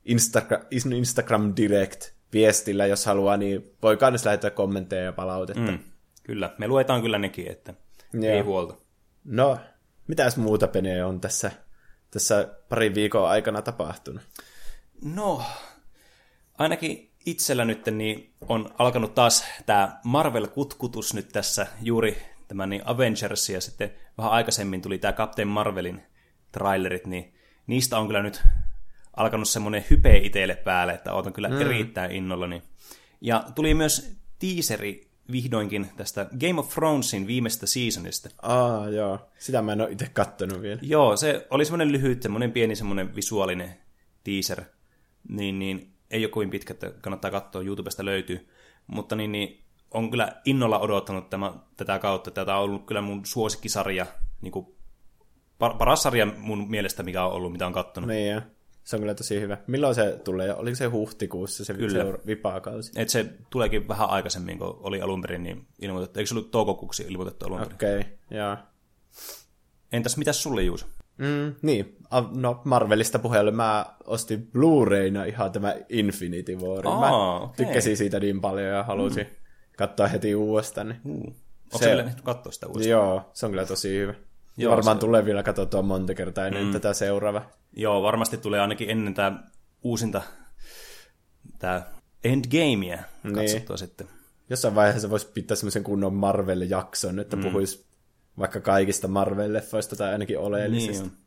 Instagra- 0.10 0.96
Instagram 0.96 1.54
Direct 1.58 2.16
viestillä, 2.34 2.86
jos 2.86 3.06
haluaa, 3.06 3.38
niin 3.38 3.76
voi 3.82 3.98
myös 4.10 4.26
lähettää 4.26 4.50
kommentteja 4.50 5.04
ja 5.04 5.14
palautetta. 5.14 5.72
Mm. 5.72 5.80
Kyllä, 6.24 6.56
me 6.58 6.68
luetaan 6.68 7.02
kyllä 7.02 7.18
nekin, 7.18 7.52
että 7.52 7.74
Joo. 8.14 8.34
ei 8.34 8.42
huolta. 8.42 8.76
No, 9.24 9.58
mitäs 10.08 10.38
muuta 10.38 10.68
penee 10.68 11.06
on 11.06 11.22
tässä, 11.22 11.52
tässä 12.12 12.48
parin 12.70 12.96
viikon 12.96 13.30
aikana 13.30 13.62
tapahtunut? 13.62 14.24
No, 15.02 15.44
ainakin 16.58 17.12
itsellä 17.26 17.66
nyt 17.66 17.86
niin 17.86 18.34
on 18.48 18.74
alkanut 18.78 19.16
taas 19.16 19.46
tämä 19.66 20.00
Marvel-kutkutus 20.04 21.14
nyt 21.14 21.30
tässä 21.30 21.68
juuri 21.82 22.35
tämä 22.48 22.66
niin 22.66 22.82
Avengers 22.86 23.50
ja 23.50 23.62
sitten 23.62 23.92
vähän 24.18 24.32
aikaisemmin 24.32 24.82
tuli 24.82 24.98
tämä 24.98 25.14
Captain 25.14 25.48
Marvelin 25.48 26.04
trailerit, 26.52 27.08
niin 27.08 27.34
niistä 27.68 28.00
on 28.00 28.08
kyllä 28.08 28.24
nyt 28.24 28.44
alkanut 29.18 29.50
semmoinen 29.50 29.86
hype 29.90 30.18
itselle 30.18 30.56
päälle, 30.56 30.94
että 30.94 31.14
odotan 31.14 31.34
kyllä 31.34 31.50
mm. 31.50 31.62
erittäin 31.62 32.12
innollani. 32.12 32.62
Ja 33.22 33.44
tuli 33.56 33.74
myös 33.74 34.18
teaseri 34.40 35.08
vihdoinkin 35.32 35.88
tästä 35.98 36.26
Game 36.40 36.60
of 36.60 36.70
Thronesin 36.74 37.28
viimeistä 37.28 37.66
seasonista. 37.66 38.30
Aa, 38.42 38.90
joo. 38.90 39.20
Sitä 39.40 39.62
mä 39.62 39.74
en 39.74 39.82
ole 39.82 39.92
itse 39.92 40.10
kattonut 40.14 40.62
vielä. 40.62 40.80
Joo, 40.82 41.18
se 41.18 41.48
oli 41.50 41.66
semmoinen 41.66 41.92
lyhyt, 41.92 42.22
semmoinen 42.22 42.52
pieni 42.52 42.76
semmoinen 42.76 43.16
visuaalinen 43.16 43.76
teaser. 44.24 44.64
Niin, 45.30 45.60
niin 45.60 45.94
ei 46.12 46.26
ole 46.26 46.32
kovin 46.32 46.50
pitkä, 46.50 46.74
että 46.74 46.92
kannattaa 47.02 47.32
katsoa, 47.32 47.62
YouTubesta 47.62 48.06
löytyy. 48.06 48.50
Mutta 48.88 49.16
niin, 49.16 49.32
niin 49.32 49.65
on 49.96 50.12
kyllä 50.12 50.32
innolla 50.46 50.80
odottanut 50.80 51.30
tämä, 51.30 51.54
tätä 51.78 52.00
kautta. 52.00 52.32
Tätä 52.32 52.58
on 52.58 52.64
ollut 52.64 52.86
kyllä 52.86 53.02
mun 53.02 53.26
suosikkisarja, 53.26 54.06
niin 54.42 54.52
kuin 54.52 54.66
par- 55.64 55.78
paras 55.78 56.04
sarja 56.04 56.26
mun 56.38 56.70
mielestä, 56.70 57.04
mikä 57.04 57.26
on 57.26 57.32
ollut, 57.32 57.52
mitä 57.52 57.68
on 57.68 57.74
kattonut. 57.74 58.08
Niin, 58.08 58.32
joo. 58.32 58.42
se 58.84 58.96
on 58.96 59.00
kyllä 59.00 59.16
tosi 59.16 59.42
hyvä. 59.42 59.58
Milloin 59.68 59.96
se 59.96 60.20
tulee? 60.24 60.56
Oliko 60.56 60.76
se 60.76 60.86
huhtikuussa 60.86 61.66
se 61.66 61.74
Kyllä. 61.74 62.06
vipaakausi? 62.26 62.92
Et 62.96 63.10
se 63.10 63.26
tuleekin 63.50 63.88
vähän 63.88 64.10
aikaisemmin, 64.10 64.60
kun 64.60 64.78
oli 64.80 65.02
alun 65.02 65.22
perin 65.22 65.44
niin 65.44 65.68
ilmoitettu. 65.80 66.20
Eikö 66.20 66.28
se 66.28 66.36
ollut 66.36 66.52
toukokuuksi 66.52 67.06
ilmoitettu 67.10 67.46
alun 67.46 67.60
perin? 67.60 67.74
Okei, 67.74 68.00
okay, 68.00 68.12
joo. 68.32 68.58
Entäs 69.92 70.18
mitäs 70.18 70.44
sulle, 70.44 70.64
Juuso? 70.64 70.86
Mm, 71.18 71.56
niin, 71.62 71.98
no 72.36 72.62
Marvelista 72.64 73.20
puheelle 73.20 73.52
mä 73.52 73.86
ostin 74.06 74.52
Blu-rayna 74.52 75.28
ihan 75.28 75.52
tämä 75.52 75.76
Infinity 75.90 76.56
War. 76.56 76.88
Aa, 76.88 77.00
mä 77.00 77.36
okei. 77.38 77.66
tykkäsin 77.66 77.98
siitä 77.98 78.20
niin 78.20 78.42
paljon 78.42 78.68
ja 78.68 78.84
halusin 78.84 79.28
mm. 79.28 79.45
Katsoa 79.78 80.08
heti 80.08 80.36
uudestaan. 80.36 80.88
Niin. 80.90 81.02
Uh. 81.06 81.36
Onko 81.74 81.78
Se- 81.78 81.86
vielä 81.86 82.12
katsoa 82.24 82.52
sitä 82.52 82.68
uudestaan? 82.68 82.90
Joo, 82.92 83.30
se 83.34 83.46
on 83.46 83.52
kyllä 83.52 83.66
tosi 83.66 83.98
hyvä. 83.98 84.14
Joo, 84.58 84.72
Varmaan 84.76 84.98
se- 84.98 85.02
tulee 85.02 85.26
vielä 85.26 85.44
katsottua 85.44 85.82
monta 85.82 86.14
kertaa 86.14 86.48
ennen 86.48 86.66
mm. 86.66 86.72
tätä 86.72 86.94
seuraava. 86.94 87.42
Joo, 87.74 88.02
varmasti 88.02 88.38
tulee 88.38 88.60
ainakin 88.60 88.90
ennen 88.90 89.14
tämä 89.14 89.44
uusinta, 89.84 90.22
tämä 91.60 91.82
Endgamea 92.24 93.04
katsottua 93.36 93.74
Niin. 93.74 93.78
sitten. 93.78 94.08
Jossain 94.50 94.76
vaiheessa 94.76 95.10
voisi 95.10 95.28
pitää 95.34 95.56
semmoisen 95.58 95.84
kunnon 95.84 96.14
Marvel-jakson, 96.14 97.20
että 97.20 97.36
mm. 97.36 97.42
puhuisi 97.44 97.86
vaikka 98.40 98.60
kaikista 98.62 99.08
Marvel-leffoista 99.08 99.96
tai 99.98 100.12
ainakin 100.12 100.40
oleellisista. 100.40 101.04
Niin 101.04 101.12
on. 101.12 101.26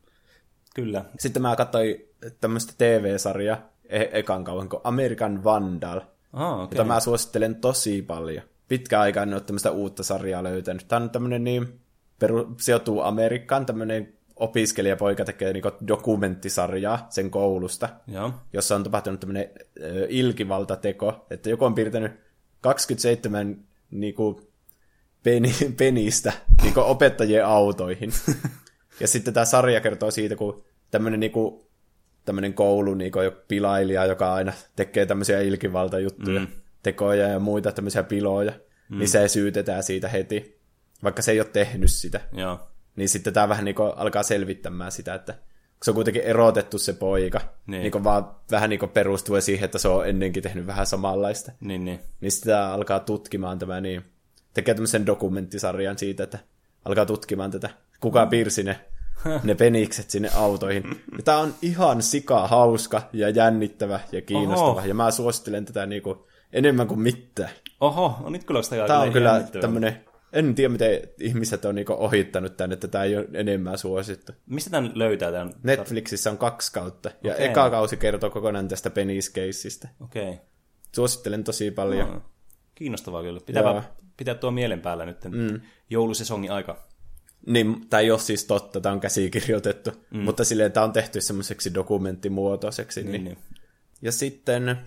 Kyllä. 0.74 1.04
Sitten 1.18 1.42
mä 1.42 1.56
katsoin 1.56 1.96
tämmöistä 2.40 2.72
TV-sarjaa 2.78 3.58
e- 3.88 4.08
ekan 4.18 4.44
kauan 4.44 4.68
kuin 4.68 4.80
American 4.84 5.44
Vandal, 5.44 6.00
Ah, 6.32 6.60
okay. 6.60 6.68
jota 6.70 6.84
mä 6.84 7.00
suosittelen 7.00 7.56
tosi 7.56 8.02
paljon. 8.02 8.42
Pitkä 8.68 9.00
aika 9.00 9.22
en 9.22 9.34
ole 9.34 9.40
tämmöistä 9.40 9.70
uutta 9.70 10.02
sarjaa 10.02 10.42
löytänyt. 10.42 10.88
Tämä 10.88 11.02
on 11.02 11.10
tämmöinen 11.10 11.44
niin, 11.44 11.80
peru, 12.18 12.54
sijoittuu 12.60 13.00
Amerikkaan, 13.00 13.66
tämmöinen 13.66 14.18
opiskelijapoika 14.36 15.24
tekee 15.24 15.52
niin 15.52 15.64
dokumenttisarjaa 15.88 17.06
sen 17.10 17.30
koulusta, 17.30 17.88
Joo. 18.06 18.32
jossa 18.52 18.76
on 18.76 18.84
tapahtunut 18.84 19.20
tämmöinen 19.20 19.50
ö, 19.80 20.06
ilkivaltateko, 20.08 21.26
että 21.30 21.50
joku 21.50 21.64
on 21.64 21.74
piirtänyt 21.74 22.12
27 22.60 23.64
niin 23.90 24.14
kuin, 24.14 24.36
peni, 25.22 25.54
penistä 25.78 26.32
niin 26.62 26.74
kuin 26.74 26.86
opettajien 26.86 27.46
autoihin. 27.46 28.12
ja 29.00 29.08
sitten 29.08 29.34
tämä 29.34 29.44
sarja 29.44 29.80
kertoo 29.80 30.10
siitä, 30.10 30.36
kun 30.36 30.64
tämmöinen 30.90 31.20
niin 31.20 31.32
kuin, 31.32 31.67
tämmöinen 32.28 32.54
koulu 32.54 32.94
niin 32.94 33.12
kuin, 33.12 33.30
pilailija, 33.48 34.04
joka 34.04 34.34
aina 34.34 34.52
tekee 34.76 35.06
tämmöisiä 35.06 35.40
ilkivaltajuttuja, 35.40 36.40
mm. 36.40 36.46
tekoja 36.82 37.28
ja 37.28 37.38
muita 37.38 37.72
tämmöisiä 37.72 38.02
piloja, 38.02 38.52
mm. 38.88 38.98
niin 38.98 39.08
se 39.08 39.28
syytetään 39.28 39.82
siitä 39.82 40.08
heti, 40.08 40.60
vaikka 41.02 41.22
se 41.22 41.32
ei 41.32 41.40
ole 41.40 41.48
tehnyt 41.52 41.90
sitä. 41.92 42.20
Joo. 42.32 42.60
Niin 42.96 43.08
sitten 43.08 43.32
tämä 43.32 43.48
vähän 43.48 43.64
niin 43.64 43.74
kuin 43.74 43.92
alkaa 43.96 44.22
selvittämään 44.22 44.92
sitä, 44.92 45.14
että 45.14 45.34
se 45.82 45.90
on 45.90 45.94
kuitenkin 45.94 46.22
erotettu 46.22 46.78
se 46.78 46.92
poika, 46.92 47.38
Niin. 47.38 47.82
niin, 47.82 47.92
niin 47.92 48.04
vaan 48.04 48.30
vähän 48.50 48.70
niin 48.70 48.90
perustuen 48.94 49.42
siihen, 49.42 49.64
että 49.64 49.78
se 49.78 49.88
on 49.88 50.08
ennenkin 50.08 50.42
tehnyt 50.42 50.66
vähän 50.66 50.86
samanlaista. 50.86 51.52
Niin, 51.60 51.84
niin. 51.84 52.00
Niin 52.20 52.32
sitä 52.32 52.72
alkaa 52.72 53.00
tutkimaan 53.00 53.58
tämä 53.58 53.80
niin, 53.80 54.02
tekee 54.54 54.74
tämmöisen 54.74 55.06
dokumenttisarjan 55.06 55.98
siitä, 55.98 56.24
että 56.24 56.38
alkaa 56.84 57.06
tutkimaan 57.06 57.50
tätä, 57.50 57.70
kuka 58.00 58.26
piirsi 58.26 58.62
ne, 58.62 58.80
ne 59.44 59.54
penikset 59.54 60.10
sinne 60.10 60.30
autoihin. 60.34 60.84
Ja 61.16 61.22
tämä 61.24 61.38
on 61.38 61.54
ihan 61.62 62.02
sika 62.02 62.48
hauska 62.48 63.02
ja 63.12 63.28
jännittävä 63.28 64.00
ja 64.12 64.22
kiinnostava, 64.22 64.70
Oho. 64.70 64.84
ja 64.84 64.94
mä 64.94 65.10
suosittelen 65.10 65.64
tätä 65.64 65.86
niin 65.86 66.02
kuin 66.02 66.18
enemmän 66.52 66.86
kuin 66.86 67.00
mitään. 67.00 67.50
Oho, 67.80 68.16
on 68.22 68.32
nyt 68.32 68.44
kyllä 68.44 68.62
sitä 68.62 68.86
Tämä 68.86 69.00
on 69.00 69.12
kyllä 69.12 69.42
tämmöinen, 69.60 70.04
en 70.32 70.54
tiedä 70.54 70.72
miten 70.72 71.00
ihmiset 71.20 71.64
on 71.64 71.74
niin 71.74 71.92
ohittanut 71.92 72.56
tänne, 72.56 72.74
että 72.74 72.88
tämä 72.88 73.04
ei 73.04 73.16
ole 73.16 73.28
enemmän 73.32 73.78
suosittu. 73.78 74.32
Mistä 74.46 74.70
tämän 74.70 74.92
löytää 74.94 75.32
tämän? 75.32 75.54
Netflixissä 75.62 76.30
on 76.30 76.38
kaksi 76.38 76.72
kautta, 76.72 77.10
ja 77.24 77.34
Okei. 77.34 77.46
eka 77.46 77.70
kausi 77.70 77.96
kertoo 77.96 78.30
kokonaan 78.30 78.68
tästä 78.68 78.90
peniskeissistä. 78.90 79.88
Okei. 80.00 80.30
Okay. 80.30 80.44
Suosittelen 80.94 81.44
tosi 81.44 81.70
paljon. 81.70 82.12
No. 82.12 82.22
Kiinnostavaa 82.74 83.22
kyllä. 83.22 83.40
Pitääpä 83.46 83.68
Joo. 83.68 83.82
pitää 84.16 84.34
tuo 84.34 84.50
mielen 84.50 84.80
päällä 84.80 85.06
nyt 85.06 85.24
mm. 85.24 85.60
joulusesongin 85.90 86.52
aika. 86.52 86.88
Niin, 87.46 87.88
tämä 87.90 88.00
ei 88.00 88.10
ole 88.10 88.20
siis 88.20 88.44
totta, 88.44 88.80
tämä 88.80 88.92
on 88.92 89.00
käsikirjoitettu, 89.00 89.90
mm. 90.10 90.20
mutta 90.20 90.44
silleen 90.44 90.72
tämä 90.72 90.84
on 90.84 90.92
tehty 90.92 91.20
semmoiseksi 91.20 91.74
dokumenttimuotoiseksi. 91.74 93.02
Niin, 93.02 93.12
Niin, 93.12 93.24
niin. 93.24 93.38
Ja 94.02 94.12
sitten 94.12 94.78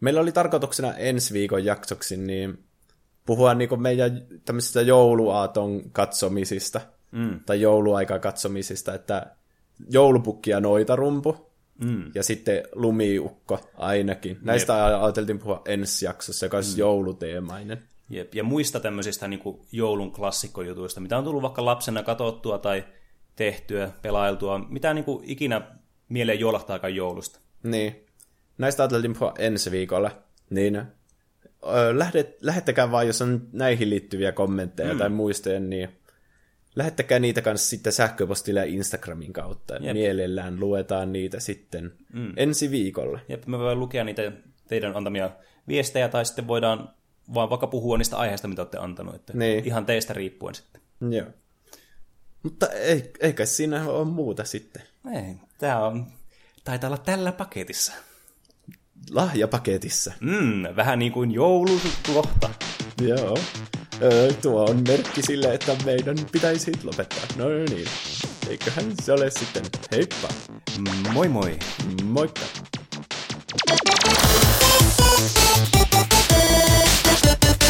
meillä 0.00 0.20
oli 0.20 0.32
tarkoituksena 0.32 0.94
ensi 0.94 1.34
viikon 1.34 1.64
jaksoksi 1.64 2.16
niin 2.16 2.64
puhua 3.26 3.54
niin 3.54 3.82
meidän 3.82 4.22
tämmöisistä 4.44 4.80
jouluaaton 4.80 5.90
katsomisista 5.90 6.80
mm. 7.10 7.40
tai 7.46 7.60
jouluaika 7.60 8.18
katsomisista, 8.18 8.94
että 8.94 9.26
joulupukki 9.90 10.50
ja 10.50 10.60
noitarumpu 10.60 11.50
mm. 11.78 12.10
ja 12.14 12.22
sitten 12.22 12.62
lumiukko 12.72 13.70
ainakin. 13.76 14.38
Näistä 14.42 14.84
ajateltiin 14.84 15.38
puhua 15.38 15.62
ensi 15.64 16.04
jaksossa, 16.04 16.46
joka 16.46 16.56
olisi 16.56 16.72
mm. 16.72 16.78
jouluteemainen. 16.78 17.82
Jep. 18.10 18.34
Ja 18.34 18.44
muista 18.44 18.80
tämmöisistä 18.80 19.28
niin 19.28 19.40
kuin 19.40 19.60
joulun 19.72 20.12
klassikkojutuista, 20.12 21.00
mitä 21.00 21.18
on 21.18 21.24
tullut 21.24 21.42
vaikka 21.42 21.64
lapsena 21.64 22.02
katsottua 22.02 22.58
tai 22.58 22.84
tehtyä, 23.36 23.90
pelailtua, 24.02 24.58
mitä 24.58 24.94
niin 24.94 25.04
kuin 25.04 25.24
ikinä 25.26 25.62
mieleen 26.08 26.40
juolahtaakaan 26.40 26.94
joulusta. 26.94 27.40
Niin. 27.62 28.06
Näistä 28.58 28.82
ajateltiin 28.82 29.12
puhua 29.12 29.34
ensi 29.38 29.70
viikolla. 29.70 30.10
Niin 30.50 30.82
lähdet, 31.92 32.36
lähettäkää 32.40 32.90
vaan, 32.90 33.06
jos 33.06 33.22
on 33.22 33.48
näihin 33.52 33.90
liittyviä 33.90 34.32
kommentteja 34.32 34.92
mm. 34.92 34.98
tai 34.98 35.08
muistoja, 35.08 35.60
niin 35.60 35.88
lähettäkää 36.76 37.18
niitä 37.18 37.42
kanssa 37.42 37.68
sitten 37.68 37.92
sähköpostilla 37.92 38.60
ja 38.60 38.66
Instagramin 38.66 39.32
kautta. 39.32 39.74
Jep. 39.74 39.92
Mielellään 39.92 40.60
luetaan 40.60 41.12
niitä 41.12 41.40
sitten 41.40 41.92
mm. 42.12 42.32
ensi 42.36 42.70
viikolla. 42.70 43.20
Jep, 43.28 43.46
me 43.46 43.58
voidaan 43.58 43.80
lukea 43.80 44.04
niitä 44.04 44.32
teidän 44.68 44.96
antamia 44.96 45.30
viestejä, 45.68 46.08
tai 46.08 46.24
sitten 46.24 46.48
voidaan 46.48 46.88
vaan 47.34 47.50
vaikka 47.50 47.66
puhua 47.66 47.98
niistä 47.98 48.16
aiheista, 48.16 48.48
mitä 48.48 48.62
olette 48.62 48.78
antanut. 48.78 49.14
Että 49.14 49.32
niin. 49.36 49.64
Ihan 49.64 49.86
teistä 49.86 50.12
riippuen 50.12 50.54
sitten. 50.54 50.80
Joo. 51.10 51.26
Mutta 52.42 52.68
ei, 52.68 53.12
eikä 53.20 53.46
siinä 53.46 53.88
ole 53.88 54.04
muuta 54.04 54.44
sitten. 54.44 54.82
Ei, 55.14 55.34
tämä 55.58 55.86
on, 55.86 56.06
taitaa 56.64 56.88
olla 56.88 56.98
tällä 56.98 57.32
paketissa. 57.32 57.92
Lahjapaketissa. 59.10 60.12
Mm, 60.20 60.62
vähän 60.76 60.98
niin 60.98 61.12
kuin 61.12 61.30
joululohta. 61.30 62.50
Joo. 63.00 63.38
Öö, 64.02 64.32
tuo 64.32 64.70
on 64.70 64.82
merkki 64.88 65.22
sille, 65.22 65.54
että 65.54 65.76
meidän 65.84 66.16
pitäisi 66.32 66.72
lopettaa. 66.84 67.24
No 67.36 67.48
niin. 67.48 67.88
Eiköhän 68.48 68.92
se 69.02 69.12
ole 69.12 69.30
sitten. 69.30 69.62
Heippa. 69.92 70.28
Moi 71.12 71.28
moi. 71.28 71.58
Moikka. 72.04 72.40
Thank 77.24 77.62
you. 77.62 77.63